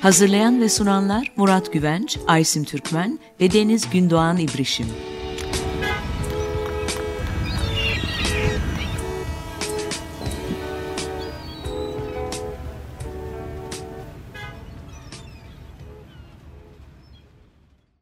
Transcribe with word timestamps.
Hazırlayan 0.00 0.60
ve 0.60 0.68
sunanlar 0.68 1.32
Murat 1.36 1.72
Güvenç, 1.72 2.18
Aysim 2.26 2.64
Türkmen 2.64 3.18
ve 3.40 3.52
Deniz 3.52 3.90
Gündoğan 3.90 4.36
İbrişim 4.36 4.86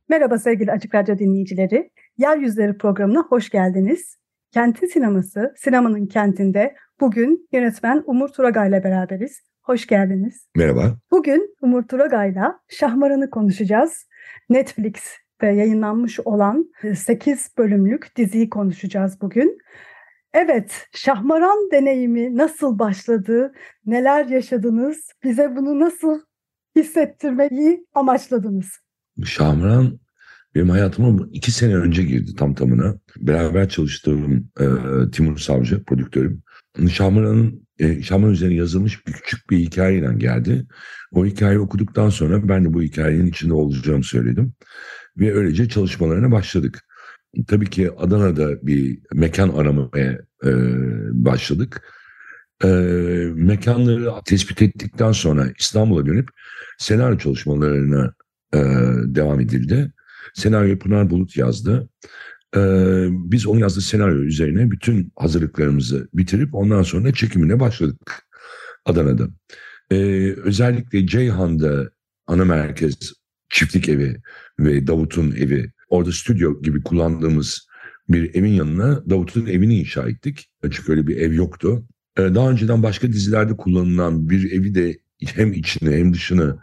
Merhaba 0.09 0.39
sevgili 0.39 0.73
Açık 0.73 0.95
Radyo 0.95 1.19
dinleyicileri. 1.19 1.91
Yeryüzleri 2.19 2.79
programına 2.79 3.23
hoş 3.29 3.51
geldiniz. 3.51 4.17
Kentin 4.57 4.87
sineması, 4.87 5.55
sinemanın 5.57 6.07
kentinde 6.07 6.75
bugün 7.01 7.49
yönetmen 7.53 8.03
Umur 8.07 8.29
Turagay 8.29 8.69
ile 8.69 8.85
beraberiz. 8.85 9.41
Hoş 9.63 9.87
geldiniz. 9.87 10.49
Merhaba. 10.57 10.97
Bugün 11.11 11.57
Umur 11.61 11.83
Turagay'la 11.83 12.61
Şahmaran'ı 12.69 13.31
konuşacağız. 13.31 14.07
Netflix'te 14.49 15.47
yayınlanmış 15.47 16.21
olan 16.21 16.71
8 16.95 17.51
bölümlük 17.59 18.17
diziyi 18.17 18.51
konuşacağız 18.51 19.21
bugün. 19.21 19.59
Evet, 20.35 20.87
Şahmaran 20.95 21.71
deneyimi 21.73 22.37
nasıl 22.37 22.79
başladı, 22.79 23.53
neler 23.87 24.27
yaşadınız, 24.27 25.11
bize 25.25 25.57
bunu 25.57 25.81
nasıl 25.81 26.21
hissettirmeyi 26.77 27.87
amaçladınız? 27.95 28.67
Şahmaran 29.25 29.99
benim 30.57 30.71
hayatıma 30.71 31.27
iki 31.33 31.53
sene 31.53 31.77
önce 31.77 32.03
girdi 32.03 32.35
tam 32.35 32.55
tamına. 32.55 32.95
Beraber 33.17 33.69
çalıştığım 33.69 34.51
e, 34.61 34.65
Timur 35.13 35.39
Savcı, 35.39 35.85
prodüktörüm. 35.85 36.43
Şahmaran'ın 36.91 37.67
e, 37.79 38.03
Şahmaran 38.03 38.33
üzerine 38.33 38.55
yazılmış 38.55 39.07
bir 39.07 39.13
küçük 39.13 39.51
bir 39.51 39.59
hikayeyle 39.59 40.15
geldi. 40.17 40.67
O 41.13 41.27
hikayeyi 41.27 41.61
okuduktan 41.61 42.09
sonra 42.09 42.49
ben 42.49 42.65
de 42.65 42.75
bu 42.75 42.83
hikayenin 42.83 43.27
içinde 43.27 43.55
olacağımı 43.55 44.05
söyledim. 44.05 44.53
Ve 45.17 45.35
öylece 45.35 45.69
çalışmalarına 45.69 46.33
başladık. 46.33 46.81
Tabii 47.49 47.71
ki 47.71 47.91
Adana'da 47.99 48.67
bir 48.67 48.99
mekan 49.15 49.49
aramaya 49.49 50.19
e, 50.45 50.51
başladık. 51.13 51.83
E, 52.65 52.69
mekanları 53.35 54.11
tespit 54.25 54.63
ettikten 54.63 55.13
sonra 55.13 55.47
İstanbul'a 55.59 56.07
dönüp 56.07 56.29
senaryo 56.79 57.19
çalışmalarına 57.19 58.15
e, 58.55 58.59
devam 59.15 59.41
edildi. 59.41 59.93
Senaryo 60.37 60.79
Pınar 60.79 61.11
Bulut 61.11 61.37
yazdı. 61.37 61.89
E, 62.57 62.61
biz 63.11 63.47
onun 63.47 63.61
yazdığı 63.61 63.81
senaryo 63.81 64.19
üzerine 64.19 64.71
bütün 64.71 65.13
hazırlıklarımızı 65.17 66.09
bitirip 66.15 66.55
ondan 66.55 66.83
sonra 66.83 67.13
çekimine 67.13 67.61
başladık 67.61 68.27
Adana'da. 68.85 69.29
E, 69.91 69.97
özellikle 70.37 71.07
Ceyhan'da 71.07 71.91
ana 72.27 72.45
merkez 72.45 73.13
çiftlik 73.49 73.89
evi 73.89 74.17
ve 74.61 74.87
Davut'un 74.87 75.33
evi 75.33 75.73
orada 75.89 76.13
stüdyo 76.13 76.63
gibi 76.63 76.83
kullandığımız 76.83 77.69
bir 78.09 78.35
evin 78.35 78.53
yanına 78.53 79.11
Davut'un 79.11 79.47
evini 79.47 79.79
inşa 79.81 80.09
ettik. 80.09 80.51
Çünkü 80.63 80.93
öyle 80.93 81.07
bir 81.07 81.17
ev 81.17 81.33
yoktu. 81.33 81.87
E, 82.19 82.23
daha 82.23 82.51
önceden 82.51 82.83
başka 82.83 83.09
dizilerde 83.09 83.57
kullanılan 83.57 84.31
bir 84.31 84.53
evi 84.53 84.75
de 84.75 84.99
hem 85.25 85.53
içini 85.53 85.97
hem 85.97 86.15
dışını 86.15 86.59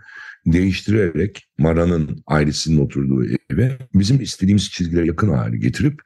değiştirerek 0.45 1.47
Mara'nın 1.57 2.23
ailesinin 2.27 2.85
oturduğu 2.85 3.25
eve 3.49 3.77
bizim 3.93 4.21
istediğimiz 4.21 4.69
çizgilere 4.69 5.05
yakın 5.07 5.29
hale 5.29 5.57
getirip 5.57 6.01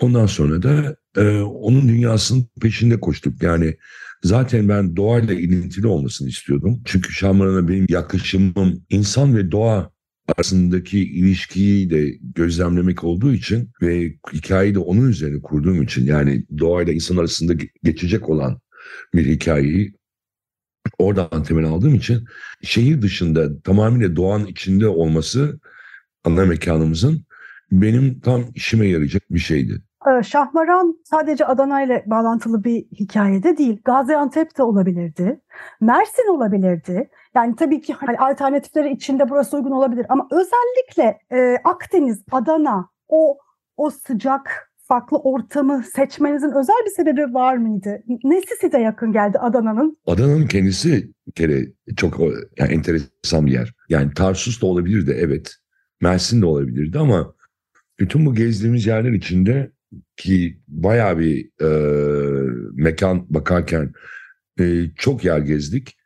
ondan 0.00 0.26
sonra 0.26 0.62
da 0.62 0.96
e, 1.16 1.40
onun 1.40 1.88
dünyasının 1.88 2.46
peşinde 2.60 3.00
koştuk. 3.00 3.42
Yani 3.42 3.76
zaten 4.22 4.68
ben 4.68 4.96
doğayla 4.96 5.34
ilintili 5.34 5.86
olmasını 5.86 6.28
istiyordum. 6.28 6.82
Çünkü 6.84 7.12
Şahmaran'a 7.12 7.68
benim 7.68 7.86
yaklaşımım 7.88 8.82
insan 8.90 9.36
ve 9.36 9.50
doğa 9.50 9.90
arasındaki 10.36 10.98
ilişkiyi 10.98 11.90
de 11.90 12.18
gözlemlemek 12.34 13.04
olduğu 13.04 13.32
için 13.32 13.70
ve 13.82 14.14
hikayeyi 14.32 14.74
de 14.74 14.78
onun 14.78 15.08
üzerine 15.08 15.42
kurduğum 15.42 15.82
için 15.82 16.06
yani 16.06 16.44
doğayla 16.58 16.92
insan 16.92 17.16
arasında 17.16 17.52
geçecek 17.84 18.28
olan 18.28 18.60
bir 19.14 19.26
hikayeyi 19.26 19.94
oradan 20.98 21.42
temel 21.42 21.64
aldığım 21.64 21.94
için 21.94 22.24
şehir 22.62 23.02
dışında 23.02 23.60
tamamıyla 23.62 24.16
doğanın 24.16 24.46
içinde 24.46 24.88
olması 24.88 25.60
ana 26.24 26.44
mekanımızın 26.44 27.24
benim 27.72 28.20
tam 28.20 28.44
işime 28.54 28.86
yarayacak 28.86 29.22
bir 29.30 29.38
şeydi. 29.38 29.82
Şahmaran 30.22 30.98
sadece 31.04 31.46
Adana 31.46 31.82
ile 31.82 32.04
bağlantılı 32.06 32.64
bir 32.64 32.84
hikayede 32.84 33.56
değil. 33.56 33.80
Gaziantep 33.84 34.58
de 34.58 34.62
olabilirdi. 34.62 35.40
Mersin 35.80 36.34
olabilirdi. 36.34 37.10
Yani 37.34 37.56
tabii 37.56 37.80
ki 37.80 37.92
hani 37.92 38.18
alternatifleri 38.18 38.92
içinde 38.92 39.30
burası 39.30 39.56
uygun 39.56 39.70
olabilir 39.70 40.06
ama 40.08 40.28
özellikle 40.30 41.18
e, 41.32 41.56
Akdeniz, 41.64 42.24
Adana 42.30 42.88
o 43.08 43.38
o 43.76 43.90
sıcak 43.90 44.67
farklı 44.88 45.18
ortamı 45.18 45.84
seçmenizin 45.96 46.50
özel 46.50 46.76
bir 46.86 46.90
sebebi 46.90 47.34
var 47.34 47.56
mıydı? 47.56 48.02
Nesi 48.24 48.56
size 48.60 48.78
yakın 48.78 49.12
geldi 49.12 49.38
Adana'nın? 49.38 49.98
Adana'nın 50.06 50.46
kendisi 50.46 51.12
bir 51.26 51.32
kere 51.32 51.66
çok 51.96 52.20
yani 52.58 52.72
enteresan 52.72 53.46
bir 53.46 53.52
yer. 53.52 53.74
Yani 53.88 54.14
Tarsus 54.14 54.62
da 54.62 54.66
olabilirdi 54.66 55.16
evet. 55.18 55.54
Mersin 56.00 56.42
de 56.42 56.46
olabilirdi 56.46 56.98
ama 56.98 57.34
bütün 58.00 58.26
bu 58.26 58.34
gezdiğimiz 58.34 58.86
yerler 58.86 59.12
içinde 59.12 59.72
ki 60.16 60.60
bayağı 60.68 61.18
bir 61.18 61.50
e, 61.62 61.68
mekan 62.74 63.26
bakarken 63.30 63.92
e, 64.60 64.84
çok 64.96 65.24
yer 65.24 65.38
gezdik. 65.38 65.98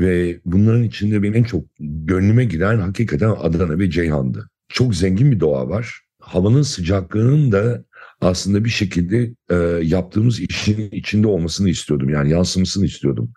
Ve 0.00 0.40
bunların 0.44 0.82
içinde 0.82 1.22
benim 1.22 1.34
en 1.34 1.42
çok 1.42 1.64
gönlüme 1.80 2.44
giden 2.44 2.78
hakikaten 2.78 3.34
Adana 3.40 3.78
ve 3.78 3.90
Ceyhan'dı. 3.90 4.50
Çok 4.68 4.94
zengin 4.94 5.32
bir 5.32 5.40
doğa 5.40 5.68
var. 5.68 6.00
Havanın 6.20 6.62
sıcaklığının 6.62 7.52
da 7.52 7.84
aslında 8.24 8.64
bir 8.64 8.70
şekilde 8.70 9.34
e, 9.50 9.54
yaptığımız 9.82 10.40
işin 10.40 10.90
içinde 10.90 11.26
olmasını 11.26 11.68
istiyordum. 11.68 12.08
Yani 12.08 12.30
yansımasını 12.30 12.84
istiyordum. 12.84 13.32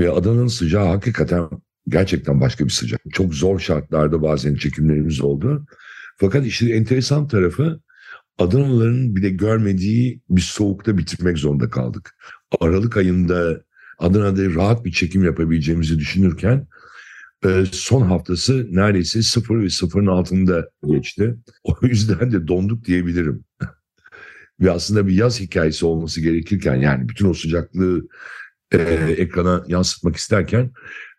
Ve 0.00 0.10
Adana'nın 0.10 0.46
sıcağı 0.46 0.86
hakikaten 0.86 1.48
gerçekten 1.88 2.40
başka 2.40 2.64
bir 2.64 2.70
sıcak. 2.70 3.00
Çok 3.12 3.34
zor 3.34 3.58
şartlarda 3.58 4.22
bazen 4.22 4.54
çekimlerimiz 4.54 5.20
oldu. 5.20 5.66
Fakat 6.16 6.46
işte 6.46 6.72
enteresan 6.72 7.28
tarafı 7.28 7.80
Adanalıların 8.38 9.16
bile 9.16 9.30
görmediği 9.30 10.20
bir 10.30 10.40
soğukta 10.40 10.98
bitirmek 10.98 11.38
zorunda 11.38 11.70
kaldık. 11.70 12.16
Aralık 12.60 12.96
ayında 12.96 13.62
Adana'da 13.98 14.54
rahat 14.54 14.84
bir 14.84 14.92
çekim 14.92 15.24
yapabileceğimizi 15.24 15.98
düşünürken 15.98 16.66
e, 17.44 17.64
son 17.72 18.02
haftası 18.02 18.66
neredeyse 18.70 19.22
sıfır 19.22 19.62
ve 19.62 19.70
sıfırın 19.70 20.06
altında 20.06 20.68
geçti. 20.86 21.36
O 21.64 21.76
yüzden 21.82 22.32
de 22.32 22.48
donduk 22.48 22.84
diyebilirim. 22.84 23.44
Ve 24.60 24.70
aslında 24.70 25.06
bir 25.06 25.14
yaz 25.14 25.40
hikayesi 25.40 25.86
olması 25.86 26.20
gerekirken 26.20 26.76
yani 26.76 27.08
bütün 27.08 27.30
o 27.30 27.34
sıcaklığı 27.34 28.08
e, 28.72 28.78
ekrana 29.18 29.64
yansıtmak 29.66 30.16
isterken 30.16 30.70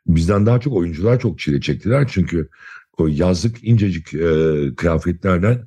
bizden 0.08 0.46
daha 0.46 0.60
çok 0.60 0.74
oyuncular 0.74 1.20
çok 1.20 1.40
çile 1.40 1.62
çektiler. 1.62 2.08
Çünkü 2.12 2.50
o 2.98 3.08
yazlık 3.08 3.64
incecik 3.64 4.14
e, 4.14 4.30
kıyafetlerden 4.76 5.62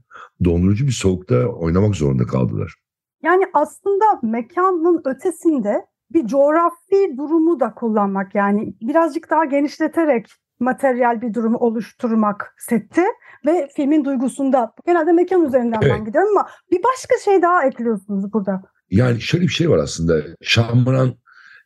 dondurucu 0.45 0.87
bir 0.87 0.93
soğukta 0.93 1.47
oynamak 1.47 1.95
zorunda 1.95 2.25
kaldılar. 2.25 2.75
Yani 3.23 3.45
aslında 3.53 4.05
mekanın 4.23 5.03
ötesinde 5.05 5.87
bir 6.13 6.27
coğrafi 6.27 7.17
durumu 7.17 7.61
da 7.61 7.75
kullanmak 7.75 8.35
yani 8.35 8.75
birazcık 8.81 9.31
daha 9.31 9.45
genişleterek 9.45 10.27
materyal 10.63 11.23
bir 11.23 11.35
durumu 11.35 11.59
oluşturmak 11.59 12.55
seti 12.59 13.03
ve 13.47 13.69
filmin 13.77 14.05
duygusunda 14.05 14.73
genelde 14.87 15.13
mekan 15.13 15.47
üzerinden 15.47 15.79
evet. 15.83 15.93
ben 15.93 16.05
gidiyorum 16.05 16.37
ama 16.37 16.49
bir 16.71 16.81
başka 16.83 17.15
şey 17.25 17.43
daha 17.43 17.67
ekliyorsunuz 17.67 18.33
burada. 18.33 18.63
Yani 18.91 19.21
şöyle 19.21 19.45
bir 19.45 19.53
şey 19.53 19.71
var 19.71 19.79
aslında. 19.79 20.23
Şahmaran 20.43 21.15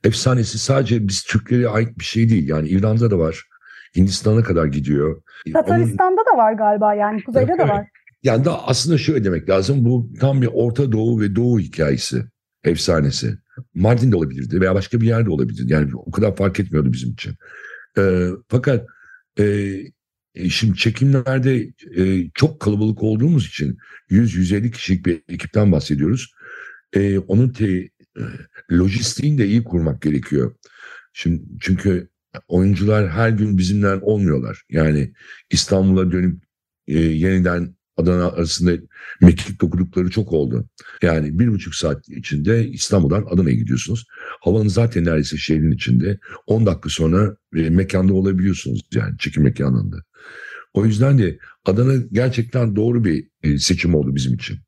efsanesi 0.05 0.59
sadece 0.59 1.09
biz 1.09 1.23
Türklere 1.23 1.69
ait 1.69 1.99
bir 1.99 2.05
şey 2.05 2.29
değil. 2.29 2.49
Yani 2.49 2.69
İrlanda'da 2.69 3.11
da 3.11 3.19
var. 3.19 3.45
Hindistan'a 3.97 4.43
kadar 4.43 4.67
gidiyor. 4.67 5.23
Tataristan'da 5.53 6.23
Onun... 6.23 6.33
da 6.33 6.43
var 6.43 6.53
galiba 6.53 6.95
yani 6.95 7.25
kuzeyde 7.25 7.53
evet. 7.53 7.67
de 7.67 7.69
var. 7.69 7.87
Yani 8.23 8.45
da 8.45 8.69
aslında 8.69 8.99
şöyle 8.99 9.25
demek 9.25 9.49
lazım. 9.49 9.85
Bu 9.85 10.09
tam 10.21 10.43
bir 10.43 10.51
Orta 10.53 10.93
Doğu 10.93 11.21
ve 11.21 11.37
Doğu 11.37 11.61
hikayesi, 11.61 12.25
efsanesi. 12.65 13.35
Mardin'de 13.75 14.17
olabilirdi 14.17 14.61
veya 14.61 14.75
başka 14.75 15.01
bir 15.01 15.07
yerde 15.07 15.31
olabilirdi. 15.31 15.73
Yani 15.73 15.91
o 15.95 16.11
kadar 16.11 16.37
fark 16.37 16.61
etmiyordu 16.61 16.93
bizim 16.93 17.11
için. 17.11 17.35
E, 17.99 18.29
fakat 18.49 18.87
e 19.39 19.81
şimdi 20.49 20.77
çekimlerde 20.79 21.73
e, 21.97 22.31
çok 22.35 22.61
kalabalık 22.61 23.03
olduğumuz 23.03 23.47
için 23.47 23.79
100-150 24.11 24.71
kişilik 24.71 25.07
bir 25.07 25.23
ekipten 25.29 25.73
bahsediyoruz. 25.73 26.33
E, 26.93 27.19
onun 27.19 27.49
te, 27.49 27.67
e, 28.19 28.23
lojistiğini 28.73 29.39
de 29.39 29.47
iyi 29.47 29.65
kurmak 29.65 30.03
gerekiyor. 30.03 30.55
Şimdi 31.13 31.43
çünkü 31.61 32.09
oyuncular 32.49 33.11
her 33.11 33.31
gün 33.31 33.59
bizimle 33.59 33.95
olmuyorlar. 33.95 34.63
Yani 34.71 35.13
İstanbul'a 35.51 36.13
dönüp 36.13 36.45
e, 36.89 36.99
yeniden 36.99 37.76
Adana 37.97 38.27
arasında 38.27 38.73
mekik 39.21 39.61
dokudukları 39.61 40.11
çok 40.11 40.33
oldu. 40.33 40.69
Yani 41.03 41.39
bir 41.39 41.49
buçuk 41.49 41.75
saat 41.75 42.09
içinde 42.09 42.69
İstanbul'dan 42.69 43.27
Adana'ya 43.31 43.57
gidiyorsunuz. 43.57 44.07
Havanın 44.41 44.69
zaten 44.69 45.05
neredeyse 45.05 45.37
şehrin 45.37 45.73
içinde. 45.73 46.19
10 46.47 46.67
dakika 46.67 46.89
sonra 46.89 47.37
e, 47.57 47.71
mekanda 47.71 48.15
olabiliyorsunuz 48.15 48.81
yani 48.95 49.19
çekim 49.19 49.43
mekanında. 49.43 49.97
O 50.75 50.87
yüzden 50.87 51.19
de 51.19 51.39
Adana 51.65 51.95
gerçekten 52.13 52.77
doğru 52.77 53.05
bir 53.05 53.29
e, 53.43 53.59
seçim 53.59 53.95
oldu 53.95 54.15
bizim 54.15 54.35
için. 54.35 54.59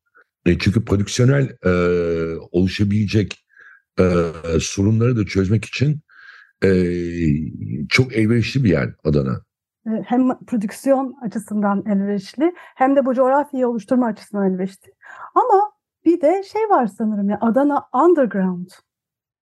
E, 0.46 0.58
çünkü 0.58 0.84
prodüksiyonel 0.84 1.56
e, 1.64 1.72
oluşabilecek 2.50 3.44
e, 4.00 4.04
sorunları 4.60 5.16
da 5.16 5.26
çözmek 5.26 5.64
için 5.64 6.00
e, 6.64 6.70
çok 7.88 8.16
elverişli 8.16 8.64
bir 8.64 8.70
yer 8.70 8.94
Adana. 9.04 9.48
E, 9.88 10.02
hem 10.06 10.38
prodüksiyon 10.38 11.17
açısından 11.23 11.85
elverişli 11.87 12.52
hem 12.56 12.96
de 12.96 13.06
bu 13.06 13.14
coğrafyayı 13.14 13.69
oluşturma 13.69 14.06
açısından 14.06 14.52
elverişli. 14.52 14.93
Ama 15.35 15.73
bir 16.05 16.20
de 16.20 16.43
şey 16.52 16.62
var 16.62 16.87
sanırım 16.87 17.31
ya 17.31 17.38
Adana 17.40 17.85
Underground. 17.93 18.69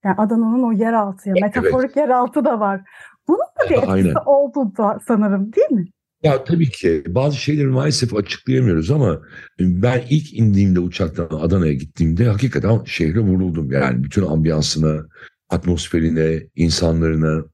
Yani 0.04 0.14
Adana'nın 0.18 0.62
o 0.62 0.72
yeraltı 0.72 1.28
ya 1.28 1.34
metaforik 1.40 1.90
evet. 1.90 1.96
yeraltı 1.96 2.44
da 2.44 2.60
var. 2.60 2.80
Bunun 3.28 3.38
da 3.38 3.70
bir 3.70 3.74
etkisi 3.74 3.90
Aynen. 3.90 4.14
oldu 4.26 4.72
da 4.78 4.98
sanırım 5.06 5.52
değil 5.52 5.70
mi? 5.70 5.86
Ya 6.22 6.44
tabii 6.44 6.70
ki 6.70 7.04
bazı 7.08 7.36
şeyleri 7.36 7.66
maalesef 7.66 8.14
açıklayamıyoruz 8.14 8.90
ama 8.90 9.20
ben 9.60 10.02
ilk 10.10 10.34
indiğimde 10.34 10.80
uçaktan 10.80 11.28
Adana'ya 11.40 11.72
gittiğimde 11.72 12.28
hakikaten 12.28 12.84
şehre 12.84 13.20
vuruldum. 13.20 13.72
Yani 13.72 14.04
bütün 14.04 14.26
ambiyansına, 14.26 15.06
atmosferine, 15.50 16.42
insanlarına. 16.56 17.44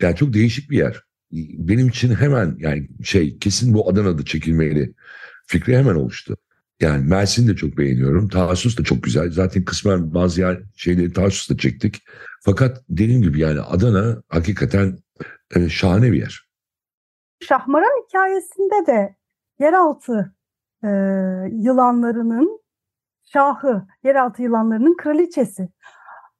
Yani 0.00 0.16
çok 0.16 0.32
değişik 0.32 0.70
bir 0.70 0.78
yer. 0.78 1.02
Benim 1.32 1.88
için 1.88 2.14
hemen 2.14 2.56
yani 2.58 2.88
şey 3.04 3.38
kesin 3.38 3.74
bu 3.74 3.90
Adana'da 3.90 4.24
çekilmeli 4.24 4.94
fikri 5.46 5.78
hemen 5.78 5.94
oluştu. 5.94 6.36
Yani 6.80 7.08
Mersin'i 7.08 7.48
de 7.48 7.56
çok 7.56 7.78
beğeniyorum. 7.78 8.28
Tarsus 8.28 8.78
da 8.78 8.84
çok 8.84 9.02
güzel. 9.02 9.30
Zaten 9.30 9.64
kısmen 9.64 10.14
bazı 10.14 10.40
yer 10.40 10.60
şeyleri 10.76 11.12
Tarsus'ta 11.12 11.56
çektik. 11.56 12.02
Fakat 12.40 12.82
dediğim 12.88 13.22
gibi 13.22 13.40
yani 13.40 13.60
Adana 13.60 14.22
hakikaten 14.28 14.98
e, 15.56 15.68
şahane 15.68 16.12
bir 16.12 16.18
yer. 16.18 16.50
Şahmaran 17.40 18.04
hikayesinde 18.06 18.86
de 18.86 19.16
yeraltı 19.58 20.34
e, 20.84 20.88
yılanlarının 21.52 22.60
şahı, 23.32 23.86
yeraltı 24.04 24.42
yılanlarının 24.42 24.96
kraliçesi. 24.96 25.68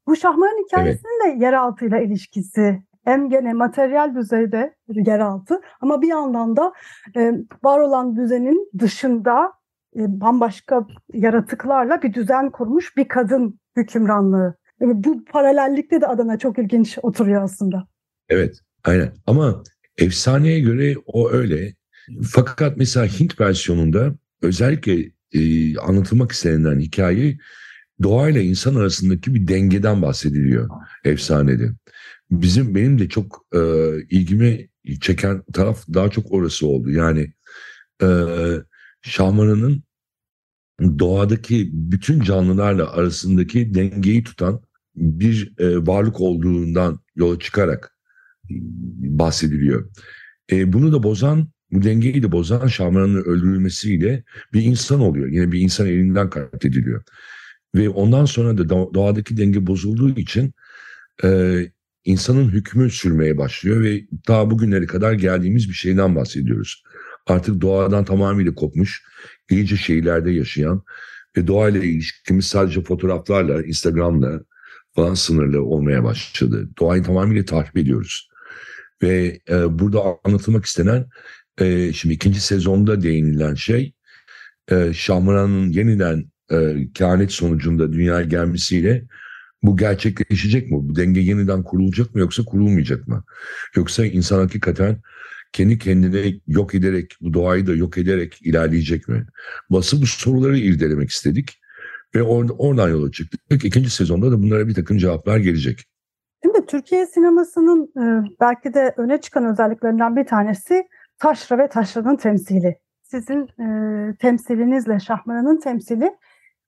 Bu 0.07 0.17
Şahmaran 0.17 0.65
hikayesinin 0.67 1.27
evet. 1.27 1.41
de 1.41 1.45
yeraltıyla 1.45 1.99
ilişkisi 1.99 2.83
hem 3.05 3.31
gene 3.31 3.53
materyal 3.53 4.15
düzeyde 4.15 4.75
yeraltı 4.89 5.61
ama 5.81 6.03
bir 6.03 6.09
yandan 6.09 6.57
da 6.57 6.73
e, 7.17 7.33
var 7.65 7.79
olan 7.79 8.17
düzenin 8.17 8.71
dışında 8.79 9.53
e, 9.97 10.21
bambaşka 10.21 10.87
yaratıklarla 11.13 12.03
bir 12.03 12.15
düzen 12.15 12.51
kurmuş 12.51 12.97
bir 12.97 13.09
kadın 13.09 13.61
hükümranlığı. 13.77 14.55
E, 14.83 14.85
bu 15.05 15.25
paralellikte 15.25 16.01
de 16.01 16.07
Adana 16.07 16.39
çok 16.39 16.59
ilginç 16.59 16.99
oturuyor 17.03 17.43
aslında. 17.43 17.87
Evet, 18.29 18.61
aynen. 18.85 19.13
Ama 19.27 19.63
efsaneye 19.99 20.61
göre 20.61 20.95
o 21.07 21.31
öyle. 21.31 21.75
Fakat 22.31 22.77
mesela 22.77 23.07
Hint 23.07 23.41
versiyonunda 23.41 24.15
özellikle 24.43 25.11
e, 25.33 25.79
anlatılmak 25.79 26.33
istenilen 26.33 26.81
hikaye 26.81 27.39
doğayla 28.03 28.41
insan 28.41 28.75
arasındaki 28.75 29.35
bir 29.35 29.49
dengeden 29.49 30.03
bahsediliyor 30.03 30.69
efsanede. 31.05 31.71
Bizim 32.31 32.75
benim 32.75 32.99
de 32.99 33.09
çok 33.09 33.47
e, 33.55 33.61
ilgimi 34.11 34.69
çeken 35.01 35.43
taraf 35.53 35.85
daha 35.95 36.11
çok 36.11 36.33
orası 36.33 36.67
oldu. 36.67 36.91
Yani 36.91 37.33
e, 38.03 38.09
Şahmaran'ın 39.03 39.83
doğadaki 40.99 41.71
bütün 41.73 42.21
canlılarla 42.21 42.93
arasındaki 42.93 43.75
dengeyi 43.75 44.25
tutan 44.25 44.61
bir 44.97 45.53
e, 45.59 45.87
varlık 45.87 46.21
olduğundan 46.21 47.01
yola 47.17 47.39
çıkarak 47.39 47.97
bahsediliyor. 48.99 49.91
E, 50.53 50.73
bunu 50.73 50.93
da 50.93 51.03
bozan, 51.03 51.49
bu 51.73 51.83
dengeyi 51.83 52.23
de 52.23 52.33
bozan 52.33 52.67
Şahmaran'ın 52.67 53.25
öldürülmesiyle 53.25 54.25
bir 54.53 54.63
insan 54.63 55.01
oluyor. 55.01 55.29
Yine 55.29 55.53
bir 55.53 55.61
insan 55.61 55.87
elinden 55.87 56.31
katlediliyor. 56.31 57.03
Ve 57.75 57.89
ondan 57.89 58.25
sonra 58.25 58.59
da 58.59 58.69
doğadaki 58.69 59.37
denge 59.37 59.67
bozulduğu 59.67 60.19
için 60.19 60.53
e, 61.25 61.61
insanın 62.11 62.49
hükmü 62.49 62.91
sürmeye 62.91 63.39
başlıyor 63.39 63.83
ve 63.83 64.03
daha 64.29 64.51
bugünlere 64.51 64.87
kadar 64.87 65.13
geldiğimiz 65.13 65.69
bir 65.69 65.75
şeyden 65.75 66.17
bahsediyoruz. 66.17 66.83
Artık 67.27 67.61
doğadan 67.61 68.05
tamamıyla 68.05 68.55
kopmuş, 68.55 69.03
iyice 69.51 69.77
şehirlerde 69.77 70.31
yaşayan 70.31 70.83
ve 71.37 71.47
doğayla 71.47 71.85
ilişkimiz 71.85 72.47
sadece 72.47 72.83
fotoğraflarla, 72.83 73.63
Instagram'la 73.63 74.41
falan 74.95 75.15
sınırlı 75.15 75.65
olmaya 75.65 76.05
başladı. 76.05 76.69
Doğayı 76.79 77.03
tamamıyla 77.03 77.45
tahrip 77.45 77.77
ediyoruz. 77.77 78.29
Ve 79.03 79.41
e, 79.49 79.79
burada 79.79 80.01
anlatılmak 80.25 80.65
istenen, 80.65 81.07
e, 81.59 81.93
şimdi 81.93 82.15
ikinci 82.15 82.41
sezonda 82.41 83.03
değinilen 83.03 83.55
şey, 83.55 83.95
e, 84.71 84.93
Şahmaran'ın 84.93 85.69
yeniden 85.69 86.31
e, 86.53 86.89
kehanet 86.95 87.33
sonucunda 87.33 87.93
dünyaya 87.93 88.27
gelmesiyle 88.27 89.05
bu 89.63 89.77
gerçekleşecek 89.77 90.71
mi? 90.71 90.79
Bu 90.81 90.97
denge 90.97 91.21
yeniden 91.21 91.63
kurulacak 91.63 92.15
mı 92.15 92.21
yoksa 92.21 92.45
kurulmayacak 92.45 93.09
mı? 93.09 93.25
Yoksa 93.77 94.07
insan 94.07 94.39
hakikaten 94.39 94.97
kendi 95.53 95.79
kendine 95.79 96.35
yok 96.47 96.75
ederek, 96.75 97.17
bu 97.21 97.35
doğayı 97.35 97.67
da 97.67 97.75
yok 97.75 97.99
ederek 97.99 98.39
ilerleyecek 98.43 99.09
mi? 99.09 99.27
Basın 99.71 100.03
bu 100.03 100.07
soruları 100.07 100.59
irdelemek 100.59 101.11
istedik 101.11 101.61
ve 102.15 102.19
or- 102.19 102.57
oradan 102.59 102.89
yola 102.89 103.11
çıktık. 103.11 103.65
İkinci 103.65 103.91
sezonda 103.91 104.33
da 104.33 104.43
bunlara 104.43 104.69
bir 104.69 104.75
takım 104.75 104.99
cevaplar 104.99 105.39
gelecek. 105.39 105.85
Şimdi 106.45 106.67
Türkiye 106.67 107.07
sinemasının 107.07 107.85
e, 107.85 108.31
belki 108.41 108.75
de 108.75 108.95
öne 108.97 109.21
çıkan 109.21 109.45
özelliklerinden 109.45 110.17
bir 110.17 110.27
tanesi 110.27 110.89
taşra 111.19 111.59
ve 111.59 111.69
taşranın 111.69 112.17
temsili. 112.17 112.79
Sizin 113.03 113.43
e, 113.43 113.67
temsilinizle 114.17 115.01
Şahmaran'ın 115.01 115.61
temsili 115.61 116.05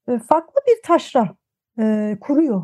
e, 0.07 0.19
farklı 0.19 0.61
bir 0.67 0.87
taşra 0.87 1.35
e, 1.79 2.17
kuruyor. 2.21 2.63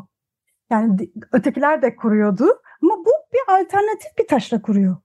Yani 0.70 1.10
ötekiler 1.32 1.82
de 1.82 1.96
kuruyordu 1.96 2.44
ama 2.82 2.94
bu 2.98 3.10
bir 3.32 3.60
alternatif 3.60 4.18
bir 4.18 4.26
taşra 4.26 4.62
kuruyor. 4.62 4.96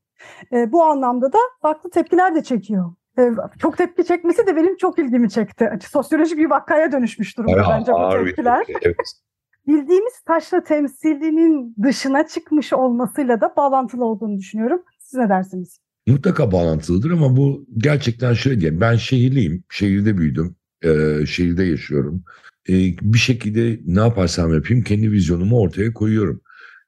E, 0.52 0.72
bu 0.72 0.84
anlamda 0.84 1.34
da 1.34 1.38
farklı 1.62 1.90
tepkiler 1.90 2.36
de 2.36 2.44
çekiyor. 2.44 2.94
E, 3.20 3.32
çok 3.60 3.78
tepki 3.78 4.06
çekmesi 4.06 4.48
de 4.48 4.56
benim 4.56 4.78
çok 4.78 5.00
ilgimi 5.00 5.30
çekti. 5.30 5.70
Sosyolojik 5.92 6.38
bir 6.38 6.50
vakaya 6.50 6.92
dönüşmüş 6.92 7.38
durumda 7.38 7.68
Ay, 7.68 7.80
bence 7.80 7.92
bu 7.92 8.26
tepkiler. 8.26 8.66
Evet. 8.82 8.96
Bildiğimiz 9.68 10.22
taşra 10.28 10.64
temsilinin 10.64 11.76
dışına 11.84 12.28
çıkmış 12.28 12.74
olmasıyla 12.74 13.42
da 13.42 13.54
bağlantılı 13.58 14.06
olduğunu 14.06 14.38
düşünüyorum. 14.38 14.84
Siz 15.00 15.14
ne 15.14 15.30
dersiniz? 15.30 15.80
Mutlaka 16.08 16.52
bağlantılıdır 16.52 17.12
ama 17.12 17.38
bu 17.38 17.66
gerçekten 17.78 18.34
şöyle 18.34 18.60
diyeyim. 18.60 18.82
Ben 18.82 18.96
şehirliyim, 18.96 19.64
şehirde 19.70 20.18
büyüdüm 20.18 20.56
e, 20.86 21.26
şehirde 21.26 21.64
yaşıyorum. 21.64 22.24
E, 22.70 22.74
bir 23.02 23.18
şekilde 23.18 23.80
ne 23.86 24.00
yaparsam 24.00 24.54
yapayım 24.54 24.84
kendi 24.84 25.12
vizyonumu 25.12 25.60
ortaya 25.60 25.94
koyuyorum. 25.94 26.42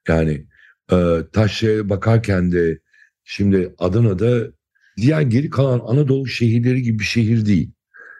Yani 0.08 0.46
e, 0.92 0.96
Taşra'ya 1.32 1.88
bakarken 1.88 2.52
de 2.52 2.78
şimdi 3.24 3.74
Adana'da 3.78 4.52
diğer 4.96 5.22
geri 5.22 5.50
kalan 5.50 5.80
Anadolu 5.86 6.26
şehirleri 6.26 6.82
gibi 6.82 6.98
bir 6.98 7.04
şehir 7.04 7.46
değil. 7.46 7.70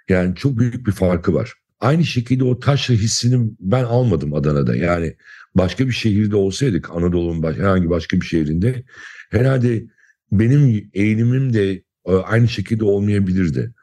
Yani 0.09 0.35
çok 0.35 0.59
büyük 0.59 0.87
bir 0.87 0.93
farkı 0.93 1.35
var. 1.35 1.55
Aynı 1.81 2.05
şekilde 2.05 2.45
o 2.45 2.61
taşra 2.61 2.95
hissini 2.95 3.51
ben 3.61 3.85
almadım 3.85 4.35
Adana'da. 4.35 4.77
Yani 4.77 5.17
başka 5.55 5.87
bir 5.87 5.93
şehirde 5.93 6.37
olsaydık 6.37 6.91
Anadolu'nun 6.91 7.53
herhangi 7.53 7.91
başka 7.91 8.21
bir 8.21 8.27
şehrinde 8.27 8.85
herhalde 9.31 9.85
benim 10.33 10.91
eğilimim 10.95 11.53
de 11.53 11.83
e, 12.07 12.13
aynı 12.13 12.49
şekilde 12.49 12.85
olmayabilirdi. 12.85 13.75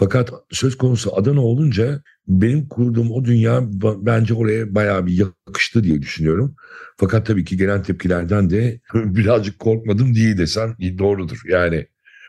Fakat 0.00 0.30
söz 0.50 0.78
konusu 0.78 1.16
Adana 1.16 1.40
olunca 1.44 2.02
benim 2.28 2.68
kurduğum 2.68 3.12
o 3.12 3.24
dünya 3.24 3.60
bence 3.82 4.34
oraya 4.34 4.74
bayağı 4.74 5.06
bir 5.06 5.12
yakıştı 5.12 5.84
diye 5.84 6.02
düşünüyorum. 6.02 6.56
Fakat 6.96 7.26
tabii 7.26 7.44
ki 7.44 7.56
gelen 7.56 7.82
tepkilerden 7.82 8.50
de 8.50 8.80
birazcık 8.94 9.58
korkmadım 9.58 10.14
diye 10.14 10.38
desem 10.38 10.76
doğrudur. 10.98 11.38
Yani 11.48 11.86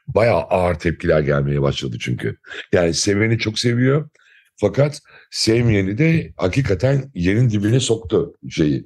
bayağı 0.07 0.41
ağır 0.41 0.75
tepkiler 0.75 1.19
gelmeye 1.19 1.61
başladı 1.61 1.97
çünkü. 1.99 2.37
Yani 2.71 2.93
seveni 2.93 3.39
çok 3.39 3.59
seviyor. 3.59 4.09
Fakat 4.55 5.01
sevmeyeni 5.31 5.97
de 5.97 6.33
hakikaten 6.37 7.11
yerin 7.15 7.49
dibine 7.49 7.79
soktu 7.79 8.33
şeyi 8.49 8.85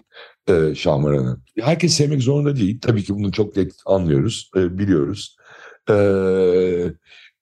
e, 0.50 0.76
Şahmaran'ı. 0.76 1.42
Herkes 1.60 1.94
sevmek 1.94 2.22
zorunda 2.22 2.56
değil. 2.56 2.80
Tabii 2.82 3.04
ki 3.04 3.14
bunu 3.14 3.32
çok 3.32 3.56
net 3.56 3.72
anlıyoruz, 3.86 4.52
e, 4.56 4.78
biliyoruz. 4.78 5.38
E, 5.90 5.96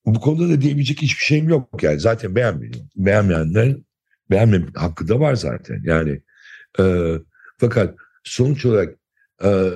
bu 0.05 0.19
konuda 0.19 0.49
da 0.49 0.61
diyebilecek 0.61 1.01
hiçbir 1.01 1.23
şeyim 1.23 1.49
yok 1.49 1.83
yani. 1.83 1.99
Zaten 1.99 2.35
beğenmiyor. 2.35 2.73
Beğenmeyenler 2.95 3.77
beğenme 4.29 4.61
hakkı 4.75 5.07
da 5.07 5.19
var 5.19 5.35
zaten. 5.35 5.81
Yani 5.83 6.21
e, 6.79 7.13
fakat 7.57 7.95
sonuç 8.23 8.65
olarak 8.65 8.95
e, 9.43 9.69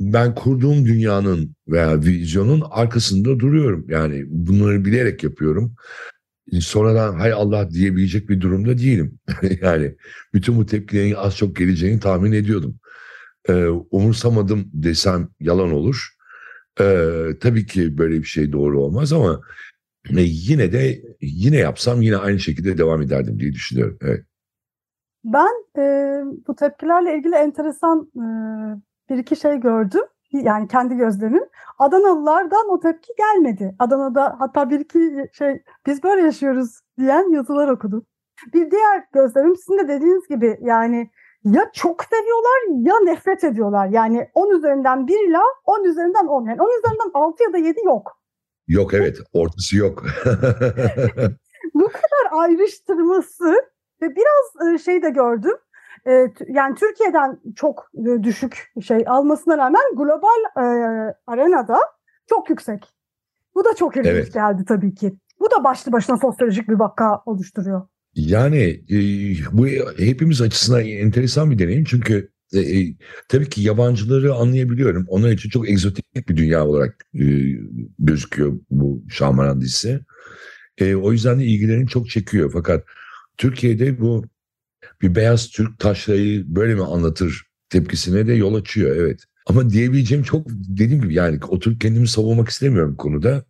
ben 0.00 0.34
kurduğum 0.34 0.86
dünyanın 0.86 1.56
veya 1.68 2.00
vizyonun 2.00 2.62
arkasında 2.70 3.40
duruyorum. 3.40 3.86
Yani 3.88 4.24
bunları 4.28 4.84
bilerek 4.84 5.24
yapıyorum. 5.24 5.74
Sonradan 6.60 7.14
hay 7.14 7.32
Allah 7.32 7.70
diyebilecek 7.70 8.28
bir 8.28 8.40
durumda 8.40 8.78
değilim. 8.78 9.18
yani 9.62 9.94
bütün 10.34 10.56
bu 10.56 10.66
tepkilerin 10.66 11.14
az 11.14 11.36
çok 11.36 11.56
geleceğini 11.56 12.00
tahmin 12.00 12.32
ediyordum. 12.32 12.78
Ee, 13.48 13.66
umursamadım 13.66 14.70
desem 14.72 15.28
yalan 15.40 15.72
olur. 15.72 16.08
Ee, 16.80 17.26
tabii 17.40 17.66
ki 17.66 17.98
böyle 17.98 18.14
bir 18.18 18.24
şey 18.24 18.52
doğru 18.52 18.82
olmaz 18.82 19.12
ama 19.12 19.40
e, 20.10 20.20
yine 20.20 20.72
de 20.72 21.02
yine 21.20 21.56
yapsam 21.56 22.02
yine 22.02 22.16
aynı 22.16 22.38
şekilde 22.38 22.78
devam 22.78 23.02
ederdim 23.02 23.38
diye 23.40 23.52
düşünüyorum. 23.52 23.98
Evet. 24.02 24.24
Ben 25.24 25.64
e, 25.78 25.82
bu 26.46 26.56
tepkilerle 26.56 27.16
ilgili 27.18 27.34
enteresan 27.34 28.10
e, 28.16 28.24
bir 29.10 29.18
iki 29.18 29.36
şey 29.36 29.60
gördüm. 29.60 30.02
Yani 30.32 30.68
kendi 30.68 30.96
gözlemim. 30.96 31.42
Adanalılardan 31.78 32.70
o 32.70 32.80
tepki 32.80 33.12
gelmedi. 33.18 33.74
Adana'da 33.78 34.36
hatta 34.38 34.70
bir 34.70 34.80
iki 34.80 35.28
şey 35.32 35.62
biz 35.86 36.02
böyle 36.02 36.22
yaşıyoruz 36.22 36.80
diyen 36.98 37.32
yazılar 37.32 37.68
okudum. 37.68 38.06
Bir 38.54 38.70
diğer 38.70 39.04
gözlemim 39.12 39.56
sizin 39.56 39.78
de 39.78 39.88
dediğiniz 39.88 40.28
gibi 40.28 40.58
yani 40.62 41.10
ya 41.44 41.70
çok 41.72 42.04
seviyorlar 42.04 42.86
ya 42.88 42.94
nefret 43.00 43.44
ediyorlar. 43.44 43.88
Yani 43.88 44.30
10 44.34 44.58
üzerinden 44.58 45.06
1 45.06 45.28
ile 45.28 45.38
10 45.64 45.84
üzerinden 45.84 46.26
10. 46.26 46.46
Yani 46.46 46.62
10 46.62 46.78
üzerinden 46.78 47.10
6 47.14 47.42
ya 47.42 47.52
da 47.52 47.58
7 47.58 47.80
yok. 47.84 48.18
Yok 48.68 48.94
evet 48.94 49.18
ortası 49.32 49.76
yok. 49.76 50.02
Bu 51.74 51.88
kadar 51.88 52.42
ayrıştırması 52.42 53.54
ve 54.02 54.16
biraz 54.16 54.82
şey 54.82 55.02
de 55.02 55.10
gördüm. 55.10 55.56
Yani 56.48 56.74
Türkiye'den 56.74 57.40
çok 57.56 57.90
düşük 58.22 58.72
şey 58.82 59.04
almasına 59.06 59.58
rağmen 59.58 59.82
global 59.96 60.62
arenada 61.26 61.78
çok 62.26 62.50
yüksek. 62.50 62.94
Bu 63.54 63.64
da 63.64 63.74
çok 63.74 63.96
ilginç 63.96 64.12
evet. 64.12 64.34
geldi 64.34 64.64
tabii 64.68 64.94
ki. 64.94 65.16
Bu 65.40 65.50
da 65.50 65.64
başlı 65.64 65.92
başına 65.92 66.16
sosyolojik 66.16 66.68
bir 66.68 66.78
vaka 66.78 67.22
oluşturuyor. 67.26 67.88
Yani 68.14 68.82
e, 68.90 68.96
bu 69.52 69.66
hepimiz 69.98 70.40
açısından 70.40 70.84
enteresan 70.86 71.50
bir 71.50 71.58
deneyim 71.58 71.84
çünkü 71.84 72.30
e, 72.52 72.60
e, 72.60 72.94
tabii 73.28 73.48
ki 73.48 73.62
yabancıları 73.62 74.34
anlayabiliyorum. 74.34 75.04
Onlar 75.08 75.30
için 75.30 75.50
çok 75.50 75.70
egzotik 75.70 76.28
bir 76.28 76.36
dünya 76.36 76.66
olarak 76.66 77.06
e, 77.14 77.24
gözüküyor 77.98 78.60
bu 78.70 79.04
Şahmaran 79.10 79.60
dizisi. 79.60 80.00
E, 80.78 80.94
o 80.94 81.12
yüzden 81.12 81.40
de 81.40 81.44
ilgilerini 81.44 81.88
çok 81.88 82.10
çekiyor. 82.10 82.50
Fakat 82.52 82.84
Türkiye'de 83.38 84.00
bu 84.00 84.24
bir 85.02 85.14
beyaz 85.14 85.50
Türk 85.50 85.78
taşrayı 85.78 86.44
böyle 86.56 86.74
mi 86.74 86.84
anlatır 86.84 87.46
tepkisine 87.70 88.26
de 88.26 88.32
yol 88.32 88.54
açıyor 88.54 88.96
evet. 88.96 89.20
Ama 89.46 89.70
diyebileceğim 89.70 90.24
çok 90.24 90.46
dediğim 90.48 91.02
gibi 91.02 91.14
yani 91.14 91.38
oturup 91.48 91.80
kendimi 91.80 92.08
savunmak 92.08 92.48
istemiyorum 92.48 92.96
konuda. 92.96 93.44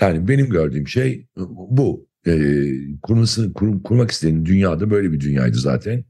Yani 0.00 0.28
benim 0.28 0.50
gördüğüm 0.50 0.88
şey 0.88 1.26
bu. 1.36 2.09
E, 2.26 2.32
kurması, 3.02 3.52
kur, 3.52 3.82
kurmak 3.82 4.10
istediğim 4.10 4.46
dünyada 4.46 4.90
böyle 4.90 5.12
bir 5.12 5.20
dünyaydı 5.20 5.58
zaten. 5.58 6.04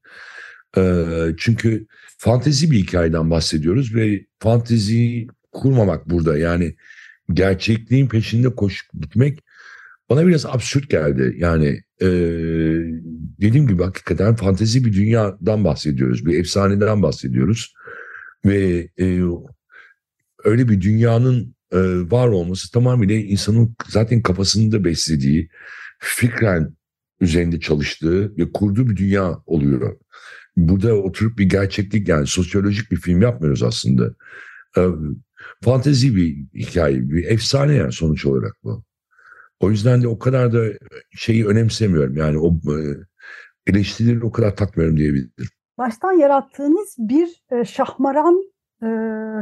E, 0.76 1.04
çünkü 1.38 1.86
fantezi 2.18 2.70
bir 2.70 2.78
hikayeden 2.78 3.30
bahsediyoruz 3.30 3.94
ve 3.94 4.26
fanteziyi 4.38 5.28
kurmamak 5.52 6.10
burada. 6.10 6.38
Yani 6.38 6.76
gerçekliğin 7.32 8.08
peşinde 8.08 8.54
koşup 8.54 8.86
gitmek 9.00 9.38
bana 10.10 10.26
biraz 10.26 10.46
absürt 10.46 10.90
geldi. 10.90 11.34
Yani 11.38 11.80
e, 12.02 12.08
dediğim 13.40 13.68
gibi 13.68 13.82
hakikaten 13.82 14.36
fantezi 14.36 14.84
bir 14.84 14.92
dünyadan 14.92 15.64
bahsediyoruz. 15.64 16.26
Bir 16.26 16.38
efsaneden 16.38 17.02
bahsediyoruz. 17.02 17.74
Ve 18.44 18.88
e, 19.00 19.20
öyle 20.44 20.68
bir 20.68 20.80
dünyanın 20.80 21.54
e, 21.72 21.78
var 22.10 22.28
olması 22.28 22.70
tamamıyla 22.70 23.14
insanın 23.14 23.76
zaten 23.88 24.22
kafasında 24.22 24.84
beslediği, 24.84 25.48
fikren 26.00 26.74
üzerinde 27.20 27.60
çalıştığı 27.60 28.36
ve 28.36 28.52
kurduğu 28.52 28.88
bir 28.88 28.96
dünya 28.96 29.38
oluyor. 29.46 29.96
Burada 30.56 30.94
oturup 30.94 31.38
bir 31.38 31.48
gerçeklik 31.48 32.08
yani 32.08 32.26
sosyolojik 32.26 32.90
bir 32.90 32.96
film 32.96 33.22
yapmıyoruz 33.22 33.62
aslında. 33.62 34.14
E, 34.76 34.80
fantezi 35.64 36.16
bir 36.16 36.36
hikaye, 36.54 37.10
bir 37.10 37.24
efsane 37.24 37.74
yani 37.74 37.92
sonuç 37.92 38.26
olarak 38.26 38.56
bu. 38.64 38.84
O 39.60 39.70
yüzden 39.70 40.02
de 40.02 40.08
o 40.08 40.18
kadar 40.18 40.52
da 40.52 40.64
şeyi 41.10 41.46
önemsemiyorum. 41.46 42.16
Yani 42.16 42.38
o 42.38 42.52
e, 42.52 42.76
eleştirileri 43.66 44.24
o 44.24 44.32
kadar 44.32 44.56
takmıyorum 44.56 44.96
diyebilirim. 44.96 45.30
Baştan 45.78 46.12
yarattığınız 46.12 46.96
bir 46.98 47.42
e, 47.50 47.64
şahmaran 47.64 48.42
e, 48.82 48.88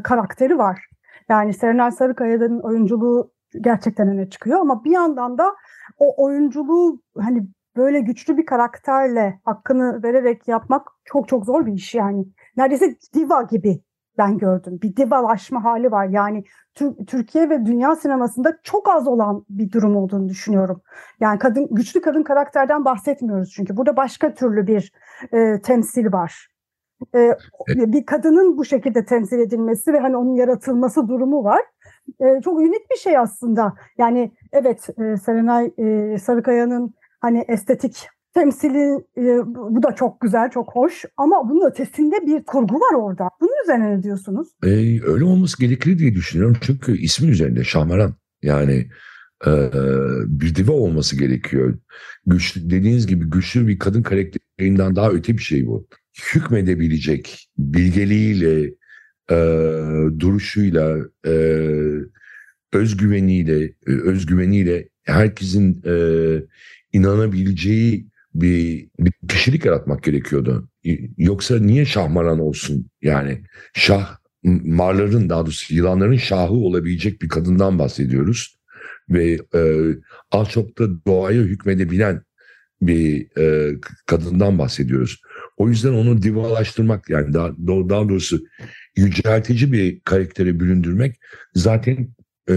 karakteri 0.03 0.59
var. 0.59 0.85
Yani 1.29 1.55
Serenay 1.55 1.93
Sarıkaya'nın 1.93 2.61
oyunculuğu 2.61 3.33
gerçekten 3.61 4.09
öne 4.09 4.31
çıkıyor 4.31 4.61
ama 4.61 4.85
bir 4.85 4.91
yandan 4.91 5.39
da 5.39 5.55
o 5.99 6.25
oyunculuğu 6.25 7.01
hani 7.19 7.47
böyle 7.77 8.01
güçlü 8.01 8.37
bir 8.37 8.47
karakterle 8.47 9.41
hakkını 9.45 10.03
vererek 10.03 10.49
yapmak 10.49 10.89
çok 11.05 11.29
çok 11.29 11.47
zor 11.47 11.67
bir 11.67 11.73
iş 11.73 11.95
yani. 11.95 12.25
Neredeyse 12.57 12.97
diva 13.15 13.43
gibi 13.43 13.83
ben 14.19 14.39
gördüm. 14.39 14.79
Bir 14.83 14.97
divalaşma 14.97 15.65
hali 15.65 15.91
var. 15.91 16.07
Yani 16.07 16.45
Türkiye 17.07 17.51
ve 17.51 17.67
dünya 17.67 17.97
sinemasında 17.97 18.59
çok 18.63 18.89
az 18.89 19.09
olan 19.09 19.45
bir 19.51 19.73
durum 19.73 19.97
olduğunu 19.97 20.29
düşünüyorum. 20.29 20.83
Yani 21.21 21.39
kadın 21.39 21.69
güçlü 21.71 22.01
kadın 22.01 22.23
karakterden 22.23 22.85
bahsetmiyoruz 22.85 23.53
çünkü 23.57 23.77
burada 23.77 23.97
başka 23.97 24.35
türlü 24.35 24.67
bir 24.67 24.93
e, 25.33 25.61
temsil 25.61 26.13
var. 26.13 26.49
E, 27.15 27.33
bir 27.69 28.07
kadının 28.07 28.59
bu 28.59 28.65
şekilde 28.65 29.05
temsil 29.05 29.39
edilmesi 29.39 29.93
ve 29.93 29.99
hani 29.99 30.17
onun 30.17 30.35
yaratılması 30.35 31.09
durumu 31.09 31.45
var. 31.45 31.61
E, 32.21 32.41
çok 32.45 32.59
unik 32.59 32.91
bir 32.91 32.97
şey 32.97 33.19
aslında. 33.19 33.75
Yani 33.99 34.33
evet 34.53 34.89
e, 34.89 35.17
Serenay 35.17 35.73
e, 35.79 36.19
Sarıkaya'nın 36.19 36.95
hani 37.21 37.45
estetik 37.49 38.09
temsili 38.35 39.05
e, 39.17 39.23
bu 39.47 39.83
da 39.83 39.95
çok 39.95 40.21
güzel, 40.21 40.51
çok 40.51 40.77
hoş 40.77 41.05
ama 41.17 41.51
bunun 41.51 41.71
ötesinde 41.71 42.17
bir 42.27 42.45
kurgu 42.45 42.75
var 42.75 42.95
orada. 42.95 43.29
Bunun 43.41 43.63
üzerine 43.65 43.99
ne 43.99 44.03
diyorsunuz? 44.03 44.49
Ee, 44.65 45.01
öyle 45.07 45.25
olması 45.25 45.61
gerekir 45.61 45.99
diye 45.99 46.15
düşünüyorum. 46.15 46.57
Çünkü 46.61 46.99
ismin 46.99 47.29
üzerinde 47.29 47.65
Şahmaran. 47.65 48.15
Yani 48.43 48.87
e, 49.47 49.51
bir 50.27 50.55
diva 50.55 50.73
olması 50.73 51.19
gerekiyor. 51.19 51.79
Güçlü, 52.27 52.71
dediğiniz 52.71 53.07
gibi 53.07 53.31
güçlü 53.31 53.69
bir 53.69 53.79
kadın 53.79 54.03
karakterinden 54.03 54.97
daha 54.97 55.11
öte 55.11 55.33
bir 55.33 55.43
şey 55.43 55.67
bu. 55.67 55.87
Hükmedebilecek 56.35 57.49
bilgeliğiyle, 57.59 58.75
e, 59.31 59.37
duruşuyla, 60.19 60.99
e, 61.27 61.33
özgüveniyle, 62.73 63.65
e, 63.65 63.91
özgüveniyle 63.91 64.89
herkesin 65.03 65.83
e, 65.87 65.95
inanabileceği 66.93 68.07
bir, 68.35 68.89
bir 68.99 69.13
kişilik 69.29 69.65
yaratmak 69.65 70.03
gerekiyordu. 70.03 70.69
Yoksa 71.17 71.59
niye 71.59 71.85
şahmaran 71.85 72.39
olsun? 72.41 72.91
Yani 73.03 73.43
şah 73.75 74.17
marların 74.65 75.29
daha 75.29 75.43
doğrusu 75.43 75.75
yılanların 75.75 76.17
şahı 76.17 76.53
olabilecek 76.53 77.23
bir 77.23 77.29
kadından 77.29 77.79
bahsediyoruz. 77.79 78.59
Ve 79.11 79.39
e, 79.55 79.63
az 80.33 80.51
çok 80.51 80.79
da 80.79 81.05
doğaya 81.07 81.43
hükmedebilen 81.43 82.23
bir 82.83 83.39
e, 83.39 83.77
kadından 84.07 84.59
bahsediyoruz. 84.59 85.21
O 85.59 85.69
yüzden 85.69 85.93
onu 85.93 86.23
divalaştırmak 86.23 87.11
yani 87.11 87.35
daha, 87.35 87.49
daha 87.67 88.09
doğrusu 88.09 88.39
yüceltici 88.97 89.73
bir 89.73 90.01
karaktere 90.01 90.61
büründürmek 90.61 91.21
zaten 91.55 92.09
e, 92.51 92.55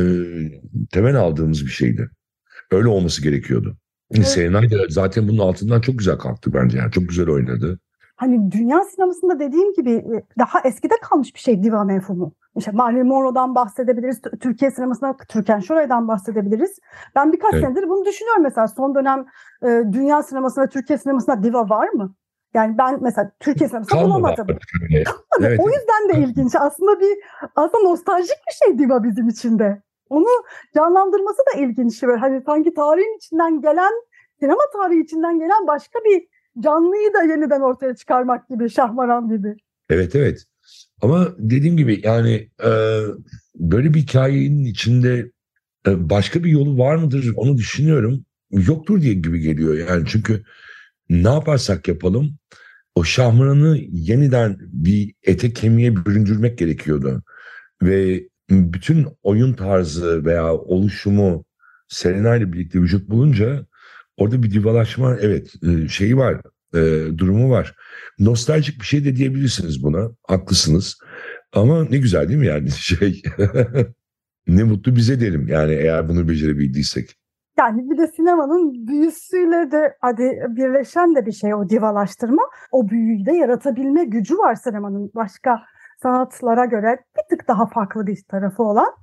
temel 0.91 1.15
aldığımız 1.15 1.65
bir 1.65 1.71
şeydi. 1.71 2.09
Öyle 2.71 2.87
olması 2.87 3.23
gerekiyordu. 3.23 3.77
Evet. 4.11 4.27
Serenay 4.27 4.69
zaten 4.89 5.27
bunun 5.27 5.39
altından 5.39 5.81
çok 5.81 5.99
güzel 5.99 6.17
kalktı 6.17 6.53
bence. 6.53 6.77
Yani 6.77 6.91
çok 6.91 7.09
güzel 7.09 7.29
oynadı. 7.29 7.79
Hani 8.15 8.51
dünya 8.51 8.83
sinemasında 8.83 9.39
dediğim 9.39 9.73
gibi 9.73 9.91
e, 9.91 10.23
daha 10.39 10.61
eskide 10.61 10.93
kalmış 11.01 11.35
bir 11.35 11.39
şey 11.39 11.63
diva 11.63 11.83
mefhumu. 11.83 12.33
İşte 12.57 12.71
Marilyn 12.71 13.07
Monroe'dan 13.07 13.55
bahsedebiliriz. 13.55 14.21
Türkiye 14.39 14.71
sinemasında 14.71 15.17
Türkan 15.29 15.59
Şoray'dan 15.59 16.07
bahsedebiliriz. 16.07 16.79
Ben 17.15 17.33
birkaç 17.33 17.53
evet. 17.53 17.63
senedir 17.63 17.89
bunu 17.89 18.05
düşünüyorum 18.05 18.43
mesela. 18.43 18.67
Son 18.67 18.95
dönem 18.95 19.25
e, 19.63 19.83
dünya 19.91 20.23
sinemasında, 20.23 20.67
Türkiye 20.67 20.97
sinemasında 20.97 21.43
diva 21.43 21.69
var 21.69 21.89
mı? 21.89 22.15
Yani 22.53 22.77
ben 22.77 23.03
mesela 23.03 23.31
Türkiye 23.39 23.69
sinemasında 23.69 24.03
bulamadım. 24.03 24.47
Evet. 25.39 25.59
O 25.59 25.69
yüzden 25.69 26.09
de 26.09 26.27
ilginç. 26.27 26.55
Aslında 26.55 26.99
bir 26.99 27.17
aslında 27.55 27.83
nostaljik 27.83 28.37
bir 28.47 28.65
şey 28.65 28.79
diva 28.79 29.03
bizim 29.03 29.29
için 29.29 29.59
de. 29.59 29.81
Onu 30.09 30.27
canlandırması 30.75 31.37
da 31.37 31.59
ilginç. 31.59 32.03
Böyle 32.03 32.19
hani 32.19 32.43
sanki 32.45 32.73
tarihin 32.73 33.17
içinden 33.17 33.61
gelen 33.61 33.91
sinema 34.39 34.61
tarihi 34.73 35.03
içinden 35.03 35.39
gelen 35.39 35.67
başka 35.67 35.99
bir 35.99 36.27
canlıyı 36.63 37.13
da 37.13 37.23
yeniden 37.23 37.61
ortaya 37.61 37.95
çıkarmak 37.95 38.49
gibi 38.49 38.69
Şahmaran 38.69 39.29
gibi. 39.29 39.55
Evet 39.89 40.15
evet. 40.15 40.45
Ama 41.01 41.27
dediğim 41.37 41.77
gibi 41.77 42.01
yani 42.03 42.49
e, 42.63 42.71
böyle 43.55 43.93
bir 43.93 43.99
hikayenin 43.99 44.65
içinde 44.65 45.31
e, 45.87 46.09
başka 46.09 46.43
bir 46.43 46.49
yolu 46.49 46.77
var 46.77 46.95
mıdır 46.95 47.33
onu 47.35 47.57
düşünüyorum. 47.57 48.25
Yoktur 48.51 49.01
diye 49.01 49.13
gibi 49.13 49.39
geliyor 49.39 49.89
yani 49.89 50.03
çünkü 50.07 50.43
ne 51.11 51.29
yaparsak 51.29 51.87
yapalım 51.87 52.37
o 52.95 53.03
Şahmaran'ı 53.03 53.77
yeniden 53.91 54.57
bir 54.61 55.13
ete 55.23 55.53
kemiğe 55.53 55.95
büründürmek 55.95 56.57
gerekiyordu. 56.57 57.23
Ve 57.83 58.23
bütün 58.49 59.07
oyun 59.23 59.53
tarzı 59.53 60.25
veya 60.25 60.53
oluşumu 60.53 61.45
Selena 61.87 62.35
ile 62.35 62.53
birlikte 62.53 62.79
vücut 62.79 63.09
bulunca 63.09 63.65
orada 64.17 64.43
bir 64.43 64.51
divalaşma 64.51 65.17
evet 65.21 65.53
e, 65.63 65.87
şeyi 65.87 66.17
var 66.17 66.41
e, 66.73 66.79
durumu 67.17 67.49
var. 67.49 67.75
Nostaljik 68.19 68.79
bir 68.79 68.85
şey 68.85 69.05
de 69.05 69.15
diyebilirsiniz 69.15 69.83
buna. 69.83 70.11
Haklısınız. 70.27 70.97
Ama 71.53 71.85
ne 71.85 71.97
güzel 71.97 72.27
değil 72.27 72.39
mi 72.39 72.47
yani 72.47 72.71
şey 72.77 73.21
ne 74.47 74.63
mutlu 74.63 74.95
bize 74.95 75.21
derim 75.21 75.47
yani 75.47 75.73
eğer 75.73 76.09
bunu 76.09 76.29
becerebildiysek. 76.29 77.20
Yani 77.57 77.89
bir 77.89 77.97
de 77.97 78.07
sinemanın 78.07 78.87
büyüsüyle 78.87 79.71
de 79.71 79.97
hadi 80.01 80.45
birleşen 80.49 81.15
de 81.15 81.25
bir 81.25 81.31
şey 81.31 81.53
o 81.53 81.69
divalaştırma. 81.69 82.41
O 82.71 82.89
büyüyü 82.89 83.25
de 83.25 83.31
yaratabilme 83.31 84.03
gücü 84.03 84.37
var 84.37 84.55
sinemanın 84.55 85.11
başka 85.15 85.61
sanatlara 86.01 86.65
göre 86.65 86.99
bir 87.17 87.37
tık 87.37 87.47
daha 87.47 87.65
farklı 87.65 88.07
bir 88.07 88.23
tarafı 88.29 88.63
olan. 88.63 88.93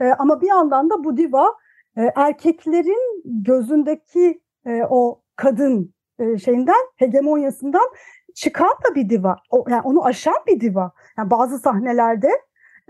E, 0.00 0.04
ama 0.04 0.40
bir 0.40 0.48
yandan 0.48 0.90
da 0.90 1.04
bu 1.04 1.16
diva 1.16 1.54
e, 1.96 2.12
erkeklerin 2.16 3.22
gözündeki 3.24 4.40
e, 4.66 4.82
o 4.90 5.22
kadın 5.36 5.94
e, 6.18 6.38
şeyinden 6.38 6.88
hegemonyasından 6.96 7.90
çıkan 8.34 8.70
da 8.70 8.94
bir 8.94 9.08
diva. 9.08 9.36
O, 9.50 9.64
yani 9.68 9.82
onu 9.82 10.04
aşan 10.04 10.36
bir 10.46 10.60
diva. 10.60 10.92
Yani 11.18 11.30
bazı 11.30 11.58
sahnelerde 11.58 12.30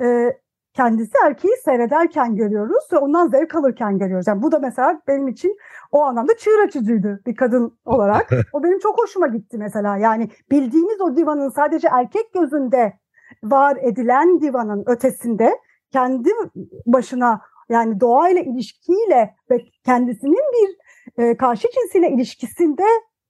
e, 0.00 0.38
kendisi 0.78 1.12
erkeği 1.24 1.54
seyrederken 1.64 2.36
görüyoruz 2.36 2.84
ve 2.92 2.98
ondan 2.98 3.28
zevk 3.28 3.54
alırken 3.54 3.98
görüyoruz. 3.98 4.26
Yani 4.26 4.42
bu 4.42 4.52
da 4.52 4.58
mesela 4.58 5.02
benim 5.08 5.28
için 5.28 5.56
o 5.92 6.02
anlamda 6.02 6.36
çığır 6.36 6.58
açıcıydı 6.64 7.20
bir 7.26 7.36
kadın 7.36 7.78
olarak. 7.84 8.30
O 8.52 8.62
benim 8.62 8.78
çok 8.78 9.02
hoşuma 9.02 9.26
gitti 9.26 9.58
mesela. 9.58 9.96
Yani 9.96 10.28
bildiğimiz 10.50 11.00
o 11.00 11.16
divanın 11.16 11.48
sadece 11.48 11.88
erkek 11.92 12.34
gözünde 12.34 12.92
var 13.44 13.78
edilen 13.80 14.40
divanın 14.40 14.84
ötesinde 14.86 15.58
kendi 15.92 16.30
başına 16.86 17.40
yani 17.68 18.00
doğayla 18.00 18.42
ilişkiyle 18.42 19.34
ve 19.50 19.58
kendisinin 19.84 20.44
bir 20.52 20.68
e, 21.22 21.36
karşı 21.36 21.68
cinsiyle 21.74 22.10
ilişkisinde 22.10 22.84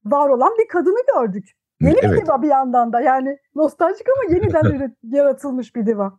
var 0.04 0.28
olan 0.28 0.52
bir 0.58 0.68
kadını 0.68 0.98
gördük. 1.14 1.44
Yeni 1.80 1.98
evet. 2.02 2.20
bir 2.20 2.26
diva 2.26 2.42
bir 2.42 2.48
yandan 2.48 2.92
da 2.92 3.00
yani 3.00 3.38
nostaljik 3.54 4.06
ama 4.08 4.34
yeniden 4.34 4.96
yaratılmış 5.02 5.76
bir 5.76 5.86
diva. 5.86 6.18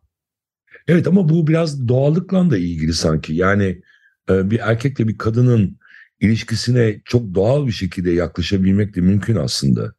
Evet 0.87 1.07
ama 1.07 1.29
bu 1.29 1.47
biraz 1.47 1.87
doğallıkla 1.87 2.51
da 2.51 2.57
ilgili 2.57 2.93
sanki. 2.93 3.33
Yani 3.33 3.81
e, 4.29 4.51
bir 4.51 4.59
erkekle 4.59 5.07
bir 5.07 5.17
kadının 5.17 5.77
ilişkisine 6.19 7.01
çok 7.05 7.35
doğal 7.35 7.67
bir 7.67 7.71
şekilde 7.71 8.11
yaklaşabilmek 8.11 8.95
de 8.95 9.01
mümkün 9.01 9.35
aslında. 9.35 9.93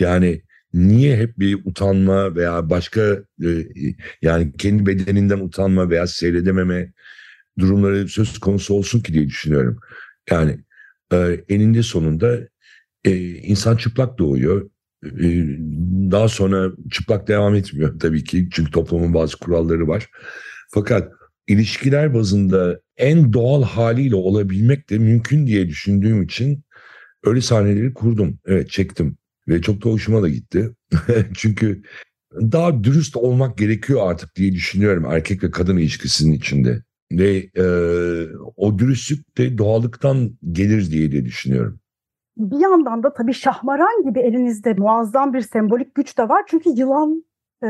Yani 0.00 0.42
niye 0.74 1.16
hep 1.16 1.38
bir 1.38 1.60
utanma 1.64 2.36
veya 2.36 2.70
başka 2.70 3.00
e, 3.44 3.66
yani 4.22 4.52
kendi 4.58 4.86
bedeninden 4.86 5.38
utanma 5.38 5.90
veya 5.90 6.06
seyredememe 6.06 6.92
durumları 7.58 8.08
söz 8.08 8.38
konusu 8.38 8.74
olsun 8.74 9.00
ki 9.00 9.14
diye 9.14 9.26
düşünüyorum. 9.26 9.78
Yani 10.30 10.58
e, 11.12 11.44
eninde 11.48 11.82
sonunda 11.82 12.38
e, 13.04 13.16
insan 13.26 13.76
çıplak 13.76 14.18
doğuyor. 14.18 14.70
E, 15.04 15.26
daha 16.10 16.28
sonra 16.28 16.72
çıplak 16.90 17.28
devam 17.28 17.54
etmiyor 17.54 17.98
tabii 18.00 18.24
ki 18.24 18.48
çünkü 18.52 18.70
toplumun 18.70 19.14
bazı 19.14 19.36
kuralları 19.38 19.88
var. 19.88 20.06
Fakat 20.70 21.12
ilişkiler 21.46 22.14
bazında 22.14 22.80
en 22.96 23.32
doğal 23.32 23.62
haliyle 23.62 24.14
olabilmek 24.14 24.90
de 24.90 24.98
mümkün 24.98 25.46
diye 25.46 25.68
düşündüğüm 25.68 26.22
için 26.22 26.64
öyle 27.24 27.40
sahneleri 27.40 27.94
kurdum. 27.94 28.38
Evet 28.46 28.70
çektim 28.70 29.16
ve 29.48 29.62
çok 29.62 29.84
da 29.84 29.90
hoşuma 29.90 30.22
da 30.22 30.28
gitti. 30.28 30.70
çünkü 31.34 31.82
daha 32.34 32.84
dürüst 32.84 33.16
olmak 33.16 33.58
gerekiyor 33.58 34.10
artık 34.10 34.36
diye 34.36 34.52
düşünüyorum 34.52 35.04
erkek 35.04 35.42
ve 35.42 35.50
kadın 35.50 35.76
ilişkisinin 35.76 36.32
içinde. 36.32 36.82
Ve 37.12 37.50
e, 37.56 37.64
o 38.56 38.78
dürüstlük 38.78 39.38
de 39.38 39.58
doğallıktan 39.58 40.38
gelir 40.52 40.90
diye 40.90 41.12
de 41.12 41.24
düşünüyorum. 41.24 41.80
Bir 42.36 42.58
yandan 42.58 43.02
da 43.02 43.12
tabii 43.12 43.32
şahmaran 43.32 44.02
gibi 44.04 44.20
elinizde 44.20 44.74
muazzam 44.74 45.32
bir 45.32 45.40
sembolik 45.40 45.94
güç 45.94 46.18
de 46.18 46.28
var. 46.28 46.44
Çünkü 46.46 46.70
yılan 46.70 47.24
e, 47.62 47.68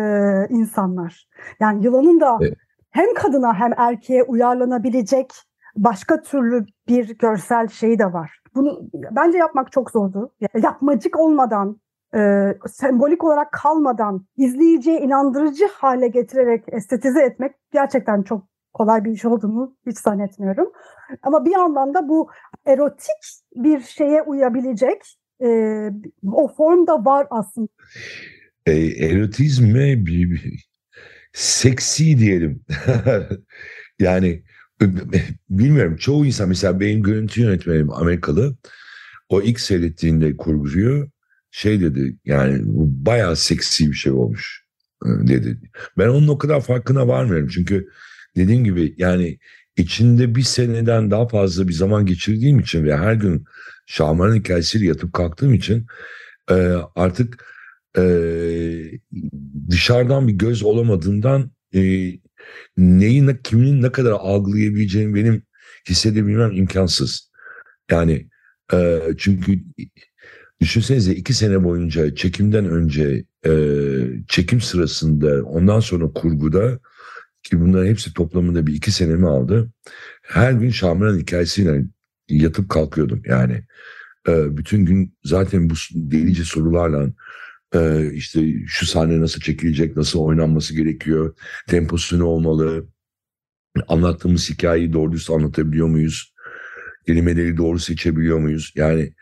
insanlar. 0.49 1.29
Yani 1.61 1.85
yılanın 1.85 2.21
da 2.21 2.39
evet. 2.41 2.59
hem 2.91 3.15
kadına 3.15 3.55
hem 3.55 3.73
erkeğe 3.77 4.23
uyarlanabilecek 4.23 5.33
başka 5.77 6.23
türlü 6.23 6.67
bir 6.89 7.19
görsel 7.19 7.69
şeyi 7.69 7.99
de 7.99 8.13
var. 8.13 8.41
Bunu 8.55 8.81
bence 8.93 9.39
yapmak 9.39 9.73
çok 9.73 9.91
zordu. 9.91 10.33
Yapmacık 10.63 11.19
olmadan, 11.19 11.81
e, 12.15 12.49
sembolik 12.69 13.25
olarak 13.25 13.53
kalmadan, 13.53 14.27
izleyiciye 14.37 15.01
inandırıcı 15.01 15.69
hale 15.73 16.09
getirerek 16.09 16.65
estetize 16.69 17.23
etmek 17.23 17.55
gerçekten 17.73 18.23
çok 18.23 18.50
kolay 18.73 19.05
bir 19.05 19.11
iş 19.11 19.25
olduğunu 19.25 19.77
hiç 19.87 19.99
zannetmiyorum. 19.99 20.73
Ama 21.23 21.45
bir 21.45 21.51
yandan 21.51 21.95
da 21.95 22.09
bu 22.09 22.31
erotik 22.67 23.41
bir 23.55 23.81
şeye 23.81 24.23
uyabilecek 24.23 25.03
e, 25.43 25.49
o 26.33 26.49
form 26.57 26.87
da 26.87 27.05
var 27.05 27.27
aslında. 27.31 27.69
E, 28.67 28.73
erotizme 29.07 30.07
bir, 30.07 30.31
bir 30.31 30.69
seksi 31.33 32.19
diyelim. 32.19 32.65
yani 33.99 34.43
bilmiyorum 35.51 35.97
çoğu 35.97 36.27
insan 36.27 36.49
mesela 36.49 36.81
benim 36.81 37.03
görüntü 37.03 37.41
yönetmenim 37.41 37.93
Amerikalı 37.93 38.57
o 39.29 39.43
ilk 39.43 39.61
seyrettiğinde 39.61 40.37
kurgucuyu 40.37 41.11
şey 41.51 41.81
dedi 41.81 42.17
yani 42.25 42.61
bu 42.65 43.07
bayağı 43.07 43.37
seksi 43.37 43.91
bir 43.91 43.97
şey 43.97 44.13
olmuş 44.13 44.65
e, 45.05 45.09
dedi. 45.09 45.59
Ben 45.99 46.09
onun 46.09 46.29
o 46.29 46.39
kadar 46.39 46.61
farkına 46.61 47.09
varmıyorum 47.09 47.49
çünkü 47.49 47.89
dediğim 48.37 48.65
gibi 48.65 48.95
yani 48.99 49.39
içinde 49.77 50.35
bir 50.35 50.43
seneden 50.43 51.11
daha 51.11 51.29
fazla 51.29 51.69
bir 51.69 51.73
zaman 51.73 52.07
geçirdiğim 52.07 52.61
için 52.61 52.85
ve 52.85 52.97
her 52.97 53.15
gün 53.15 53.45
Şaman'ın 53.87 54.35
hikayesiyle 54.37 54.87
yatıp 54.87 55.13
kalktığım 55.13 55.55
için 55.55 55.87
e, 56.51 56.55
artık 56.95 57.45
e, 57.99 58.03
dışarıdan 59.71 60.29
bir 60.29 60.33
göz 60.33 60.63
olamadığından 60.63 61.51
e, 61.75 61.81
neyi 62.77 63.27
ne, 63.27 63.43
kimin 63.43 63.83
ne 63.83 63.93
kadar 63.93 64.11
algılayabileceğini 64.11 65.15
benim 65.15 65.43
hissedebilmem 65.89 66.53
imkansız. 66.53 67.31
Yani 67.91 68.29
e, 68.73 69.01
çünkü 69.19 69.61
düşünsenize 70.61 71.13
iki 71.13 71.35
sene 71.35 71.65
boyunca 71.65 72.15
çekimden 72.15 72.65
önce 72.65 73.25
e, 73.47 73.53
çekim 74.29 74.61
sırasında 74.61 75.45
ondan 75.45 75.81
sonra 75.81 76.13
kurguda 76.13 76.79
ki 77.43 77.61
bunların 77.61 77.87
hepsi 77.87 78.15
toplamında 78.15 78.67
bir 78.67 78.75
iki 78.75 78.93
senemi 78.93 79.29
aldı. 79.29 79.71
Her 80.23 80.53
gün 80.53 80.71
Şamran 80.71 81.19
hikayesiyle 81.19 81.85
yatıp 82.29 82.69
kalkıyordum 82.69 83.23
yani. 83.27 83.63
E, 84.29 84.57
bütün 84.57 84.85
gün 84.85 85.15
zaten 85.25 85.71
bu 85.71 85.75
delice 85.95 86.45
sorularla 86.45 87.09
e, 87.75 88.11
işte 88.13 88.67
şu 88.67 88.87
sahne 88.87 89.21
nasıl 89.21 89.41
çekilecek, 89.41 89.97
nasıl 89.97 90.21
oynanması 90.21 90.75
gerekiyor, 90.75 91.37
temposu 91.67 92.19
ne 92.19 92.23
olmalı, 92.23 92.87
anlattığımız 93.89 94.51
hikayeyi 94.51 94.93
doğru 94.93 95.13
düz 95.13 95.31
anlatabiliyor 95.31 95.87
muyuz, 95.87 96.35
kelimeleri 97.07 97.57
doğru 97.57 97.79
seçebiliyor 97.79 98.39
muyuz? 98.39 98.73
Yani 98.77 99.13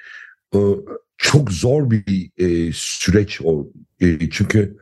çok 1.18 1.52
zor 1.52 1.90
bir 1.90 2.30
e, 2.36 2.72
süreç 2.74 3.40
o. 3.44 3.72
Çünkü 4.30 4.76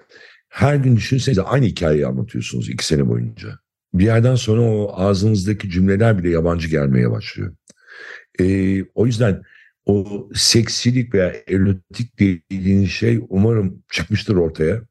her 0.56 0.76
gün 0.76 0.96
düşünsenize 0.96 1.42
aynı 1.42 1.64
hikayeyi 1.64 2.06
anlatıyorsunuz 2.06 2.68
iki 2.68 2.86
sene 2.86 3.08
boyunca. 3.08 3.58
Bir 3.94 4.04
yerden 4.04 4.34
sonra 4.34 4.62
o 4.62 4.92
ağzınızdaki 4.94 5.70
cümleler 5.70 6.18
bile 6.18 6.30
yabancı 6.30 6.68
gelmeye 6.68 7.10
başlıyor. 7.10 7.56
Ee, 8.40 8.82
o 8.94 9.06
yüzden 9.06 9.42
o 9.86 10.28
seksilik 10.34 11.14
veya 11.14 11.34
erotik 11.48 12.20
dediğiniz 12.20 12.90
şey 12.90 13.20
umarım 13.28 13.82
çıkmıştır 13.92 14.36
ortaya. 14.36 14.82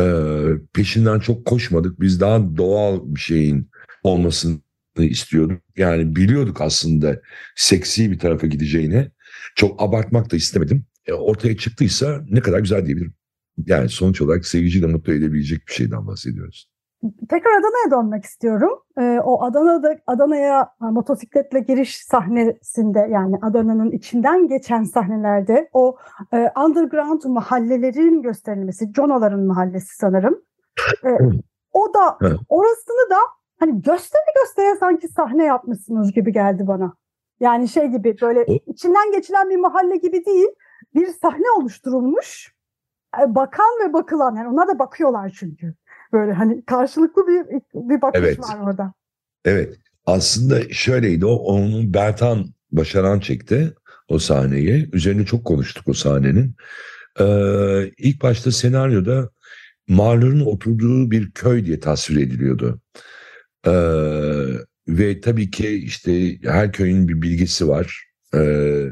Ee, 0.00 0.42
peşinden 0.72 1.18
çok 1.18 1.46
koşmadık. 1.46 2.00
Biz 2.00 2.20
daha 2.20 2.56
doğal 2.56 3.00
bir 3.04 3.20
şeyin 3.20 3.70
olmasını 4.02 4.60
istiyorduk. 4.98 5.62
Yani 5.76 6.16
biliyorduk 6.16 6.60
aslında 6.60 7.20
seksi 7.56 8.10
bir 8.10 8.18
tarafa 8.18 8.46
gideceğini. 8.46 9.10
Çok 9.54 9.82
abartmak 9.82 10.32
da 10.32 10.36
istemedim. 10.36 10.84
E, 11.06 11.12
ortaya 11.12 11.56
çıktıysa 11.56 12.24
ne 12.30 12.40
kadar 12.40 12.58
güzel 12.58 12.86
diyebilirim. 12.86 13.14
Yani 13.66 13.88
sonuç 13.88 14.22
olarak 14.22 14.46
seyirciyi 14.46 14.82
de 14.82 14.86
mutlu 14.86 15.12
edebilecek 15.12 15.66
bir 15.68 15.72
şeyden 15.72 16.06
bahsediyoruz. 16.06 16.70
tekrar 17.28 17.50
Adana'ya 17.50 17.90
dönmek 17.90 18.24
istiyorum. 18.24 18.70
Ee, 18.98 19.20
o 19.24 19.42
Adana'da 19.44 19.98
Adana'ya 20.06 20.68
motosikletle 20.80 21.60
giriş 21.60 21.96
sahnesinde 21.96 23.08
yani 23.10 23.36
Adana'nın 23.42 23.90
içinden 23.90 24.48
geçen 24.48 24.84
sahnelerde 24.84 25.70
o 25.72 25.96
e, 26.32 26.50
underground 26.66 27.22
mahallelerin 27.24 28.22
gösterilmesi, 28.22 28.92
Jonaların 28.96 29.46
mahallesi 29.46 29.96
sanırım. 29.96 30.42
Ee, 31.04 31.18
o 31.72 31.94
da 31.94 32.18
orasını 32.48 33.10
da 33.10 33.18
hani 33.60 33.82
göstere 33.82 34.22
göstere 34.42 34.76
sanki 34.80 35.08
sahne 35.08 35.44
yapmışsınız 35.44 36.12
gibi 36.12 36.32
geldi 36.32 36.66
bana. 36.66 36.94
Yani 37.40 37.68
şey 37.68 37.86
gibi 37.86 38.16
böyle 38.20 38.46
içinden 38.66 39.12
geçilen 39.12 39.50
bir 39.50 39.56
mahalle 39.56 39.96
gibi 39.96 40.24
değil, 40.26 40.48
bir 40.94 41.06
sahne 41.06 41.50
oluşturulmuş. 41.58 42.54
Bakan 43.18 43.66
ve 43.84 43.92
bakılan 43.92 44.36
yani 44.36 44.48
ona 44.48 44.68
da 44.68 44.78
bakıyorlar 44.78 45.32
çünkü. 45.38 45.74
Böyle 46.12 46.32
hani 46.32 46.64
karşılıklı 46.64 47.26
bir 47.26 47.44
bir 47.74 48.02
bakış 48.02 48.20
evet. 48.20 48.38
var 48.38 48.58
orada. 48.64 48.92
Evet. 49.44 49.76
Aslında 50.06 50.68
şöyleydi 50.70 51.26
o 51.26 51.34
onun 51.34 51.94
Bertan 51.94 52.46
Başaran 52.72 53.20
çekti 53.20 53.74
o 54.08 54.18
sahneyi. 54.18 54.90
Üzerine 54.92 55.24
çok 55.24 55.44
konuştuk 55.44 55.88
o 55.88 55.92
sahnenin. 55.92 56.54
Ee, 57.20 57.90
ilk 57.98 58.22
başta 58.22 58.52
senaryoda 58.52 59.30
mağluların 59.88 60.40
oturduğu 60.40 61.10
bir 61.10 61.30
köy 61.30 61.66
diye 61.66 61.80
tasvir 61.80 62.22
ediliyordu. 62.22 62.80
Ee, 63.66 63.70
ve 64.88 65.20
tabii 65.20 65.50
ki 65.50 65.68
işte 65.68 66.38
her 66.42 66.72
köyün 66.72 67.08
bir 67.08 67.22
bilgisi 67.22 67.68
var. 67.68 68.04
Ee, 68.34 68.86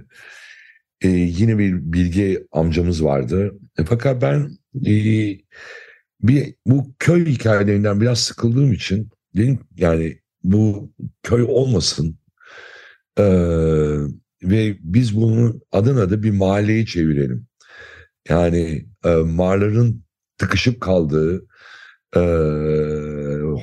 e, 1.02 1.08
yine 1.08 1.58
bir 1.58 1.74
bilgi 1.92 2.46
amcamız 2.52 3.04
vardı. 3.04 3.58
E, 3.78 3.84
fakat 3.84 4.22
ben 4.22 4.50
e, 4.86 4.92
bir 6.22 6.54
bu 6.66 6.94
köy 6.98 7.26
hikayelerinden 7.26 8.00
biraz 8.00 8.20
sıkıldığım 8.20 8.72
için 8.72 9.10
dedim 9.36 9.58
yani 9.76 10.18
bu 10.44 10.92
köy 11.22 11.42
olmasın 11.48 12.18
ee, 13.18 13.24
ve 14.42 14.76
biz 14.80 15.16
bunu 15.16 15.60
adın 15.72 15.96
adı 15.96 16.22
bir 16.22 16.30
mahalleye 16.30 16.86
çevirelim. 16.86 17.46
Yani 18.28 18.86
e, 19.04 19.10
mağaraların 19.14 20.02
tıkışıp 20.38 20.80
kaldığı, 20.80 21.46
e, 22.16 22.20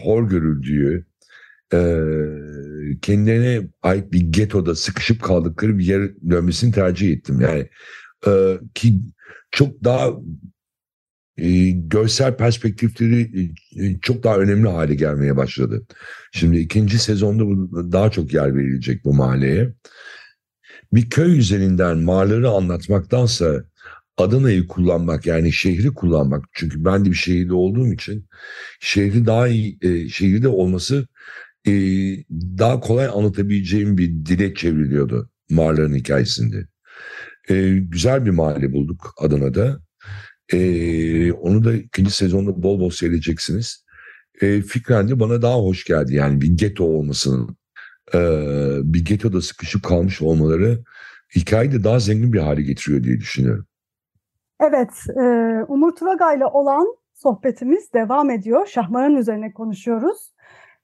hor 0.03 0.29
görüldüğü, 0.29 1.05
e, 1.73 1.77
kendilerine 3.01 3.67
ait 3.83 4.13
bir 4.13 4.19
getoda 4.19 4.75
sıkışıp 4.75 5.21
kaldıkları 5.21 5.77
bir 5.77 5.85
yer 5.85 6.11
dönmesini 6.29 6.71
tercih 6.71 7.11
ettim. 7.11 7.41
Yani 7.41 7.69
e, 8.27 8.59
ki 8.73 8.99
çok 9.51 9.83
daha 9.83 10.09
e, 11.37 11.69
görsel 11.69 12.37
perspektifleri 12.37 13.51
e, 13.79 13.99
çok 14.01 14.23
daha 14.23 14.37
önemli 14.37 14.69
hale 14.69 14.95
gelmeye 14.95 15.37
başladı. 15.37 15.85
Şimdi 16.31 16.57
ikinci 16.57 16.99
sezonda 16.99 17.43
daha 17.91 18.11
çok 18.11 18.33
yer 18.33 18.55
verilecek 18.55 19.05
bu 19.05 19.13
mahalleye. 19.13 19.73
Bir 20.93 21.09
köy 21.09 21.39
üzerinden 21.39 21.97
mağaraları 21.97 22.49
anlatmaktansa 22.49 23.63
Adana'yı 24.17 24.67
kullanmak 24.67 25.25
yani 25.25 25.53
şehri 25.53 25.93
kullanmak 25.93 26.45
çünkü 26.53 26.85
ben 26.85 27.05
de 27.05 27.09
bir 27.09 27.15
şehirde 27.15 27.53
olduğum 27.53 27.93
için 27.93 28.25
şehri 28.79 29.25
daha 29.25 29.47
iyi 29.47 29.77
e, 29.81 30.09
şehirde 30.09 30.47
olması 30.47 31.07
e, 31.67 31.71
daha 32.57 32.79
kolay 32.79 33.05
anlatabileceğim 33.05 33.97
bir 33.97 34.09
dile 34.25 34.53
çevriliyordu 34.53 35.29
mağaraların 35.49 35.95
hikayesinde. 35.95 36.67
E, 37.49 37.77
güzel 37.77 38.25
bir 38.25 38.29
mahalle 38.29 38.73
bulduk 38.73 39.13
Adana'da. 39.17 39.79
E, 40.53 41.31
onu 41.31 41.63
da 41.63 41.73
ikinci 41.73 42.11
sezonda 42.11 42.63
bol 42.63 42.79
bol 42.79 42.89
seyredeceksiniz. 42.89 43.85
E, 44.41 44.61
fikren 44.61 45.07
de 45.07 45.19
bana 45.19 45.41
daha 45.41 45.57
hoş 45.57 45.83
geldi. 45.85 46.15
Yani 46.15 46.41
bir 46.41 46.57
ghetto 46.57 46.83
olmasının, 46.83 47.57
e, 48.13 48.19
bir 48.83 49.05
ghettoda 49.05 49.41
sıkışıp 49.41 49.83
kalmış 49.83 50.21
olmaları 50.21 50.83
hikayeyi 51.35 51.73
de 51.73 51.83
daha 51.83 51.99
zengin 51.99 52.33
bir 52.33 52.39
hale 52.39 52.61
getiriyor 52.61 53.03
diye 53.03 53.19
düşünüyorum. 53.19 53.65
Evet, 54.59 54.89
e, 55.17 55.23
Umur 55.67 55.95
Turaga 55.95 56.33
ile 56.33 56.45
olan 56.45 56.95
sohbetimiz 57.13 57.93
devam 57.93 58.29
ediyor. 58.29 58.67
Şahmaran 58.67 59.15
üzerine 59.15 59.53
konuşuyoruz. 59.53 60.34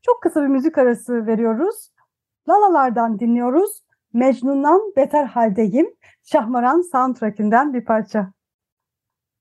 Çok 0.01 0.21
kısa 0.21 0.41
bir 0.41 0.47
müzik 0.47 0.77
arası 0.77 1.27
veriyoruz. 1.27 1.91
Lalalardan 2.49 3.19
dinliyoruz. 3.19 3.83
Mecnun'dan 4.13 4.81
Beter 4.97 5.25
Haldeyim. 5.25 5.95
Şahmaran 6.23 6.81
soundtrackinden 6.81 7.73
bir 7.73 7.85
parça. 7.85 8.31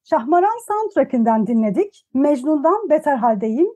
Şahmaran 0.05 0.67
soundtrackinden 0.69 1.47
dinledik. 1.47 2.07
Mecnun'dan 2.15 2.91
Beter 2.91 3.17
Haldeyim. 3.17 3.69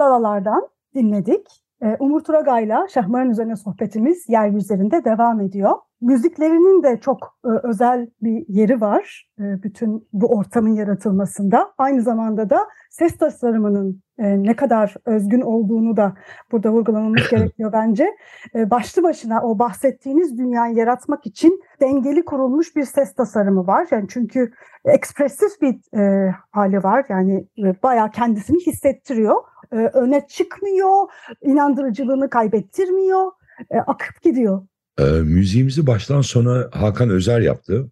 Lalalardan 0.00 0.68
dinledik. 0.94 1.64
Ee, 1.82 1.96
Umur 2.00 2.20
Turagay'la 2.20 2.88
Şahmaran 2.88 3.30
üzerine 3.30 3.56
sohbetimiz 3.56 4.28
yeryüzlerinde 4.28 5.04
devam 5.04 5.40
ediyor. 5.40 5.78
Müziklerinin 6.00 6.82
de 6.82 7.00
çok 7.00 7.38
e, 7.44 7.48
özel 7.48 8.08
bir 8.22 8.44
yeri 8.48 8.80
var 8.80 9.28
e, 9.38 9.62
bütün 9.62 10.08
bu 10.12 10.26
ortamın 10.26 10.74
yaratılmasında. 10.74 11.72
Aynı 11.78 12.02
zamanda 12.02 12.50
da 12.50 12.68
ses 12.90 13.18
tasarımının 13.18 14.02
e, 14.18 14.42
ne 14.42 14.56
kadar 14.56 14.94
özgün 15.06 15.40
olduğunu 15.40 15.96
da 15.96 16.14
burada 16.52 16.72
vurgulamamız 16.72 17.22
gerekiyor 17.30 17.72
bence. 17.72 18.16
E, 18.54 18.70
başlı 18.70 19.02
başına 19.02 19.42
o 19.42 19.58
bahsettiğiniz 19.58 20.38
dünyayı 20.38 20.74
yaratmak 20.74 21.26
için 21.26 21.62
dengeli 21.80 22.24
kurulmuş 22.24 22.76
bir 22.76 22.84
ses 22.84 23.14
tasarımı 23.14 23.66
var. 23.66 23.86
Yani 23.90 24.06
çünkü 24.08 24.52
ekspresif 24.84 25.60
bir 25.62 25.98
e, 25.98 26.34
hali 26.50 26.82
var. 26.82 27.06
Yani 27.08 27.46
e, 27.58 27.82
bayağı 27.82 28.10
kendisini 28.10 28.66
hissettiriyor. 28.66 29.36
E, 29.72 29.76
öne 29.76 30.26
çıkmıyor, 30.26 31.08
inandırıcılığını 31.42 32.30
kaybettirmiyor, 32.30 33.30
e, 33.70 33.78
akıp 33.78 34.22
gidiyor. 34.22 34.62
E, 35.00 35.04
müziğimizi 35.22 35.86
baştan 35.86 36.20
sona 36.20 36.68
Hakan 36.72 37.10
Özer 37.10 37.40
yaptı. 37.40 37.90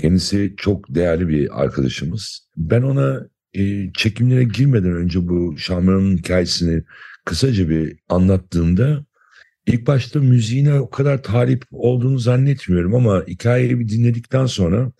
Kendisi 0.00 0.54
çok 0.56 0.94
değerli 0.94 1.28
bir 1.28 1.62
arkadaşımız. 1.62 2.48
Ben 2.56 2.82
ona 2.82 3.26
e, 3.54 3.92
çekimlere 3.92 4.44
girmeden 4.44 4.92
önce 4.92 5.28
bu 5.28 5.58
Şamran'ın 5.58 6.16
hikayesini 6.16 6.82
kısaca 7.24 7.68
bir 7.68 7.98
anlattığımda 8.08 9.04
ilk 9.66 9.86
başta 9.86 10.20
müziğine 10.20 10.80
o 10.80 10.90
kadar 10.90 11.22
talip 11.22 11.64
olduğunu 11.70 12.18
zannetmiyorum 12.18 12.94
ama 12.94 13.24
hikayeyi 13.28 13.80
bir 13.80 13.88
dinledikten 13.88 14.46
sonra 14.46 14.92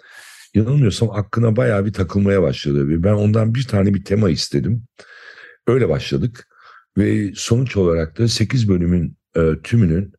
yanılmıyorsam 0.55 1.11
aklına 1.11 1.57
bayağı 1.57 1.87
bir 1.87 1.93
takılmaya 1.93 2.43
başladı 2.43 2.89
ve 2.89 3.03
ben 3.03 3.13
ondan 3.13 3.55
bir 3.55 3.65
tane 3.65 3.95
bir 3.95 4.05
tema 4.05 4.31
istedim. 4.31 4.83
Öyle 5.67 5.89
başladık 5.89 6.49
ve 6.99 7.33
sonuç 7.35 7.77
olarak 7.77 8.19
da 8.19 8.29
8 8.29 8.69
bölümün 8.69 9.17
e, 9.37 9.53
tümünün 9.65 10.18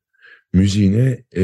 müziğini 0.53 1.23
e, 1.35 1.43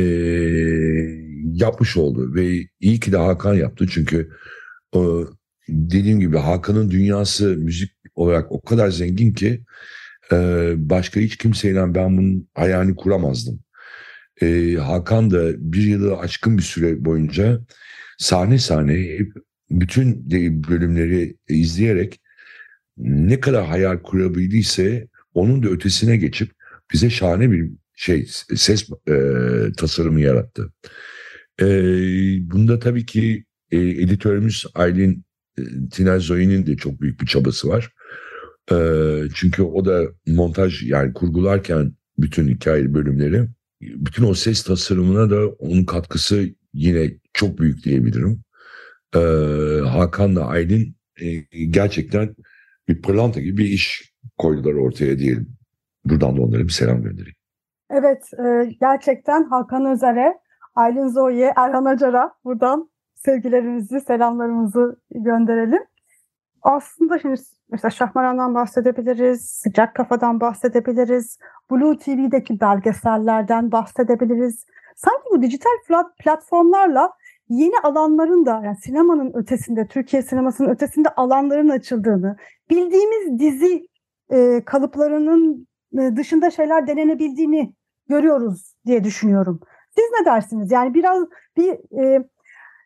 yapmış 1.53 1.97
oldu 1.97 2.35
ve 2.35 2.67
iyi 2.79 2.99
ki 2.99 3.11
de 3.11 3.17
Hakan 3.17 3.53
yaptı 3.53 3.87
çünkü 3.89 4.29
e, 4.95 4.99
dediğim 5.69 6.19
gibi 6.19 6.37
Hakan'ın 6.37 6.91
dünyası 6.91 7.57
müzik 7.57 7.91
olarak 8.15 8.51
o 8.51 8.61
kadar 8.61 8.89
zengin 8.89 9.33
ki 9.33 9.63
e, 10.31 10.35
başka 10.77 11.19
hiç 11.19 11.37
kimseyle 11.37 11.95
ben 11.95 12.17
bunun 12.17 12.49
hayalini 12.53 12.95
kuramazdım. 12.95 13.59
E, 14.41 14.75
Hakan 14.75 15.31
da 15.31 15.71
bir 15.73 15.83
yılı 15.83 16.17
aşkın 16.17 16.57
bir 16.57 16.63
süre 16.63 17.05
boyunca 17.05 17.61
sahne 18.17 18.59
sahne 18.59 19.19
bütün 19.69 20.31
bölümleri 20.69 21.37
izleyerek 21.49 22.21
ne 22.97 23.39
kadar 23.39 23.65
hayal 23.65 23.99
kurabildiyse 23.99 25.07
onun 25.33 25.63
da 25.63 25.69
ötesine 25.69 26.17
geçip 26.17 26.51
bize 26.93 27.09
şahane 27.09 27.51
bir 27.51 27.71
şey 27.95 28.27
ses 28.55 28.89
e, 29.08 29.15
tasarımı 29.77 30.21
yarattı. 30.21 30.73
E, 31.62 31.65
bunda 32.51 32.79
tabii 32.79 33.05
ki 33.05 33.45
e, 33.71 33.77
editörümüz 33.77 34.65
Aylin 34.75 35.25
e, 35.58 35.62
Tinel 35.91 36.19
Zoe'nin 36.19 36.65
de 36.65 36.75
çok 36.75 37.01
büyük 37.01 37.21
bir 37.21 37.25
çabası 37.25 37.67
var. 37.67 37.91
E, 38.71 38.77
çünkü 39.36 39.63
o 39.63 39.86
da 39.86 40.03
montaj 40.27 40.84
yani 40.84 41.13
kurgularken 41.13 41.93
bütün 42.17 42.47
hikaye 42.47 42.93
bölümleri 42.93 43.47
bütün 43.81 44.23
o 44.23 44.34
ses 44.34 44.63
tasarımına 44.63 45.29
da 45.29 45.47
onun 45.47 45.84
katkısı 45.84 46.49
yine 46.73 47.12
çok 47.34 47.60
büyük 47.60 47.84
diyebilirim. 47.84 48.43
E, 49.15 49.19
Hakan'la 49.88 50.45
Aylin 50.47 50.95
e, 51.21 51.36
gerçekten 51.69 52.36
bir 52.88 53.01
pırlanta 53.01 53.41
gibi 53.41 53.58
bir 53.58 53.69
iş 53.69 54.13
koydular 54.38 54.73
ortaya 54.73 55.19
diyelim. 55.19 55.49
Buradan 56.05 56.38
da 56.38 56.41
onlara 56.41 56.63
bir 56.63 56.69
selam 56.69 57.03
göndereyim. 57.03 57.36
Evet, 57.89 58.30
e, 58.34 58.69
gerçekten 58.82 59.43
Hakan 59.43 59.86
Özer'e, 59.86 60.39
Aylin 60.76 61.08
Zoe'ye, 61.08 61.54
Erhan 61.56 61.86
Acar'a 61.86 62.32
buradan 62.45 62.89
sevgilerimizi, 63.15 64.02
selamlarımızı 64.02 65.00
gönderelim. 65.12 65.84
Aslında 66.62 67.19
şimdi 67.19 67.41
mesela 67.69 67.89
Şahmaran'dan 67.89 68.56
bahsedebiliriz, 68.56 69.50
Sıcak 69.50 69.95
Kafa'dan 69.95 70.39
bahsedebiliriz, 70.39 71.39
Blue 71.71 71.98
TV'deki 71.98 72.60
belgesellerden 72.60 73.71
bahsedebiliriz. 73.71 74.65
Sanki 74.95 75.24
bu 75.32 75.41
dijital 75.41 76.04
platformlarla 76.19 77.12
yeni 77.50 77.80
alanların 77.84 78.45
da 78.45 78.62
yani 78.65 78.78
sinemanın 78.78 79.32
ötesinde, 79.34 79.88
Türkiye 79.88 80.21
sinemasının 80.21 80.69
ötesinde 80.69 81.10
alanların 81.10 81.69
açıldığını, 81.69 82.38
bildiğimiz 82.69 83.39
dizi 83.39 83.88
e, 84.30 84.65
kalıplarının 84.65 85.67
dışında 86.15 86.52
şeyler 86.52 86.88
denenebildiğini 86.88 87.74
görüyoruz 88.10 88.74
diye 88.86 89.04
düşünüyorum. 89.04 89.60
Siz 89.95 90.06
ne 90.19 90.26
dersiniz? 90.26 90.71
Yani 90.71 90.93
biraz 90.93 91.24
bir 91.58 92.02
e, 92.04 92.24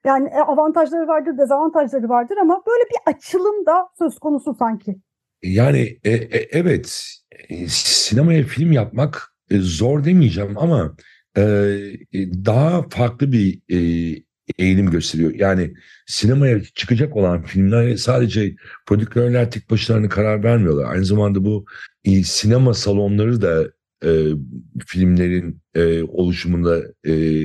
yani 0.06 0.30
avantajları 0.30 1.08
vardır, 1.08 1.38
dezavantajları 1.38 2.10
vardır 2.10 2.38
ama 2.38 2.64
böyle 2.68 2.84
bir 2.84 3.14
açılım 3.14 3.66
da 3.66 3.90
söz 3.98 4.20
konusu 4.20 4.56
sanki. 4.60 4.96
Yani 5.44 6.00
e, 6.04 6.12
e, 6.12 6.48
evet 6.52 7.04
e, 7.50 7.68
sinemaya 7.68 8.44
film 8.44 8.72
yapmak 8.72 9.34
e, 9.52 9.58
zor 9.58 10.04
demeyeceğim 10.04 10.58
ama 10.58 10.96
e, 11.38 11.42
daha 12.46 12.90
farklı 12.90 13.32
bir 13.32 13.62
e, 13.70 13.80
eğilim 14.58 14.92
gösteriyor. 14.92 15.34
Yani 15.36 15.74
sinemaya 16.08 16.64
çıkacak 16.64 17.18
olan 17.18 17.44
filmler 17.44 17.96
sadece 17.96 18.56
prodüktörler 18.86 19.52
tek 19.52 19.70
başlarına 19.70 20.10
karar 20.10 20.44
vermiyorlar. 20.44 20.92
Aynı 20.92 21.06
zamanda 21.06 21.46
bu 21.46 21.66
e, 22.06 22.24
sinema 22.24 22.74
salonları 22.74 23.42
da 23.42 23.72
e, 24.06 24.12
filmlerin 24.88 25.62
e, 25.76 26.04
oluşumunda 26.04 26.82
e, 27.08 27.44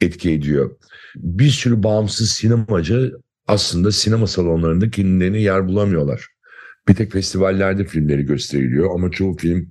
etki 0.00 0.30
ediyor. 0.30 0.76
Bir 1.16 1.50
sürü 1.50 1.82
bağımsız 1.82 2.30
sinemacı 2.30 3.12
aslında 3.46 3.92
sinema 3.92 4.26
salonlarında 4.26 4.90
kendilerine 4.90 5.40
yer 5.40 5.68
bulamıyorlar. 5.68 6.26
Bir 6.88 6.94
tek 6.94 7.12
festivallerde 7.12 7.84
filmleri 7.84 8.22
gösteriliyor 8.22 8.94
ama 8.94 9.10
çoğu 9.10 9.36
film 9.36 9.70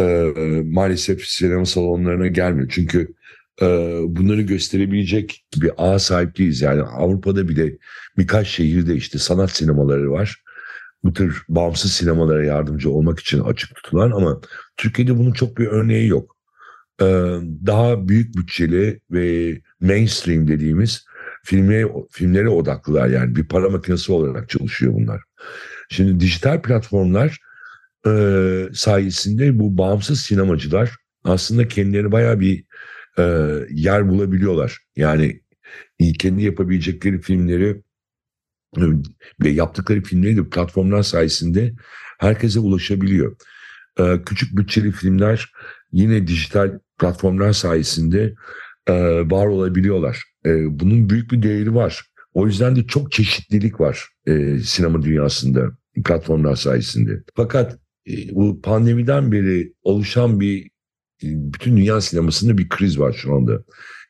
e, 0.00 0.32
maalesef 0.64 1.24
sinema 1.26 1.66
salonlarına 1.66 2.26
gelmiyor. 2.26 2.68
Çünkü 2.70 3.14
bunları 4.08 4.42
gösterebilecek 4.42 5.44
bir 5.56 5.70
ağ 5.76 5.98
sahip. 5.98 6.40
Yani 6.40 6.82
Avrupa'da 6.82 7.48
bile 7.48 7.78
birkaç 8.18 8.48
şehirde 8.48 8.94
işte 8.94 9.18
sanat 9.18 9.50
sinemaları 9.50 10.10
var. 10.10 10.42
Bu 11.04 11.12
tür 11.12 11.42
bağımsız 11.48 11.92
sinemalara 11.92 12.44
yardımcı 12.44 12.90
olmak 12.90 13.20
için 13.20 13.40
açık 13.40 13.74
tutulan 13.74 14.10
ama 14.10 14.40
Türkiye'de 14.76 15.18
bunun 15.18 15.32
çok 15.32 15.58
bir 15.58 15.66
örneği 15.66 16.08
yok. 16.08 16.36
E, 17.00 17.04
daha 17.66 18.08
büyük 18.08 18.36
bütçeli 18.36 19.00
ve 19.10 19.58
mainstream 19.80 20.48
dediğimiz 20.48 21.04
filmlere, 21.44 21.86
filmlere 22.10 22.48
odaklılar 22.48 23.08
yani 23.08 23.36
bir 23.36 23.48
para 23.48 23.70
makinesi 23.70 24.12
olarak 24.12 24.48
çalışıyor 24.48 24.94
bunlar. 24.94 25.22
Şimdi 25.90 26.20
dijital 26.20 26.62
platformlar 26.62 27.38
e, 28.06 28.12
sayesinde 28.72 29.58
bu 29.58 29.78
bağımsız 29.78 30.20
sinemacılar 30.20 30.96
aslında 31.24 31.68
kendileri 31.68 32.12
baya 32.12 32.40
bir 32.40 32.64
e, 33.18 33.22
yer 33.70 34.08
bulabiliyorlar. 34.08 34.78
Yani 34.96 35.40
kendi 36.18 36.42
yapabilecekleri 36.42 37.20
filmleri 37.20 37.82
ve 39.40 39.48
yaptıkları 39.48 40.02
filmleri 40.02 40.36
de 40.36 40.48
platformlar 40.48 41.02
sayesinde 41.02 41.74
herkese 42.18 42.60
ulaşabiliyor. 42.60 43.36
E, 43.98 44.22
küçük 44.26 44.56
bütçeli 44.56 44.92
filmler 44.92 45.52
yine 45.92 46.26
dijital 46.26 46.78
platformlar 46.98 47.52
sayesinde 47.52 48.34
e, 48.86 48.94
var 49.30 49.46
olabiliyorlar. 49.46 50.24
E, 50.46 50.80
bunun 50.80 51.10
büyük 51.10 51.32
bir 51.32 51.42
değeri 51.42 51.74
var. 51.74 52.04
O 52.34 52.46
yüzden 52.46 52.76
de 52.76 52.86
çok 52.86 53.12
çeşitlilik 53.12 53.80
var 53.80 54.08
e, 54.26 54.58
sinema 54.58 55.02
dünyasında 55.02 55.70
platformlar 56.04 56.56
sayesinde. 56.56 57.22
Fakat 57.36 57.78
e, 58.08 58.34
bu 58.34 58.60
pandemiden 58.62 59.32
beri 59.32 59.72
oluşan 59.82 60.40
bir 60.40 60.70
bütün 61.22 61.76
dünya 61.76 62.00
sinemasında 62.00 62.58
bir 62.58 62.68
kriz 62.68 62.98
var 62.98 63.12
şu 63.12 63.34
anda. 63.34 63.62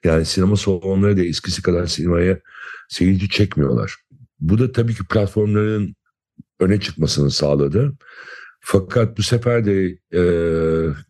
Yani 0.05 0.25
sinema 0.25 0.57
salonları 0.57 1.17
da 1.17 1.25
eskisi 1.25 1.63
kadar 1.63 1.87
sinemaya 1.87 2.41
seyirci 2.89 3.29
çekmiyorlar. 3.29 3.95
Bu 4.41 4.59
da 4.59 4.73
tabii 4.73 4.95
ki 4.95 5.05
platformların 5.11 5.97
öne 6.61 6.81
çıkmasını 6.81 7.31
sağladı. 7.31 7.93
Fakat 8.61 9.19
bu 9.19 9.23
sefer 9.23 9.65
de 9.65 9.99
e, 10.13 10.23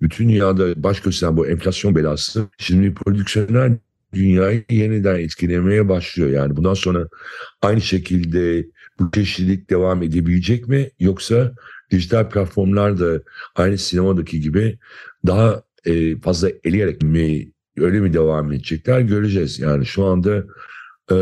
bütün 0.03 0.29
dünyada 0.29 0.83
baş 0.83 1.01
gösteren 1.01 1.37
bu 1.37 1.47
enflasyon 1.49 1.95
belası 1.95 2.49
şimdi 2.59 2.95
prodüksiyonel 2.95 3.79
dünyayı 4.13 4.65
yeniden 4.71 5.17
etkilemeye 5.17 5.89
başlıyor. 5.89 6.31
Yani 6.31 6.57
bundan 6.57 6.75
sonra 6.75 7.09
aynı 7.63 7.81
şekilde 7.81 8.67
bu 9.01 9.11
çeşitlilik 9.11 9.71
devam 9.71 10.03
edebilecek 10.03 10.69
mi? 10.69 10.91
Yoksa 11.01 11.55
dijital 11.91 12.31
platformlar 12.31 13.01
da 13.01 13.23
aynı 13.55 13.79
sinemadaki 13.79 14.41
gibi 14.41 14.79
daha 15.27 15.63
e, 15.89 16.21
fazla 16.21 16.49
eleyerek 16.65 17.03
mi 17.03 17.53
öyle 17.79 18.01
mi 18.01 18.13
devam 18.13 18.53
edecekler 18.53 19.01
göreceğiz. 19.01 19.59
Yani 19.59 19.87
şu 19.87 20.05
anda 20.05 20.45
e, 21.13 21.19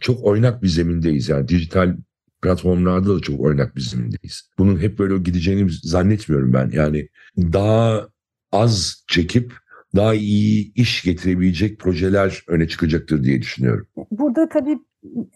çok 0.00 0.24
oynak 0.24 0.62
bir 0.62 0.68
zemindeyiz. 0.68 1.28
Yani 1.28 1.48
dijital 1.48 1.96
platformlarda 2.42 3.16
da 3.16 3.20
çok 3.20 3.40
oynak 3.40 3.76
bir 3.76 3.80
zemindeyiz. 3.80 4.50
Bunun 4.58 4.78
hep 4.78 4.98
böyle 4.98 5.18
gideceğini 5.18 5.70
zannetmiyorum 5.82 6.52
ben. 6.52 6.70
Yani 6.72 7.08
daha 7.38 8.08
az 8.52 9.04
çekip 9.08 9.52
daha 9.96 10.14
iyi 10.14 10.72
iş 10.74 11.02
getirebilecek 11.02 11.78
projeler 11.78 12.44
öne 12.48 12.68
çıkacaktır 12.68 13.24
diye 13.24 13.42
düşünüyorum. 13.42 13.86
Burada 14.10 14.48
tabii 14.48 14.78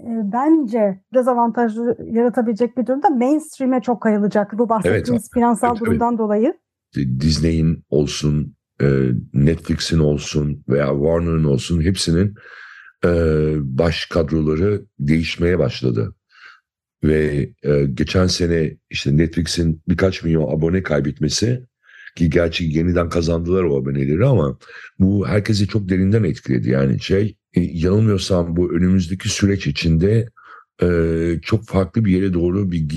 e, 0.00 0.10
bence 0.32 1.00
dezavantajlı 1.14 1.96
yaratabilecek 2.10 2.76
bir 2.76 2.86
durumda 2.86 3.08
mainstream'e 3.08 3.80
çok 3.80 4.02
kayılacak 4.02 4.58
bu 4.58 4.68
bahsettiğimiz 4.68 5.22
evet, 5.22 5.34
finansal 5.34 5.70
evet, 5.70 5.80
durumdan 5.80 6.12
evet. 6.12 6.18
dolayı. 6.18 6.54
Disney'in 6.94 7.84
olsun, 7.88 8.56
e, 8.80 9.08
Netflix'in 9.34 9.98
olsun 9.98 10.64
veya 10.68 10.88
Warner'ın 10.88 11.44
olsun 11.44 11.82
hepsinin 11.82 12.34
e, 13.04 13.10
baş 13.58 14.06
kadroları 14.06 14.82
değişmeye 14.98 15.58
başladı. 15.58 16.14
Ve 17.04 17.50
geçen 17.94 18.26
sene 18.26 18.76
işte 18.90 19.16
Netflix'in 19.16 19.82
birkaç 19.88 20.22
milyon 20.22 20.56
abone 20.56 20.82
kaybetmesi 20.82 21.66
ki 22.16 22.30
gerçi 22.30 22.64
yeniden 22.64 23.08
kazandılar 23.08 23.62
o 23.62 23.76
aboneleri 23.76 24.26
ama 24.26 24.58
bu 24.98 25.28
herkesi 25.28 25.68
çok 25.68 25.88
derinden 25.88 26.24
etkiledi. 26.24 26.70
Yani 26.70 27.00
şey 27.00 27.36
e, 27.54 27.60
yanılmıyorsam 27.60 28.56
bu 28.56 28.72
önümüzdeki 28.72 29.28
süreç 29.28 29.66
içinde 29.66 30.28
e, 30.82 30.88
çok 31.42 31.66
farklı 31.66 32.04
bir 32.04 32.12
yere 32.12 32.34
doğru 32.34 32.72
bir 32.72 32.88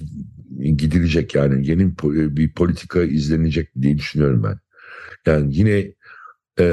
gidilecek 0.59 1.35
yani 1.35 1.67
yeni 1.67 1.91
bir 2.37 2.53
politika 2.53 3.03
izlenecek 3.03 3.71
diye 3.81 3.97
düşünüyorum 3.97 4.43
ben. 4.43 4.59
Yani 5.25 5.55
yine 5.55 5.93
e, 6.59 6.65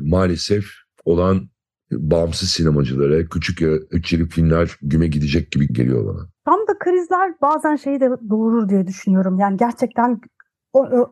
maalesef 0.00 0.64
olan 1.04 1.48
bağımsız 1.92 2.50
sinemacılara 2.50 3.24
küçük 3.24 3.60
bütçeli 3.92 4.28
filmler 4.28 4.76
güme 4.82 5.06
gidecek 5.06 5.52
gibi 5.52 5.72
geliyor 5.72 6.14
bana. 6.14 6.26
Tam 6.44 6.60
da 6.60 6.78
krizler 6.78 7.34
bazen 7.42 7.76
şeyi 7.76 8.00
de 8.00 8.10
doğurur 8.30 8.68
diye 8.68 8.86
düşünüyorum. 8.86 9.38
Yani 9.38 9.56
gerçekten 9.56 10.20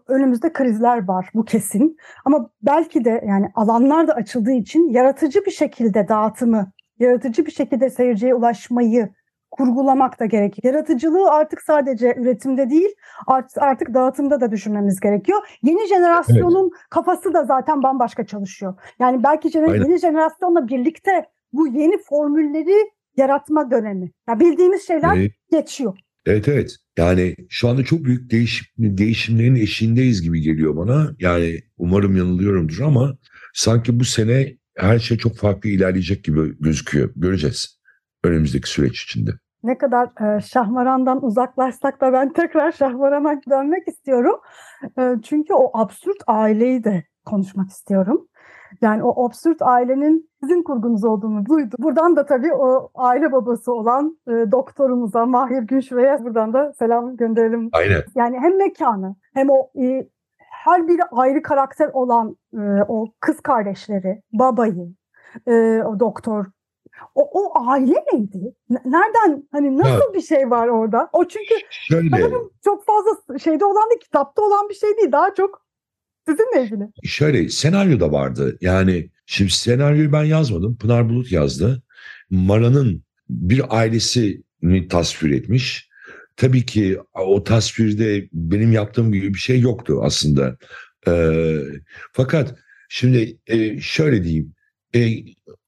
önümüzde 0.08 0.52
krizler 0.52 1.08
var 1.08 1.28
bu 1.34 1.44
kesin. 1.44 1.96
Ama 2.24 2.50
belki 2.62 3.04
de 3.04 3.24
yani 3.28 3.46
alanlar 3.54 4.08
da 4.08 4.12
açıldığı 4.12 4.52
için 4.52 4.88
yaratıcı 4.88 5.44
bir 5.46 5.50
şekilde 5.50 6.08
dağıtımı, 6.08 6.72
yaratıcı 6.98 7.46
bir 7.46 7.50
şekilde 7.50 7.90
seyirciye 7.90 8.34
ulaşmayı 8.34 9.08
kurgulamak 9.56 10.20
da 10.20 10.26
gerekir. 10.26 10.64
Yaratıcılığı 10.64 11.30
artık 11.30 11.62
sadece 11.62 12.14
üretimde 12.18 12.70
değil, 12.70 12.90
artık 13.56 13.94
dağıtımda 13.94 14.40
da 14.40 14.50
düşünmemiz 14.50 15.00
gerekiyor. 15.00 15.38
Yeni 15.62 15.88
jenerasyonun 15.88 16.70
evet. 16.72 16.90
kafası 16.90 17.34
da 17.34 17.44
zaten 17.44 17.82
bambaşka 17.82 18.26
çalışıyor. 18.26 18.74
Yani 18.98 19.22
belki 19.24 19.48
jener- 19.48 19.88
yeni 19.88 19.98
jenerasyonla 19.98 20.68
birlikte 20.68 21.26
bu 21.52 21.66
yeni 21.66 21.98
formülleri 22.02 22.90
yaratma 23.16 23.70
dönemi. 23.70 24.10
Yani 24.28 24.40
bildiğimiz 24.40 24.86
şeyler 24.86 25.16
evet. 25.16 25.32
geçiyor. 25.50 25.98
Evet 26.26 26.48
evet. 26.48 26.76
Yani 26.98 27.36
şu 27.48 27.68
anda 27.68 27.84
çok 27.84 28.04
büyük 28.04 28.30
değişim, 28.30 28.66
değişimlerin 28.78 29.56
eşiğindeyiz 29.56 30.22
gibi 30.22 30.40
geliyor 30.40 30.76
bana. 30.76 31.10
Yani 31.18 31.60
umarım 31.78 32.16
yanılıyorumdur 32.16 32.80
ama 32.80 33.16
sanki 33.54 34.00
bu 34.00 34.04
sene 34.04 34.56
her 34.76 34.98
şey 34.98 35.16
çok 35.18 35.36
farklı 35.36 35.70
ilerleyecek 35.70 36.24
gibi 36.24 36.56
gözüküyor. 36.60 37.10
Göreceğiz 37.16 37.80
önümüzdeki 38.24 38.70
süreç 38.70 39.02
içinde. 39.02 39.30
Ne 39.64 39.78
kadar 39.78 40.36
e, 40.36 40.40
Şahmaran'dan 40.40 41.24
uzaklaşsak 41.24 42.00
da 42.00 42.12
ben 42.12 42.32
tekrar 42.32 42.72
Şahmaran'a 42.72 43.40
dönmek 43.50 43.88
istiyorum. 43.88 44.40
E, 44.98 45.14
çünkü 45.22 45.54
o 45.54 45.70
absürt 45.78 46.22
aileyi 46.26 46.84
de 46.84 47.04
konuşmak 47.24 47.70
istiyorum. 47.70 48.28
Yani 48.80 49.02
o 49.02 49.26
absürt 49.26 49.62
ailenin 49.62 50.30
sizin 50.40 50.62
kurgunuz 50.62 51.04
olduğunu 51.04 51.46
duydu. 51.46 51.76
Buradan 51.78 52.16
da 52.16 52.26
tabii 52.26 52.54
o 52.54 52.90
aile 52.94 53.32
babası 53.32 53.72
olan 53.72 54.18
e, 54.28 54.30
doktorumuza 54.30 55.26
Mahir 55.26 55.62
Günşve'ye 55.62 56.24
buradan 56.24 56.52
da 56.52 56.72
selam 56.78 57.16
gönderelim. 57.16 57.68
Aynen. 57.72 58.02
Yani 58.14 58.38
hem 58.38 58.58
mekanı 58.58 59.16
hem 59.34 59.50
o 59.50 59.70
e, 59.82 60.08
her 60.38 60.88
biri 60.88 61.02
ayrı 61.04 61.42
karakter 61.42 61.90
olan 61.92 62.36
e, 62.54 62.82
o 62.88 63.06
kız 63.20 63.40
kardeşleri, 63.40 64.22
babayı, 64.32 64.94
e, 65.46 65.82
o 65.82 66.00
doktor 66.00 66.46
o, 67.14 67.42
o 67.42 67.68
aile 67.68 68.04
neydi? 68.12 68.54
Nereden 68.70 69.48
hani 69.52 69.78
nasıl 69.78 70.08
ya, 70.08 70.14
bir 70.14 70.22
şey 70.22 70.50
var 70.50 70.68
orada? 70.68 71.08
O 71.12 71.28
çünkü 71.28 71.54
şöyle, 71.70 72.30
çok 72.64 72.86
fazla 72.86 73.38
şeyde 73.38 73.64
olan 73.64 73.90
değil, 73.90 74.00
kitapta 74.00 74.42
olan 74.42 74.68
bir 74.68 74.74
şey 74.74 74.96
değil. 74.96 75.12
Daha 75.12 75.34
çok 75.34 75.64
Sizinle 76.28 76.64
ilgili. 76.64 76.88
Şöyle 77.02 77.48
senaryo 77.48 78.00
da 78.00 78.12
vardı. 78.12 78.58
Yani 78.60 79.10
şimdi 79.26 79.50
senaryoyu 79.50 80.12
ben 80.12 80.24
yazmadım. 80.24 80.76
Pınar 80.76 81.08
Bulut 81.08 81.32
yazdı. 81.32 81.82
Mara'nın 82.30 83.04
bir 83.28 83.78
ailesini 83.78 84.88
tasvir 84.90 85.30
etmiş. 85.30 85.88
tabii 86.36 86.66
ki 86.66 86.98
o 87.14 87.44
tasvirde 87.44 88.28
benim 88.32 88.72
yaptığım 88.72 89.12
gibi 89.12 89.34
bir 89.34 89.38
şey 89.38 89.60
yoktu 89.60 90.00
aslında. 90.02 90.56
Ee, 91.08 91.58
fakat 92.12 92.54
şimdi 92.88 93.38
e, 93.46 93.80
şöyle 93.80 94.24
diyeyim. 94.24 94.54
E, 94.94 95.00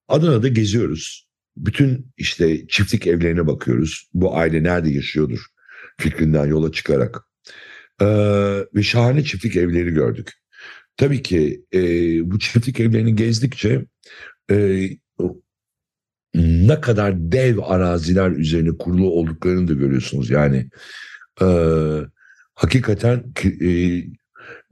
Adana'da 0.09 0.49
geziyoruz. 0.49 1.27
Bütün 1.57 2.13
işte 2.17 2.67
çiftlik 2.67 3.07
evlerine 3.07 3.47
bakıyoruz. 3.47 4.09
Bu 4.15 4.37
aile 4.37 4.63
nerede 4.63 4.91
yaşıyordur 4.91 5.47
fikrinden 5.99 6.47
yola 6.47 6.73
çıkarak. 6.73 7.27
Ee, 8.01 8.07
ve 8.75 8.83
şahane 8.83 9.25
çiftlik 9.25 9.57
evleri 9.57 9.91
gördük. 9.91 10.33
Tabii 10.97 11.23
ki 11.23 11.65
e, 11.75 11.81
bu 12.31 12.39
çiftlik 12.39 12.81
evlerini 12.81 13.17
gezdikçe 13.17 13.87
e, 14.51 14.89
ne 16.35 16.81
kadar 16.81 17.33
dev 17.33 17.59
araziler 17.59 18.31
üzerine 18.31 18.79
kurulu 18.79 19.11
olduklarını 19.11 19.69
da 19.69 19.73
görüyorsunuz. 19.73 20.31
Yani 20.31 20.71
e, 21.43 21.47
hakikaten 22.55 23.25
e, 23.45 23.71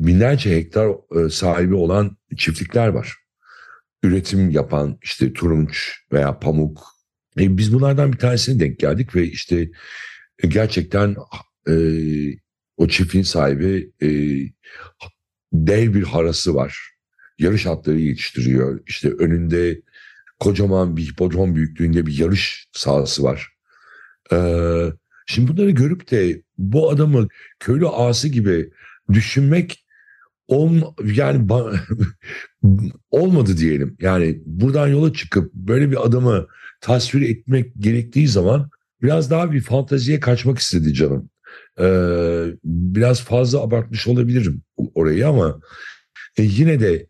binlerce 0.00 0.56
hektar 0.56 0.88
e, 1.16 1.30
sahibi 1.30 1.74
olan 1.74 2.16
çiftlikler 2.36 2.88
var. 2.88 3.14
Üretim 4.04 4.50
yapan 4.50 4.98
işte 5.02 5.32
turunç 5.32 5.92
veya 6.12 6.38
pamuk. 6.38 6.86
E, 7.38 7.56
biz 7.56 7.74
bunlardan 7.74 8.12
bir 8.12 8.18
tanesine 8.18 8.60
denk 8.60 8.78
geldik 8.78 9.16
ve 9.16 9.26
işte 9.26 9.70
e, 10.42 10.46
gerçekten 10.46 11.16
e, 11.68 11.74
o 12.76 12.88
çiftliğin 12.88 13.24
sahibi 13.24 13.92
e, 14.02 14.08
dev 15.52 15.94
bir 15.94 16.02
harası 16.02 16.54
var. 16.54 16.78
Yarış 17.38 17.66
atları 17.66 17.98
yetiştiriyor. 17.98 18.80
İşte 18.86 19.10
önünde 19.10 19.80
kocaman 20.40 20.96
bir 20.96 21.02
hipodrom 21.02 21.54
büyüklüğünde 21.54 22.06
bir 22.06 22.18
yarış 22.18 22.68
sahası 22.72 23.22
var. 23.22 23.48
Ee, 24.32 24.92
şimdi 25.26 25.52
bunları 25.52 25.70
görüp 25.70 26.10
de 26.10 26.42
bu 26.58 26.90
adamı 26.90 27.28
köylü 27.60 27.88
ağası 27.88 28.28
gibi 28.28 28.70
düşünmek 29.12 29.84
ol, 30.48 30.94
yani 31.04 31.48
olmadı 33.10 33.56
diyelim. 33.56 33.96
Yani 34.00 34.42
buradan 34.46 34.88
yola 34.88 35.12
çıkıp 35.12 35.54
böyle 35.54 35.90
bir 35.90 36.06
adamı 36.06 36.46
tasvir 36.80 37.28
etmek 37.28 37.72
gerektiği 37.78 38.28
zaman 38.28 38.70
biraz 39.02 39.30
daha 39.30 39.52
bir 39.52 39.60
fanteziye 39.60 40.20
kaçmak 40.20 40.58
istedi 40.58 40.94
canım. 40.94 41.30
Ee, 41.80 42.44
biraz 42.64 43.20
fazla 43.20 43.60
abartmış 43.60 44.08
olabilirim 44.08 44.62
orayı 44.94 45.28
ama 45.28 45.60
e, 46.36 46.42
yine 46.42 46.80
de 46.80 47.06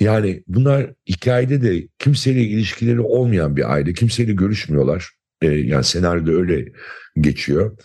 yani 0.00 0.42
bunlar 0.46 0.90
hikayede 1.08 1.62
de 1.62 1.88
kimseyle 1.98 2.42
ilişkileri 2.42 3.00
olmayan 3.00 3.56
bir 3.56 3.72
aile. 3.72 3.92
Kimseyle 3.92 4.32
görüşmüyorlar. 4.32 5.10
Ee, 5.42 5.46
yani 5.46 5.84
senaryoda 5.84 6.32
öyle 6.32 6.72
geçiyor. 7.20 7.78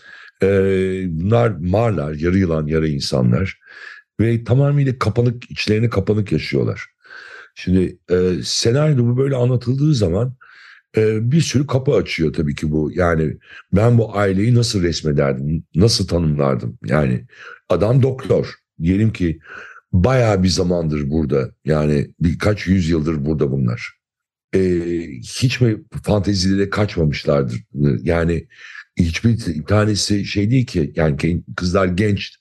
Ee, 0.44 1.04
bunlar 1.08 1.50
marlar, 1.50 2.14
yarı 2.14 2.38
yılan, 2.38 2.68
yarı 2.68 2.88
insanlar. 2.88 3.60
Ve 4.20 4.44
tamamıyla 4.44 5.00
kapanık, 5.00 5.52
içlerine 5.52 5.90
kapanık 5.90 6.32
yaşıyorlar. 6.32 6.93
Şimdi 7.56 8.00
e, 8.12 8.32
senaryoda 8.44 9.06
bu 9.06 9.18
böyle 9.18 9.36
anlatıldığı 9.36 9.96
zaman 9.96 10.36
e, 10.98 11.32
bir 11.32 11.42
sürü 11.42 11.68
kapı 11.68 11.94
açıyor 11.94 12.34
tabii 12.34 12.56
ki 12.56 12.72
bu. 12.72 12.92
Yani 12.94 13.38
ben 13.74 13.98
bu 13.98 14.18
aileyi 14.18 14.56
nasıl 14.56 14.84
resmederdim, 14.84 15.64
nasıl 15.76 16.08
tanımlardım? 16.08 16.78
Yani 16.86 17.26
adam 17.70 18.04
doktor. 18.04 18.54
Diyelim 18.82 19.14
ki 19.14 19.40
bayağı 19.94 20.44
bir 20.44 20.50
zamandır 20.50 21.10
burada. 21.10 21.52
Yani 21.66 22.12
birkaç 22.20 22.68
yüzyıldır 22.68 23.26
burada 23.26 23.52
bunlar. 23.52 23.94
Ee, 24.56 24.60
hiç 25.42 25.62
mi 25.62 25.84
fantezilere 26.04 26.70
kaçmamışlardır? 26.70 27.64
Yani 28.02 28.48
hiçbir 28.98 29.64
tanesi 29.64 30.26
şey 30.26 30.52
değil 30.52 30.66
ki 30.66 30.94
yani 30.96 31.44
kızlar 31.56 31.86
genç 31.86 32.36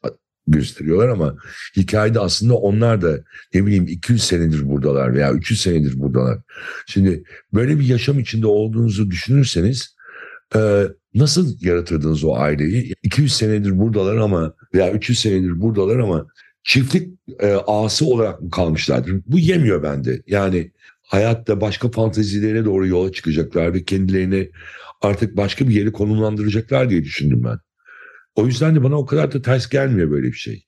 gösteriyorlar 0.46 1.08
ama 1.08 1.36
hikayede 1.76 2.20
aslında 2.20 2.54
onlar 2.54 3.02
da 3.02 3.18
ne 3.54 3.66
bileyim 3.66 3.86
200 3.88 4.22
senedir 4.24 4.68
buradalar 4.68 5.14
veya 5.14 5.32
300 5.32 5.60
senedir 5.60 6.00
buradalar. 6.00 6.38
Şimdi 6.86 7.24
böyle 7.54 7.78
bir 7.80 7.84
yaşam 7.84 8.18
içinde 8.18 8.46
olduğunuzu 8.46 9.10
düşünürseniz 9.10 9.96
e, 10.54 10.82
nasıl 11.14 11.56
yaratırdınız 11.60 12.24
o 12.24 12.36
aileyi? 12.36 12.94
200 13.02 13.36
senedir 13.36 13.78
buradalar 13.78 14.16
ama 14.16 14.54
veya 14.74 14.92
300 14.92 15.18
senedir 15.18 15.60
buradalar 15.60 15.98
ama 15.98 16.26
çiftlik 16.64 17.08
e, 17.40 17.52
ağası 17.52 18.06
olarak 18.06 18.42
mı 18.42 18.50
kalmışlardır? 18.50 19.22
Bu 19.26 19.38
yemiyor 19.38 19.82
bende. 19.82 20.22
Yani 20.26 20.72
hayatta 21.02 21.60
başka 21.60 21.90
fantezilere 21.90 22.64
doğru 22.64 22.86
yola 22.86 23.12
çıkacaklar 23.12 23.74
ve 23.74 23.84
kendilerini 23.84 24.50
artık 25.02 25.36
başka 25.36 25.68
bir 25.68 25.74
yere 25.74 25.92
konumlandıracaklar 25.92 26.90
diye 26.90 27.04
düşündüm 27.04 27.44
ben. 27.44 27.58
O 28.34 28.46
yüzden 28.46 28.74
de 28.74 28.82
bana 28.82 28.98
o 28.98 29.06
kadar 29.06 29.32
da 29.32 29.42
ters 29.42 29.68
gelmiyor 29.68 30.10
böyle 30.10 30.26
bir 30.26 30.32
şey. 30.32 30.66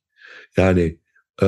Yani 0.57 0.99
e, 1.43 1.47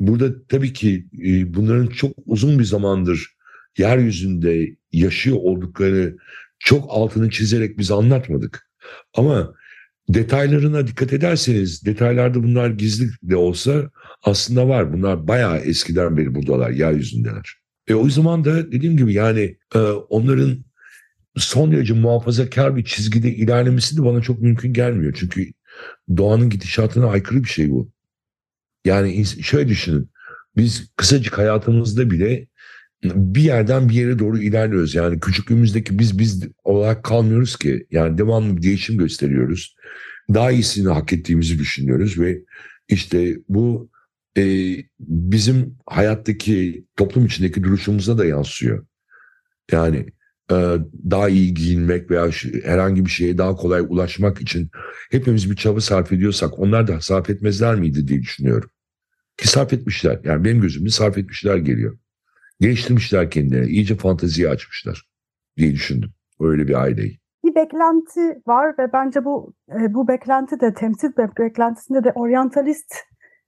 burada 0.00 0.46
tabii 0.46 0.72
ki 0.72 1.06
e, 1.24 1.54
bunların 1.54 1.86
çok 1.86 2.12
uzun 2.26 2.58
bir 2.58 2.64
zamandır 2.64 3.36
yeryüzünde 3.78 4.76
yaşıyor 4.92 5.36
olduklarını 5.40 6.16
çok 6.58 6.86
altını 6.88 7.30
çizerek 7.30 7.78
biz 7.78 7.90
anlatmadık. 7.90 8.70
Ama 9.14 9.54
detaylarına 10.08 10.86
dikkat 10.86 11.12
ederseniz 11.12 11.84
detaylarda 11.84 12.42
bunlar 12.42 12.70
gizli 12.70 13.08
de 13.22 13.36
olsa 13.36 13.90
aslında 14.22 14.68
var. 14.68 14.92
Bunlar 14.92 15.28
bayağı 15.28 15.56
eskiden 15.56 16.16
beri 16.16 16.34
buradalar, 16.34 16.70
yeryüzündeler. 16.70 17.54
E 17.88 17.94
o 17.94 18.10
zaman 18.10 18.44
da 18.44 18.72
dediğim 18.72 18.96
gibi 18.96 19.12
yani 19.12 19.56
e, 19.74 19.78
onların 19.78 20.64
son 21.36 21.72
derece 21.72 21.94
muhafazakar 21.94 22.76
bir 22.76 22.84
çizgide 22.84 23.34
ilerlemesi 23.34 23.96
de 23.96 24.04
bana 24.04 24.20
çok 24.22 24.40
mümkün 24.42 24.72
gelmiyor. 24.72 25.14
Çünkü 25.18 25.52
doğanın 26.16 26.50
gidişatına 26.50 27.06
aykırı 27.06 27.44
bir 27.44 27.48
şey 27.48 27.70
bu. 27.70 27.90
Yani 28.84 29.24
şöyle 29.26 29.68
düşünün. 29.68 30.10
Biz 30.56 30.90
kısacık 30.96 31.38
hayatımızda 31.38 32.10
bile 32.10 32.46
bir 33.04 33.42
yerden 33.42 33.88
bir 33.88 33.94
yere 33.94 34.18
doğru 34.18 34.38
ilerliyoruz. 34.38 34.94
Yani 34.94 35.20
küçüklüğümüzdeki 35.20 35.98
biz 35.98 36.18
biz 36.18 36.48
olarak 36.64 37.04
kalmıyoruz 37.04 37.56
ki. 37.56 37.86
Yani 37.90 38.18
devamlı 38.18 38.56
bir 38.56 38.62
değişim 38.62 38.98
gösteriyoruz. 38.98 39.76
Daha 40.34 40.50
iyisini 40.50 40.88
hak 40.88 41.12
ettiğimizi 41.12 41.58
düşünüyoruz 41.58 42.18
ve 42.18 42.38
işte 42.88 43.38
bu 43.48 43.90
e, 44.38 44.76
bizim 45.00 45.78
hayattaki 45.86 46.84
toplum 46.96 47.26
içindeki 47.26 47.64
duruşumuza 47.64 48.18
da 48.18 48.24
yansıyor. 48.24 48.86
Yani 49.72 50.06
daha 51.10 51.28
iyi 51.28 51.54
giyinmek 51.54 52.10
veya 52.10 52.30
herhangi 52.64 53.04
bir 53.04 53.10
şeye 53.10 53.38
daha 53.38 53.56
kolay 53.56 53.80
ulaşmak 53.80 54.40
için 54.40 54.70
hepimiz 55.10 55.50
bir 55.50 55.56
çaba 55.56 55.80
sarf 55.80 56.12
ediyorsak 56.12 56.58
onlar 56.58 56.86
da 56.86 57.00
sarf 57.00 57.30
etmezler 57.30 57.74
miydi 57.74 58.08
diye 58.08 58.22
düşünüyorum. 58.22 58.70
Ki 59.36 59.48
sarf 59.48 59.72
etmişler. 59.72 60.20
Yani 60.24 60.44
benim 60.44 60.60
gözümde 60.60 60.90
sarf 60.90 61.18
etmişler 61.18 61.56
geliyor. 61.56 61.98
Geliştirmişler 62.60 63.30
kendilerini. 63.30 63.70
iyice 63.70 63.96
fanteziye 63.96 64.48
açmışlar 64.48 65.08
diye 65.56 65.72
düşündüm. 65.72 66.10
Öyle 66.40 66.68
bir 66.68 66.74
aileyi. 66.74 67.18
Bir 67.44 67.54
beklenti 67.54 68.42
var 68.46 68.74
ve 68.78 68.92
bence 68.92 69.24
bu 69.24 69.54
e, 69.70 69.94
bu 69.94 70.08
beklenti 70.08 70.60
de 70.60 70.74
temsil 70.74 71.10
beklentisinde 71.38 72.04
de 72.04 72.12
oryantalist 72.12 72.94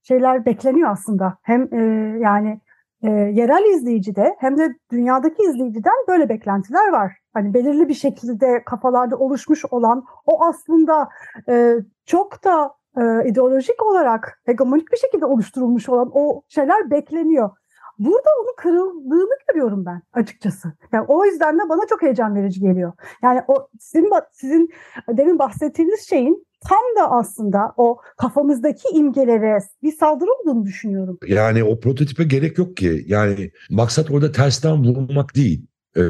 şeyler 0.03 0.47
bekleniyor 0.47 0.91
aslında. 0.91 1.39
Hem 1.43 1.75
e, 1.75 1.79
yani 2.23 2.61
e, 3.03 3.11
yerel 3.11 3.65
izleyicide 3.65 4.37
hem 4.39 4.59
de 4.59 4.75
dünyadaki 4.93 5.43
izleyiciden 5.43 5.95
böyle 6.09 6.29
beklentiler 6.29 6.89
var. 6.89 7.13
Hani 7.35 7.55
belirli 7.55 7.89
bir 7.89 7.95
şekilde 7.95 8.65
kafalarda 8.65 9.17
oluşmuş 9.17 9.65
olan 9.71 10.05
o 10.27 10.45
aslında 10.45 11.09
e, 11.49 11.75
çok 12.07 12.45
da 12.45 12.75
e, 12.97 13.29
ideolojik 13.29 13.83
olarak 13.83 14.41
hegemonik 14.47 14.93
bir 14.93 14.97
şekilde 14.97 15.27
oluşturulmuş 15.27 15.89
olan 15.89 16.11
o 16.15 16.43
şeyler 16.49 16.91
bekleniyor. 16.91 17.51
Burada 17.99 18.29
onun 18.41 18.55
kırıldığını 18.57 19.35
görüyorum 19.49 19.87
ben 19.87 20.03
açıkçası. 20.13 20.73
Yani 20.93 21.05
o 21.09 21.25
yüzden 21.25 21.59
de 21.59 21.69
bana 21.69 21.87
çok 21.87 22.03
heyecan 22.03 22.35
verici 22.35 22.61
geliyor. 22.61 22.93
Yani 23.23 23.43
o 23.49 23.69
sizin 23.81 24.11
sizin 24.33 24.71
demin 25.09 25.39
bahsettiğiniz 25.39 26.09
şeyin 26.09 26.47
tam 26.61 26.79
da 26.99 27.11
aslında 27.11 27.73
o 27.77 27.99
kafamızdaki 28.17 28.89
imgelere 28.95 29.59
bir 29.83 29.93
saldırı 29.93 30.31
olduğunu 30.33 30.65
düşünüyorum. 30.65 31.19
Yani 31.27 31.65
o 31.65 31.81
prototipe 31.81 32.25
gerek 32.25 32.59
yok 32.59 32.77
ki. 32.77 33.05
Yani 33.07 33.51
maksat 33.71 34.11
orada 34.11 34.33
tersten 34.33 34.85
vurmak 34.85 35.37
değil. 35.37 35.67
Ee, 35.97 36.03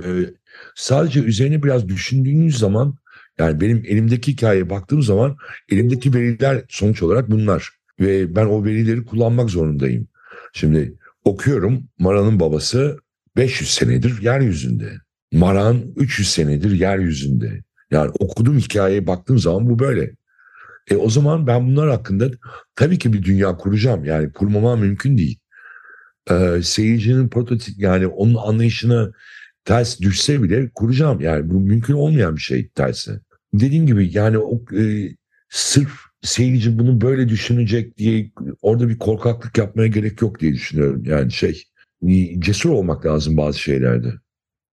sadece 0.74 1.20
üzerine 1.20 1.62
biraz 1.62 1.88
düşündüğünüz 1.88 2.58
zaman 2.58 2.94
yani 3.38 3.60
benim 3.60 3.82
elimdeki 3.86 4.32
hikayeye 4.32 4.70
baktığım 4.70 5.02
zaman 5.02 5.36
elimdeki 5.70 6.14
veriler 6.14 6.64
sonuç 6.68 7.02
olarak 7.02 7.30
bunlar. 7.30 7.70
Ve 8.00 8.36
ben 8.36 8.46
o 8.46 8.64
verileri 8.64 9.04
kullanmak 9.04 9.50
zorundayım. 9.50 10.08
Şimdi 10.52 10.94
okuyorum 11.24 11.82
Mara'nın 11.98 12.40
babası 12.40 12.98
500 13.36 13.70
senedir 13.70 14.22
yeryüzünde. 14.22 14.92
Maran 15.32 15.82
300 15.96 16.30
senedir 16.30 16.70
yeryüzünde. 16.70 17.62
Yani 17.90 18.10
okuduğum 18.18 18.58
hikayeye 18.58 19.06
baktığım 19.06 19.38
zaman 19.38 19.70
bu 19.70 19.78
böyle. 19.78 20.17
E 20.90 20.96
o 20.96 21.10
zaman 21.10 21.46
ben 21.46 21.66
bunlar 21.66 21.90
hakkında 21.90 22.30
tabii 22.76 22.98
ki 22.98 23.12
bir 23.12 23.22
dünya 23.22 23.56
kuracağım. 23.56 24.04
Yani 24.04 24.32
kurmama 24.32 24.76
mümkün 24.76 25.18
değil. 25.18 25.38
Ee, 26.30 26.60
seyircinin 26.62 27.28
prototip 27.28 27.74
yani 27.78 28.06
onun 28.06 28.34
anlayışına 28.34 29.12
ters 29.64 30.00
düşse 30.00 30.42
bile 30.42 30.70
kuracağım. 30.74 31.20
Yani 31.20 31.50
bu 31.50 31.60
mümkün 31.60 31.94
olmayan 31.94 32.36
bir 32.36 32.40
şey 32.40 32.68
tersi. 32.68 33.20
dediğim 33.54 33.86
gibi 33.86 34.10
yani 34.12 34.38
o 34.38 34.62
e, 34.76 35.08
sırf 35.50 35.90
seyirci 36.22 36.78
bunu 36.78 37.00
böyle 37.00 37.28
düşünecek 37.28 37.98
diye 37.98 38.30
orada 38.62 38.88
bir 38.88 38.98
korkaklık 38.98 39.58
yapmaya 39.58 39.88
gerek 39.88 40.22
yok 40.22 40.40
diye 40.40 40.52
düşünüyorum. 40.52 41.02
Yani 41.04 41.32
şey 41.32 41.64
cesur 42.38 42.70
olmak 42.70 43.06
lazım 43.06 43.36
bazı 43.36 43.58
şeylerde. 43.58 44.14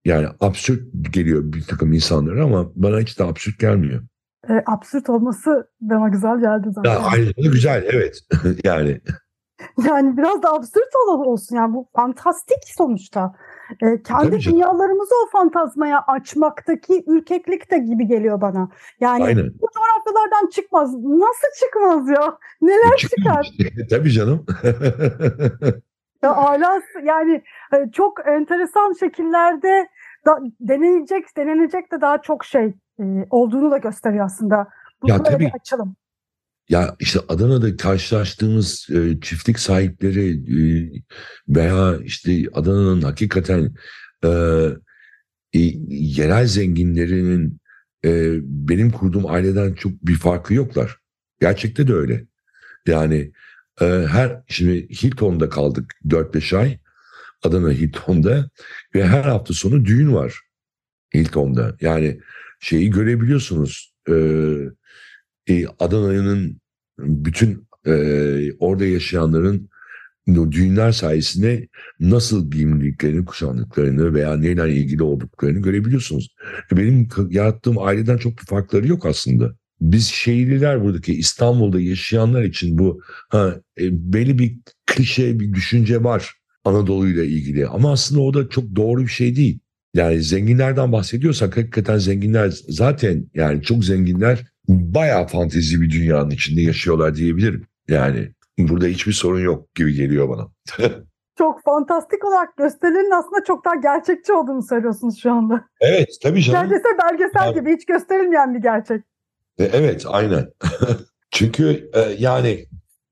Yani 0.05 0.27
absürt 0.39 1.13
geliyor 1.13 1.53
bir 1.53 1.63
takım 1.63 1.93
insanlara 1.93 2.43
ama 2.43 2.71
bana 2.75 2.99
hiç 2.99 3.19
de 3.19 3.23
absürt 3.23 3.59
gelmiyor. 3.59 4.03
E, 4.49 4.63
absürt 4.65 5.09
olması 5.09 5.69
bana 5.81 6.07
güzel 6.07 6.39
geldi 6.39 6.67
zaten. 6.71 6.91
Ya, 6.91 6.99
aynı 6.99 7.31
güzel 7.51 7.83
evet 7.93 8.19
yani. 8.63 9.01
Yani 9.87 10.17
biraz 10.17 10.43
da 10.43 10.53
absürt 10.53 10.95
olsun 11.05 11.55
yani 11.55 11.73
bu 11.73 11.89
fantastik 11.95 12.63
sonuçta. 12.77 13.35
E, 13.81 14.03
kendi 14.03 14.39
dünyalarımızı 14.39 15.13
o 15.25 15.29
fantazmaya 15.29 16.01
açmaktaki 16.07 17.03
ürkeklik 17.07 17.71
de 17.71 17.77
gibi 17.77 18.07
geliyor 18.07 18.41
bana. 18.41 18.69
Yani 18.99 19.23
Aynen. 19.23 19.51
bu 19.61 19.67
coğrafyalardan 19.73 20.49
çıkmaz. 20.49 20.93
Nasıl 21.03 21.47
çıkmaz 21.59 22.09
ya? 22.09 22.37
Neler 22.61 22.97
çıkar? 22.97 23.51
Tabii 23.89 24.11
canım. 24.11 24.45
ya, 26.23 26.35
alas 26.35 26.83
yani 27.03 27.43
e, 27.73 27.91
çok 27.91 28.27
enteresan 28.27 28.93
şekillerde 28.99 29.87
da, 30.25 30.39
denenecek, 30.59 31.37
denenecek 31.37 31.91
de 31.91 32.01
daha 32.01 32.21
çok 32.21 32.45
şey 32.45 32.73
e, 32.99 33.03
olduğunu 33.29 33.71
da 33.71 33.77
gösteriyor 33.77 34.25
aslında. 34.25 34.67
Bu 35.01 35.09
ya 35.09 35.23
tabii. 35.23 35.51
açalım. 35.55 35.95
Ya 36.69 36.95
işte 36.99 37.19
Adana'da 37.29 37.77
karşılaştığımız 37.77 38.87
e, 38.89 39.19
çiftlik 39.21 39.59
sahipleri 39.59 40.29
e, 40.29 40.57
veya 41.47 41.97
işte 41.97 42.43
Adana'nın 42.53 43.01
hakikaten 43.01 43.73
e, 44.23 44.29
e, 45.53 45.59
yerel 45.89 46.47
zenginlerinin 46.47 47.59
e, 48.05 48.39
benim 48.43 48.91
kurduğum 48.91 49.25
aileden 49.25 49.73
çok 49.73 49.91
bir 49.91 50.15
farkı 50.15 50.53
yoklar. 50.53 50.97
Gerçekte 51.41 51.87
de 51.87 51.93
öyle. 51.93 52.25
Yani 52.87 53.31
e, 53.81 53.85
her 53.85 54.43
şimdi 54.47 54.87
Hilton'da 55.03 55.49
kaldık 55.49 55.93
4-5 56.05 56.57
ay. 56.57 56.79
Adana 57.43 57.71
Hilton'da 57.71 58.49
ve 58.95 59.07
her 59.07 59.23
hafta 59.23 59.53
sonu 59.53 59.85
düğün 59.85 60.13
var 60.13 60.41
Hilton'da. 61.13 61.75
Yani 61.81 62.19
şeyi 62.63 62.89
görebiliyorsunuz. 62.89 63.93
E, 64.09 64.13
e, 65.47 65.65
Adana'nın 65.79 66.61
bütün 66.99 67.67
e, 67.85 67.93
orada 68.59 68.85
yaşayanların 68.85 69.69
düğünler 70.27 70.91
sayesinde 70.91 71.67
nasıl 71.99 72.51
giyimliklerini, 72.51 73.25
kuşandıklarını 73.25 74.13
veya 74.13 74.37
neyle 74.37 74.75
ilgili 74.75 75.03
olduklarını 75.03 75.59
görebiliyorsunuz. 75.59 76.35
Benim 76.71 77.07
yarattığım 77.29 77.79
aileden 77.79 78.17
çok 78.17 78.37
bir 78.37 78.45
farkları 78.45 78.87
yok 78.87 79.05
aslında. 79.05 79.55
Biz 79.81 80.07
şehirliler 80.07 80.83
buradaki 80.83 81.13
İstanbul'da 81.13 81.79
yaşayanlar 81.79 82.43
için 82.43 82.77
bu 82.77 83.01
ha, 83.29 83.61
e, 83.79 84.13
belli 84.13 84.39
bir 84.39 84.57
klişe 84.85 85.39
bir 85.39 85.53
düşünce 85.53 86.03
var 86.03 86.33
Anadolu 86.65 87.07
ile 87.07 87.27
ilgili. 87.27 87.67
Ama 87.67 87.91
aslında 87.91 88.21
o 88.21 88.33
da 88.33 88.49
çok 88.49 88.75
doğru 88.75 89.01
bir 89.01 89.07
şey 89.07 89.35
değil. 89.35 89.59
Yani 89.93 90.21
zenginlerden 90.21 90.91
bahsediyorsak 90.91 91.57
hakikaten 91.57 91.97
zenginler 91.97 92.49
zaten 92.69 93.25
yani 93.33 93.61
çok 93.61 93.85
zenginler 93.85 94.45
bayağı 94.67 95.27
fantezi 95.27 95.81
bir 95.81 95.89
dünyanın 95.89 96.29
içinde 96.29 96.61
yaşıyorlar 96.61 97.15
diyebilirim. 97.15 97.67
Yani 97.87 98.31
burada 98.57 98.85
hiçbir 98.85 99.13
sorun 99.13 99.39
yok 99.39 99.75
gibi 99.75 99.93
geliyor 99.93 100.29
bana. 100.29 100.47
çok 101.37 101.63
fantastik 101.63 102.25
olarak 102.25 102.57
gösterilerin 102.57 103.11
aslında 103.11 103.43
çok 103.47 103.65
daha 103.65 103.75
gerçekçi 103.75 104.33
olduğunu 104.33 104.63
söylüyorsunuz 104.63 105.19
şu 105.21 105.31
anda. 105.31 105.65
Evet 105.81 106.09
tabii 106.23 106.41
canım. 106.41 106.59
Neredeyse 106.59 106.89
belgesel 107.03 107.53
gibi 107.53 107.75
hiç 107.75 107.85
gösterilmeyen 107.85 108.55
bir 108.55 108.59
gerçek. 108.59 109.01
E, 109.59 109.63
evet 109.63 110.05
aynen. 110.07 110.51
Çünkü 111.31 111.89
e, 111.93 111.99
yani 112.19 112.65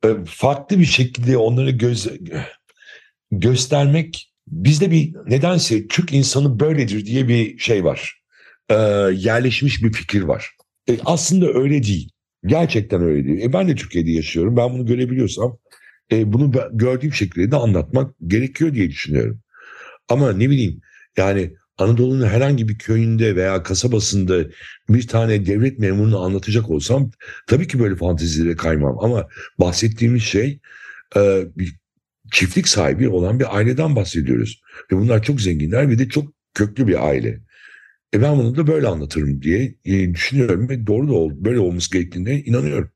e, 0.05 0.07
farklı 0.25 0.79
bir 0.79 0.85
şekilde 0.85 1.37
onları 1.37 1.71
göz 1.71 2.07
göstermek 3.31 4.30
bizde 4.51 4.91
bir 4.91 5.13
nedense 5.27 5.87
Türk 5.87 6.13
insanı 6.13 6.59
böyledir 6.59 7.05
diye 7.05 7.27
bir 7.27 7.57
şey 7.57 7.83
var. 7.83 8.21
E, 8.69 8.75
yerleşmiş 9.13 9.83
bir 9.83 9.93
fikir 9.93 10.21
var. 10.21 10.49
E, 10.89 10.97
aslında 11.05 11.53
öyle 11.53 11.83
değil. 11.83 12.09
Gerçekten 12.45 13.01
öyle 13.01 13.25
değil. 13.25 13.41
E, 13.41 13.53
ben 13.53 13.67
de 13.67 13.75
Türkiye'de 13.75 14.11
yaşıyorum. 14.11 14.57
Ben 14.57 14.73
bunu 14.73 14.85
görebiliyorsam 14.85 15.57
e, 16.11 16.33
bunu 16.33 16.51
gördüğüm 16.73 17.13
şekilde 17.13 17.51
de 17.51 17.55
anlatmak 17.55 18.15
gerekiyor 18.27 18.73
diye 18.73 18.89
düşünüyorum. 18.89 19.39
Ama 20.09 20.33
ne 20.33 20.49
bileyim 20.49 20.81
yani 21.17 21.53
Anadolu'nun 21.77 22.25
herhangi 22.27 22.69
bir 22.69 22.77
köyünde 22.77 23.35
veya 23.35 23.63
kasabasında 23.63 24.45
bir 24.89 25.07
tane 25.07 25.45
devlet 25.45 25.79
memurunu 25.79 26.19
anlatacak 26.19 26.69
olsam 26.69 27.11
tabii 27.47 27.67
ki 27.67 27.79
böyle 27.79 27.95
fantezilere 27.95 28.55
kaymam. 28.55 28.97
Ama 28.99 29.27
bahsettiğimiz 29.59 30.23
şey 30.23 30.59
e, 31.15 31.43
bir 31.57 31.80
çiftlik 32.31 32.67
sahibi 32.67 33.09
olan 33.09 33.39
bir 33.39 33.55
aileden 33.55 33.95
bahsediyoruz. 33.95 34.61
Ve 34.91 34.97
bunlar 34.97 35.23
çok 35.23 35.41
zenginler 35.41 35.89
ve 35.89 35.99
de 35.99 36.09
çok 36.09 36.25
köklü 36.53 36.87
bir 36.87 37.07
aile. 37.07 37.39
E 38.13 38.21
ben 38.21 38.37
bunu 38.37 38.57
da 38.57 38.67
böyle 38.67 38.87
anlatırım 38.87 39.41
diye 39.41 39.75
düşünüyorum 39.85 40.69
ve 40.69 40.87
doğru 40.87 41.07
da 41.07 41.13
ol, 41.13 41.31
böyle 41.35 41.59
olması 41.59 41.93
gerektiğine 41.93 42.39
inanıyorum. 42.39 42.89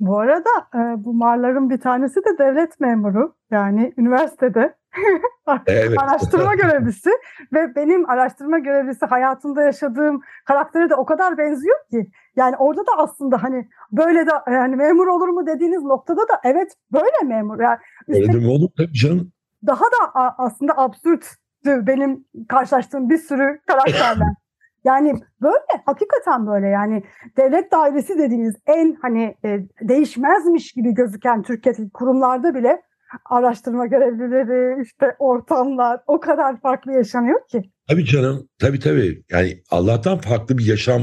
Bu 0.00 0.18
arada 0.18 0.50
e, 0.74 1.04
bu 1.04 1.14
marların 1.14 1.70
bir 1.70 1.80
tanesi 1.80 2.16
de 2.16 2.38
devlet 2.38 2.80
memuru 2.80 3.34
yani 3.50 3.94
üniversitede 3.96 4.74
evet. 5.66 5.98
araştırma 5.98 6.54
görevlisi 6.54 7.10
ve 7.52 7.74
benim 7.76 8.10
araştırma 8.10 8.58
görevlisi 8.58 9.06
hayatımda 9.06 9.62
yaşadığım 9.62 10.20
karaktere 10.44 10.90
de 10.90 10.94
o 10.94 11.04
kadar 11.04 11.38
benziyor 11.38 11.76
ki. 11.90 12.10
Yani 12.36 12.56
orada 12.56 12.80
da 12.80 12.92
aslında 12.96 13.42
hani 13.42 13.68
böyle 13.92 14.26
de 14.26 14.30
yani 14.46 14.76
memur 14.76 15.06
olur 15.06 15.28
mu 15.28 15.46
dediğiniz 15.46 15.82
noktada 15.82 16.20
da 16.20 16.40
evet 16.44 16.72
böyle 16.92 17.34
memur. 17.34 17.60
Yani 17.60 17.78
öyle 18.08 18.32
mi 18.32 18.48
olur? 18.48 18.68
Tabii 18.76 18.92
canım. 18.92 19.32
daha 19.66 19.84
da 19.84 20.34
aslında 20.38 20.72
absürt 20.76 21.26
benim 21.64 22.24
karşılaştığım 22.48 23.10
bir 23.10 23.18
sürü 23.18 23.60
karakterler. 23.66 24.28
Yani 24.84 25.14
böyle 25.42 25.82
hakikaten 25.86 26.46
böyle. 26.46 26.66
Yani 26.66 27.02
devlet 27.36 27.72
dairesi 27.72 28.18
dediğiniz 28.18 28.54
en 28.66 28.96
hani 29.02 29.34
e, 29.44 29.60
değişmezmiş 29.80 30.72
gibi 30.72 30.94
gözüken 30.94 31.42
Türkiye'deki 31.42 31.90
kurumlarda 31.90 32.54
bile 32.54 32.82
araştırma 33.24 33.86
görevlileri 33.86 34.82
işte 34.82 35.16
ortamlar 35.18 36.00
o 36.06 36.20
kadar 36.20 36.60
farklı 36.60 36.92
yaşanıyor 36.92 37.48
ki. 37.48 37.62
Tabii 37.88 38.04
canım 38.04 38.48
tabii 38.58 38.80
tabii 38.80 39.22
yani 39.30 39.62
Allah'tan 39.70 40.18
farklı 40.18 40.58
bir 40.58 40.66
yaşam 40.66 41.02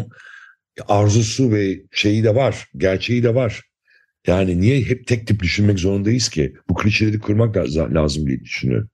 arzusu 0.88 1.52
ve 1.52 1.76
şeyi 1.92 2.24
de 2.24 2.36
var 2.36 2.70
gerçeği 2.78 3.24
de 3.24 3.36
var. 3.36 3.62
Yani 4.28 4.62
niye 4.62 4.82
hep 4.82 5.08
tek 5.08 5.28
tip 5.28 5.40
düşünmek 5.40 5.80
zorundayız 5.80 6.30
ki? 6.30 6.54
Bu 6.70 6.74
klişeleri 6.74 7.20
kırmak 7.20 7.58
lazım 7.78 8.28
diye 8.28 8.40
düşünüyorum. 8.40 8.90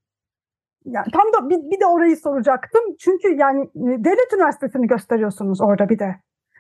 Yani 0.86 1.08
tam 1.14 1.34
da 1.34 1.50
bir, 1.50 1.72
bir 1.72 1.80
de 1.80 1.86
orayı 1.86 2.18
soracaktım. 2.18 2.82
Çünkü 3.00 3.28
yani 3.28 3.64
e, 3.64 4.04
devlet 4.04 4.34
üniversitesini 4.34 4.88
gösteriyorsunuz 4.88 5.62
orada 5.62 5.90
bir 5.90 6.00
de. 6.00 6.16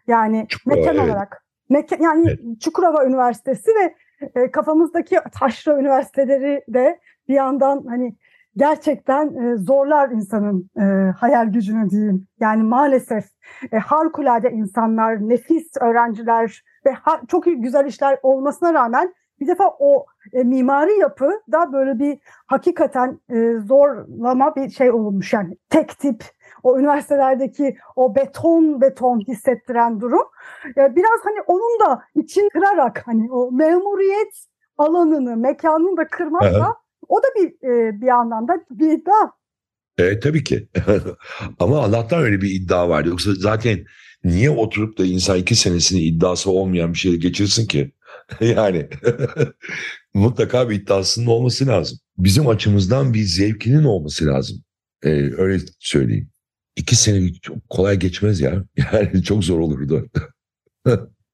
Yani 0.07 0.45
Çukurova, 0.49 0.79
mekan 0.79 0.95
evet. 0.95 1.09
olarak. 1.09 1.43
Mekan, 1.69 1.97
yani 2.01 2.25
evet. 2.27 2.61
Çukurova 2.61 3.05
Üniversitesi 3.05 3.71
ve 3.71 3.95
e, 4.35 4.51
kafamızdaki 4.51 5.17
taşra 5.39 5.79
üniversiteleri 5.79 6.63
de 6.67 6.99
bir 7.27 7.33
yandan 7.33 7.85
hani 7.87 8.15
gerçekten 8.57 9.35
e, 9.35 9.55
zorlar 9.57 10.09
insanın 10.09 10.69
e, 10.79 11.11
hayal 11.11 11.45
gücünü 11.47 11.89
diyeyim. 11.89 12.27
Yani 12.39 12.63
maalesef 12.63 13.25
e, 13.71 13.77
harikulade 13.77 14.51
insanlar, 14.51 15.29
nefis 15.29 15.67
öğrenciler 15.81 16.63
ve 16.85 16.91
ha, 16.91 17.21
çok 17.27 17.43
güzel 17.45 17.85
işler 17.85 18.19
olmasına 18.23 18.73
rağmen 18.73 19.13
bir 19.39 19.47
defa 19.47 19.75
o 19.79 20.05
e, 20.33 20.43
mimari 20.43 20.99
yapı 20.99 21.31
da 21.51 21.73
böyle 21.73 21.99
bir 21.99 22.19
hakikaten 22.45 23.19
e, 23.29 23.53
zorlama 23.65 24.55
bir 24.55 24.69
şey 24.69 24.91
olmuş 24.91 25.33
yani 25.33 25.57
tek 25.69 25.99
tip 25.99 26.23
o 26.63 26.79
üniversitelerdeki 26.79 27.77
o 27.95 28.15
beton 28.15 28.81
beton 28.81 29.19
hissettiren 29.19 30.01
durum 30.01 30.27
e, 30.77 30.95
biraz 30.95 31.19
hani 31.23 31.41
onun 31.47 31.79
da 31.79 32.01
için 32.15 32.49
kırarak 32.49 33.03
hani 33.05 33.31
o 33.31 33.51
memuriyet 33.51 34.45
alanını 34.77 35.37
mekanını 35.37 35.97
da 35.97 36.07
kırmakla 36.07 36.75
o 37.07 37.23
da 37.23 37.27
bir 37.35 37.47
e, 37.47 38.01
bir 38.01 38.05
yandan 38.05 38.47
da 38.47 38.53
bir 38.71 38.91
iddia. 38.91 39.31
Evet 39.97 40.23
tabii 40.23 40.43
ki. 40.43 40.67
Ama 41.59 41.79
Allah'tan 41.79 42.21
öyle 42.21 42.41
bir 42.41 42.49
iddia 42.49 42.89
var. 42.89 43.05
Yoksa 43.05 43.31
zaten 43.35 43.79
niye 44.23 44.49
oturup 44.49 44.97
da 44.97 45.05
insan 45.05 45.37
iki 45.37 45.55
senesini 45.55 45.99
iddiası 45.99 46.51
olmayan 46.51 46.93
bir 46.93 46.97
şeyle 46.97 47.17
geçirsin 47.17 47.67
ki? 47.67 47.91
yani 48.41 48.89
mutlaka 50.13 50.69
bir 50.69 50.75
iddiasının 50.75 51.25
olması 51.25 51.67
lazım. 51.67 51.97
Bizim 52.17 52.47
açımızdan 52.47 53.13
bir 53.13 53.23
zevkinin 53.23 53.83
olması 53.83 54.25
lazım. 54.25 54.57
Ee, 55.03 55.09
öyle 55.37 55.59
söyleyeyim. 55.79 56.29
İki 56.75 56.95
sene 56.95 57.33
çok 57.33 57.69
kolay 57.69 57.99
geçmez 57.99 58.41
ya. 58.41 58.63
Yani 58.93 59.23
çok 59.23 59.43
zor 59.43 59.59
olurdu. 59.59 60.09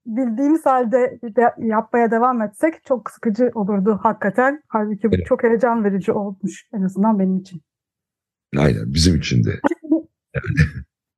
Bildiğimiz 0.05 0.65
halde 0.65 1.19
de 1.23 1.53
yapmaya 1.57 2.11
devam 2.11 2.41
etsek 2.41 2.85
çok 2.85 3.11
sıkıcı 3.11 3.51
olurdu 3.53 3.99
hakikaten. 4.03 4.63
Halbuki 4.67 5.11
bu 5.11 5.15
evet. 5.15 5.25
çok 5.25 5.43
heyecan 5.43 5.83
verici 5.83 6.11
olmuş 6.11 6.67
en 6.73 6.81
azından 6.81 7.19
benim 7.19 7.37
için. 7.37 7.61
Aynen 8.57 8.93
bizim 8.93 9.15
için 9.15 9.43
de. 9.43 9.59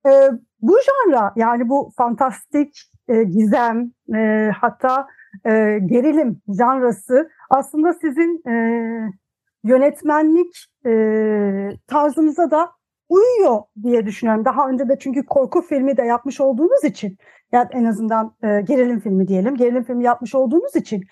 E, 0.07 0.31
bu 0.61 0.77
janra 0.85 1.33
yani 1.35 1.69
bu 1.69 1.91
fantastik, 1.97 2.91
e, 3.07 3.23
gizem 3.23 3.91
e, 4.15 4.51
hatta 4.57 5.07
e, 5.45 5.79
gerilim 5.85 6.41
janrası 6.57 7.29
aslında 7.49 7.93
sizin 7.93 8.49
e, 8.49 8.55
yönetmenlik 9.63 10.65
e, 10.85 10.91
tarzınıza 11.87 12.51
da 12.51 12.71
uyuyor 13.09 13.61
diye 13.83 14.05
düşünüyorum. 14.05 14.45
Daha 14.45 14.69
önce 14.69 14.89
de 14.89 14.97
çünkü 14.99 15.25
korku 15.25 15.61
filmi 15.61 15.97
de 15.97 16.01
yapmış 16.01 16.41
olduğunuz 16.41 16.83
için 16.83 17.17
yani 17.51 17.67
en 17.71 17.85
azından 17.85 18.35
e, 18.43 18.61
gerilim 18.61 18.99
filmi 18.99 19.27
diyelim. 19.27 19.55
Gerilim 19.55 19.83
filmi 19.83 20.03
yapmış 20.03 20.35
olduğunuz 20.35 20.75
için. 20.75 21.03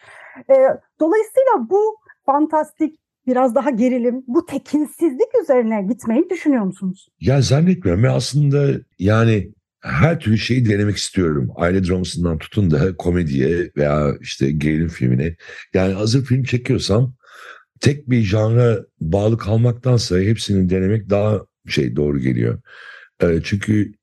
E, 0.50 0.56
dolayısıyla 1.00 1.70
bu 1.70 1.98
fantastik 2.26 3.00
biraz 3.28 3.56
daha 3.56 3.70
gerilim, 3.70 4.24
bu 4.28 4.46
tekinsizlik 4.46 5.42
üzerine 5.42 5.82
gitmeyi 5.82 6.30
düşünüyor 6.30 6.64
musunuz? 6.64 7.10
Ya 7.20 7.42
zannetmiyorum. 7.42 8.04
Ben 8.04 8.10
aslında 8.10 8.68
yani 9.00 9.52
her 9.84 10.20
türlü 10.20 10.38
şeyi 10.38 10.70
denemek 10.70 10.98
istiyorum. 10.98 11.52
Aile 11.56 11.88
dramasından 11.88 12.38
tutun 12.38 12.72
da 12.72 12.96
komediye 12.98 13.72
veya 13.78 14.18
işte 14.22 14.52
gerilim 14.52 14.88
filmine. 14.88 15.36
Yani 15.74 15.94
hazır 15.94 16.26
film 16.26 16.44
çekiyorsam 16.44 17.16
tek 17.80 18.10
bir 18.10 18.22
janra 18.22 18.80
bağlı 19.02 19.38
kalmaktansa 19.38 20.20
hepsini 20.20 20.70
denemek 20.70 21.10
daha 21.10 21.46
şey 21.68 21.96
doğru 21.96 22.20
geliyor. 22.20 22.62
E, 23.22 23.40
çünkü 23.44 23.94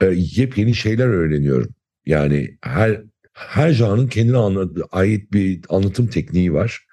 e, 0.00 0.06
yepyeni 0.14 0.74
şeyler 0.74 1.06
öğreniyorum. 1.06 1.74
Yani 2.06 2.58
her 2.60 3.02
her 3.32 3.72
janrın 3.72 4.08
kendine 4.08 4.38
ait 4.92 5.32
bir 5.32 5.60
anlatım 5.68 6.06
tekniği 6.06 6.52
var. 6.52 6.86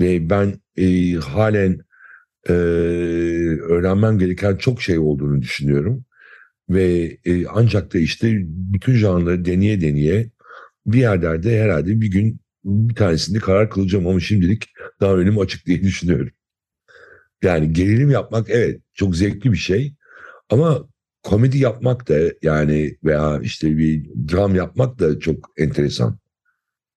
Ve 0.00 0.30
ben 0.30 0.60
e, 0.76 1.12
halen 1.14 1.78
e, 2.48 2.52
öğrenmem 3.62 4.18
gereken 4.18 4.56
çok 4.56 4.82
şey 4.82 4.98
olduğunu 4.98 5.42
düşünüyorum. 5.42 6.04
Ve 6.74 7.18
e, 7.24 7.46
ancak 7.46 7.94
da 7.94 7.98
işte 7.98 8.32
bütün 8.44 8.94
janrları 8.94 9.44
deneye 9.44 9.80
deneye 9.80 10.30
bir 10.86 10.98
yerlerde 10.98 11.62
herhalde 11.62 12.00
bir 12.00 12.10
gün 12.10 12.40
bir 12.64 12.94
tanesinde 12.94 13.38
karar 13.38 13.70
kılacağım 13.70 14.06
ama 14.06 14.20
şimdilik 14.20 14.68
daha 15.00 15.14
önüm 15.14 15.38
açık 15.38 15.66
diye 15.66 15.82
düşünüyorum. 15.82 16.32
Yani 17.42 17.72
gerilim 17.72 18.10
yapmak 18.10 18.50
evet 18.50 18.80
çok 18.94 19.16
zevkli 19.16 19.52
bir 19.52 19.56
şey 19.56 19.94
ama 20.50 20.88
komedi 21.22 21.58
yapmak 21.58 22.08
da 22.08 22.18
yani 22.42 22.96
veya 23.04 23.40
işte 23.42 23.78
bir 23.78 24.10
dram 24.32 24.54
yapmak 24.54 24.98
da 24.98 25.18
çok 25.20 25.50
enteresan. 25.56 26.18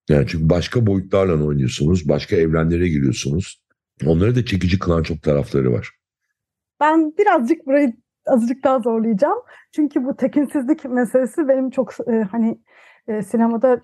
Yani 0.09 0.25
çünkü 0.27 0.49
başka 0.49 0.87
boyutlarla 0.87 1.43
oynuyorsunuz, 1.43 2.09
başka 2.09 2.35
evrenlere 2.35 2.87
giriyorsunuz. 2.87 3.61
Onları 4.05 4.35
da 4.35 4.45
çekici 4.45 4.79
kılan 4.79 5.03
çok 5.03 5.21
tarafları 5.21 5.71
var. 5.71 5.89
Ben 6.79 7.13
birazcık 7.17 7.65
burayı 7.65 7.93
azıcık 8.27 8.63
daha 8.63 8.79
zorlayacağım. 8.79 9.39
Çünkü 9.71 10.05
bu 10.05 10.15
tekinsizlik 10.15 10.85
meselesi 10.85 11.47
benim 11.47 11.69
çok 11.69 11.93
e, 12.07 12.21
hani 12.31 12.59
e, 13.07 13.21
sinemada 13.21 13.81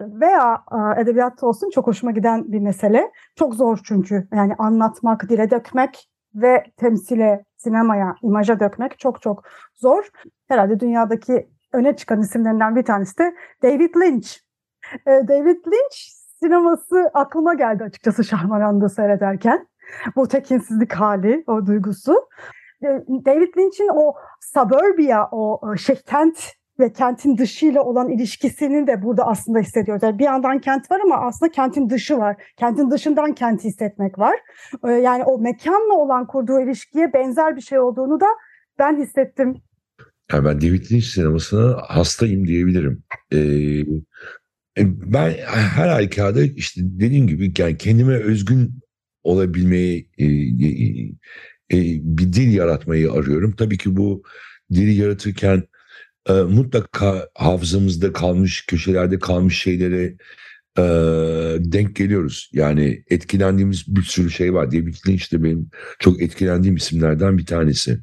veya 0.00 0.64
e, 0.72 1.00
edebiyatta 1.00 1.46
olsun 1.46 1.70
çok 1.70 1.86
hoşuma 1.86 2.12
giden 2.12 2.52
bir 2.52 2.60
mesele. 2.60 3.12
Çok 3.36 3.54
zor 3.54 3.78
çünkü 3.84 4.28
yani 4.34 4.54
anlatmak, 4.58 5.28
dile 5.28 5.50
dökmek 5.50 6.10
ve 6.34 6.64
temsile, 6.76 7.44
sinemaya, 7.56 8.14
imaja 8.22 8.60
dökmek 8.60 8.98
çok 8.98 9.22
çok 9.22 9.44
zor. 9.74 10.08
Herhalde 10.48 10.80
dünyadaki 10.80 11.48
öne 11.72 11.96
çıkan 11.96 12.20
isimlerinden 12.20 12.76
bir 12.76 12.82
tanesi 12.82 13.18
de 13.18 13.34
David 13.62 13.94
Lynch. 13.96 14.28
E, 15.06 15.10
David 15.10 15.66
Lynch 15.66 15.96
sineması 16.40 17.10
aklıma 17.14 17.54
geldi 17.54 17.84
açıkçası 17.84 18.24
Şahmaran'da 18.24 18.88
seyrederken. 18.88 19.66
Bu 20.16 20.28
tekinsizlik 20.28 20.92
hali, 20.92 21.44
o 21.46 21.66
duygusu. 21.66 22.28
E, 22.82 22.86
David 23.26 23.56
Lynch'in 23.58 23.90
o 23.94 24.14
suburbia, 24.40 25.28
o 25.32 25.76
şey 25.76 25.96
kent 25.96 26.38
ve 26.80 26.92
kentin 26.92 27.38
dışıyla 27.38 27.82
olan 27.82 28.08
ilişkisini 28.08 28.86
de 28.86 29.02
burada 29.02 29.26
aslında 29.26 29.58
hissediyoruz. 29.58 30.02
Yani 30.02 30.18
bir 30.18 30.24
yandan 30.24 30.60
kent 30.60 30.90
var 30.90 31.00
ama 31.04 31.16
aslında 31.16 31.52
kentin 31.52 31.90
dışı 31.90 32.18
var. 32.18 32.36
Kentin 32.56 32.90
dışından 32.90 33.34
kenti 33.34 33.68
hissetmek 33.68 34.18
var. 34.18 34.36
Yani 34.84 35.24
o 35.24 35.38
mekanla 35.38 35.94
olan 35.94 36.26
kurduğu 36.26 36.60
ilişkiye 36.60 37.12
benzer 37.12 37.56
bir 37.56 37.60
şey 37.60 37.78
olduğunu 37.78 38.20
da 38.20 38.26
ben 38.78 39.00
hissettim. 39.00 39.62
Yani 40.32 40.44
ben 40.44 40.60
David 40.60 40.92
Lynch 40.92 41.04
sinemasına 41.04 41.76
hastayım 41.88 42.46
diyebilirim. 42.46 43.02
Ee, 43.32 43.84
ben 44.86 45.34
her 45.46 45.88
halükarda 45.88 46.42
işte 46.42 46.80
dediğim 46.84 47.26
gibi 47.26 47.52
yani 47.58 47.76
kendime 47.76 48.14
özgün 48.14 48.80
olabilmeyi 49.22 50.10
e, 50.18 50.24
e, 50.24 50.70
bir 51.70 52.32
dil 52.32 52.52
yaratmayı 52.52 53.12
arıyorum. 53.12 53.52
Tabii 53.56 53.78
ki 53.78 53.96
bu 53.96 54.22
dili 54.72 54.94
yaratırken 54.94 55.62
e, 56.28 56.32
mutlaka 56.32 57.28
hafızamızda 57.34 58.12
kalmış, 58.12 58.66
köşelerde 58.66 59.18
kalmış 59.18 59.62
şeylere 59.62 60.16
e, 60.78 60.82
denk 61.60 61.96
geliyoruz. 61.96 62.50
Yani 62.52 63.04
etkilendiğimiz 63.10 63.96
bir 63.96 64.02
sürü 64.02 64.30
şey 64.30 64.54
var. 64.54 64.72
David 64.72 64.94
Lynch 65.08 65.32
de 65.32 65.42
benim 65.42 65.70
çok 65.98 66.22
etkilendiğim 66.22 66.76
isimlerden 66.76 67.38
bir 67.38 67.46
tanesi. 67.46 67.98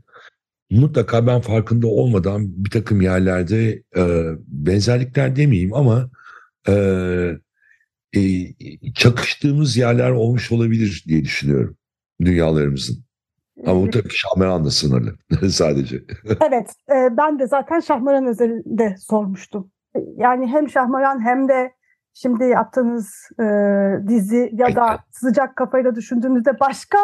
Mutlaka 0.70 1.28
ben 1.28 1.41
farkında 1.41 1.88
olmadan 1.88 2.66
bir 2.66 2.70
takım 2.70 3.01
yerlerde 3.01 3.84
e, 3.97 4.03
benzerlikler 4.47 5.36
demeyeyim 5.36 5.74
ama 5.74 6.09
e, 6.68 6.74
e, 8.16 8.22
çakıştığımız 8.95 9.78
yerler 9.78 10.11
olmuş 10.11 10.51
olabilir 10.51 11.03
diye 11.07 11.24
düşünüyorum 11.24 11.78
dünyalarımızın. 12.22 13.03
Ama 13.68 13.82
bu 13.82 13.89
tabii 13.89 14.10
Şahmeran'la 14.10 14.70
sınırlı 14.70 15.16
sadece. 15.49 16.04
evet, 16.47 16.70
e, 16.89 17.18
ben 17.18 17.39
de 17.39 17.47
zaten 17.47 17.80
Şahmeran 17.80 18.26
özelinde 18.26 18.95
sormuştum. 18.99 19.72
Yani 20.18 20.47
hem 20.47 20.70
Şahmeran 20.70 21.26
hem 21.26 21.47
de 21.49 21.72
şimdi 22.14 22.43
yaptığınız 22.43 23.30
e, 23.39 23.45
dizi 24.08 24.49
ya 24.54 24.76
da 24.76 24.99
sıcak 25.12 25.56
kafayla 25.56 25.95
düşündüğünüzde 25.95 26.60
başka 26.60 26.97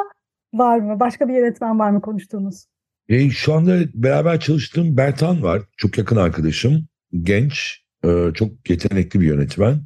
var 0.53 0.79
mı? 0.79 0.99
Başka 0.99 1.27
bir 1.27 1.33
yönetmen 1.33 1.79
var 1.79 1.91
mı 1.91 2.01
konuştuğunuz? 2.01 2.65
E, 3.09 3.29
şu 3.29 3.53
anda 3.53 3.79
beraber 3.93 4.39
çalıştığım 4.39 4.97
Bertan 4.97 5.43
var. 5.43 5.61
Çok 5.77 5.97
yakın 5.97 6.15
arkadaşım. 6.15 6.87
Genç, 7.21 7.83
e, 8.03 8.33
çok 8.33 8.69
yetenekli 8.69 9.19
bir 9.19 9.27
yönetmen. 9.27 9.81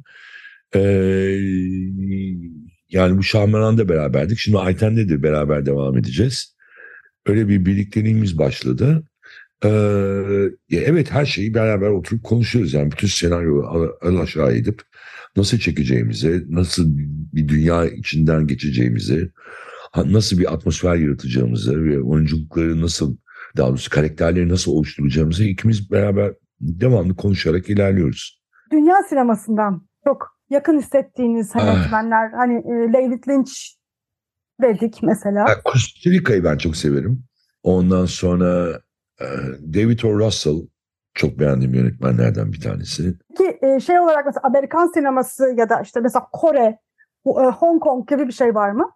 E, 0.74 0.80
yani 2.88 3.18
bu 3.18 3.22
Şahmeran'da 3.22 3.88
beraberdik. 3.88 4.38
Şimdi 4.38 4.58
Ayten'de 4.58 5.08
de 5.08 5.22
beraber 5.22 5.66
devam 5.66 5.98
edeceğiz. 5.98 6.53
Öyle 7.26 7.48
bir 7.48 7.66
birlikteliğimiz 7.66 8.38
başladı. 8.38 9.04
Ee, 9.64 9.68
evet 10.70 11.10
her 11.10 11.26
şeyi 11.26 11.54
beraber 11.54 11.90
oturup 11.90 12.24
konuşuyoruz. 12.24 12.74
Yani 12.74 12.92
bütün 12.92 13.08
senaryoyu 13.08 13.66
al 14.02 14.16
aşağı 14.16 14.54
edip 14.54 14.82
nasıl 15.36 15.58
çekeceğimizi, 15.58 16.44
nasıl 16.48 16.84
bir 17.32 17.48
dünya 17.48 17.84
içinden 17.84 18.46
geçeceğimizi, 18.46 19.30
nasıl 19.96 20.38
bir 20.38 20.52
atmosfer 20.54 20.96
yaratacağımızı 20.96 21.84
ve 21.84 22.00
oyunculukları 22.00 22.80
nasıl, 22.80 23.16
daha 23.56 23.68
doğrusu 23.68 23.90
karakterleri 23.90 24.48
nasıl 24.48 24.72
oluşturacağımızı 24.72 25.44
ikimiz 25.44 25.90
beraber 25.90 26.34
devamlı 26.60 27.16
konuşarak 27.16 27.70
ilerliyoruz. 27.70 28.42
Dünya 28.72 29.02
sinemasından 29.08 29.86
çok 30.04 30.38
yakın 30.50 30.78
hissettiğiniz 30.78 31.50
ah. 31.54 31.66
yönetmenler, 31.66 32.30
hani 32.30 32.54
e, 32.54 32.92
David 32.92 33.28
Lynch 33.28 33.52
dedik 34.62 35.02
mesela. 35.02 35.44
Ha, 35.44 35.60
Kusturica'yı 35.64 36.44
ben 36.44 36.56
çok 36.56 36.76
severim. 36.76 37.24
Ondan 37.62 38.06
sonra 38.06 38.80
e, 39.20 39.26
David 39.74 40.00
O. 40.02 40.18
Russell 40.18 40.66
çok 41.14 41.38
beğendiğim 41.38 41.74
yönetmenlerden 41.74 42.52
bir 42.52 42.60
tanesi. 42.60 43.14
Ki 43.38 43.58
e, 43.62 43.80
şey 43.80 44.00
olarak 44.00 44.26
mesela 44.26 44.42
Amerikan 44.44 44.86
sineması 44.86 45.54
ya 45.56 45.68
da 45.68 45.80
işte 45.80 46.00
mesela 46.00 46.26
Kore, 46.32 46.78
e, 47.26 47.30
Hong 47.30 47.82
Kong 47.82 48.08
gibi 48.08 48.26
bir 48.26 48.32
şey 48.32 48.54
var 48.54 48.70
mı? 48.70 48.90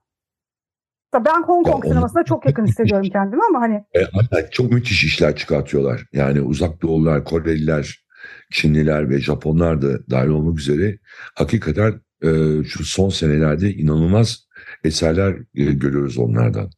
Ben 1.15 1.43
Hong 1.43 1.67
Kong 1.67 1.85
ya 1.85 1.91
sinemasına 1.91 2.25
çok 2.25 2.47
yakın 2.47 2.67
hissediyorum 2.67 3.09
kendimi 3.13 3.43
ama 3.49 3.61
hani. 3.61 3.85
E, 3.95 4.51
çok 4.51 4.73
müthiş 4.73 5.05
işler 5.05 5.37
çıkartıyorlar. 5.37 6.05
Yani 6.13 6.41
uzak 6.41 6.83
doğular, 6.83 7.25
Koreliler, 7.25 8.05
Çinliler 8.53 9.11
ve 9.11 9.21
Japonlar 9.21 9.83
da 9.83 10.07
dahil 10.11 10.29
olmak 10.29 10.59
üzere 10.59 10.99
hakikaten 11.35 12.01
e, 12.23 12.29
şu 12.65 12.85
son 12.85 13.09
senelerde 13.09 13.75
inanılmaz 13.75 14.48
eserler 14.85 15.37
e, 15.55 15.65
görüyoruz 15.65 16.19
onlardan. 16.19 16.71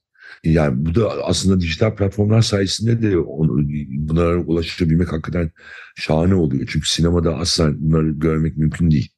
Yani 0.45 0.87
bu 0.87 0.95
da 0.95 1.25
aslında 1.25 1.61
dijital 1.61 1.95
platformlar 1.97 2.43
sayesinde 2.43 3.03
de 3.03 3.19
onu, 3.19 3.69
bunlara 3.89 4.37
ulaşabilmek 4.37 5.13
hakikaten 5.13 5.51
şahane 5.97 6.35
oluyor. 6.35 6.69
Çünkü 6.73 6.89
sinemada 6.89 7.37
asla 7.37 7.73
bunları 7.77 8.11
görmek 8.11 8.57
mümkün 8.57 8.91
değil. 8.91 9.13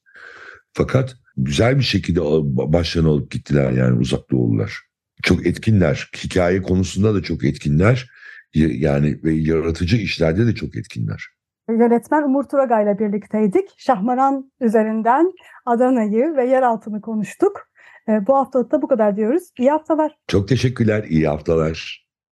Fakat 0.72 1.16
güzel 1.36 1.78
bir 1.78 1.84
şekilde 1.84 2.20
başlarına 2.72 3.08
alıp 3.08 3.30
gittiler 3.30 3.72
yani 3.72 3.98
uzak 3.98 4.30
doğulular. 4.30 4.80
Çok 5.22 5.46
etkinler. 5.46 6.10
Hikaye 6.24 6.62
konusunda 6.62 7.14
da 7.14 7.22
çok 7.22 7.44
etkinler. 7.44 8.10
Yani 8.54 9.20
ve 9.24 9.32
yaratıcı 9.32 9.96
işlerde 9.96 10.46
de 10.46 10.54
çok 10.54 10.76
etkinler. 10.76 11.26
Yönetmen 11.68 12.22
Umur 12.22 12.44
Turaga 12.44 12.82
ile 12.82 12.98
birlikteydik. 12.98 13.68
Şahmaran 13.76 14.52
üzerinden 14.60 15.32
Adana'yı 15.66 16.36
ve 16.36 16.46
yeraltını 16.46 17.00
konuştuk. 17.00 17.71
Bu 18.08 18.36
haftalık 18.36 18.72
da 18.72 18.82
bu 18.82 18.88
kadar 18.88 19.16
diyoruz. 19.16 19.42
İyi 19.58 19.70
haftalar. 19.70 20.16
Çok 20.28 20.48
teşekkürler. 20.48 21.04
İyi 21.08 21.28
haftalar. 21.28 22.01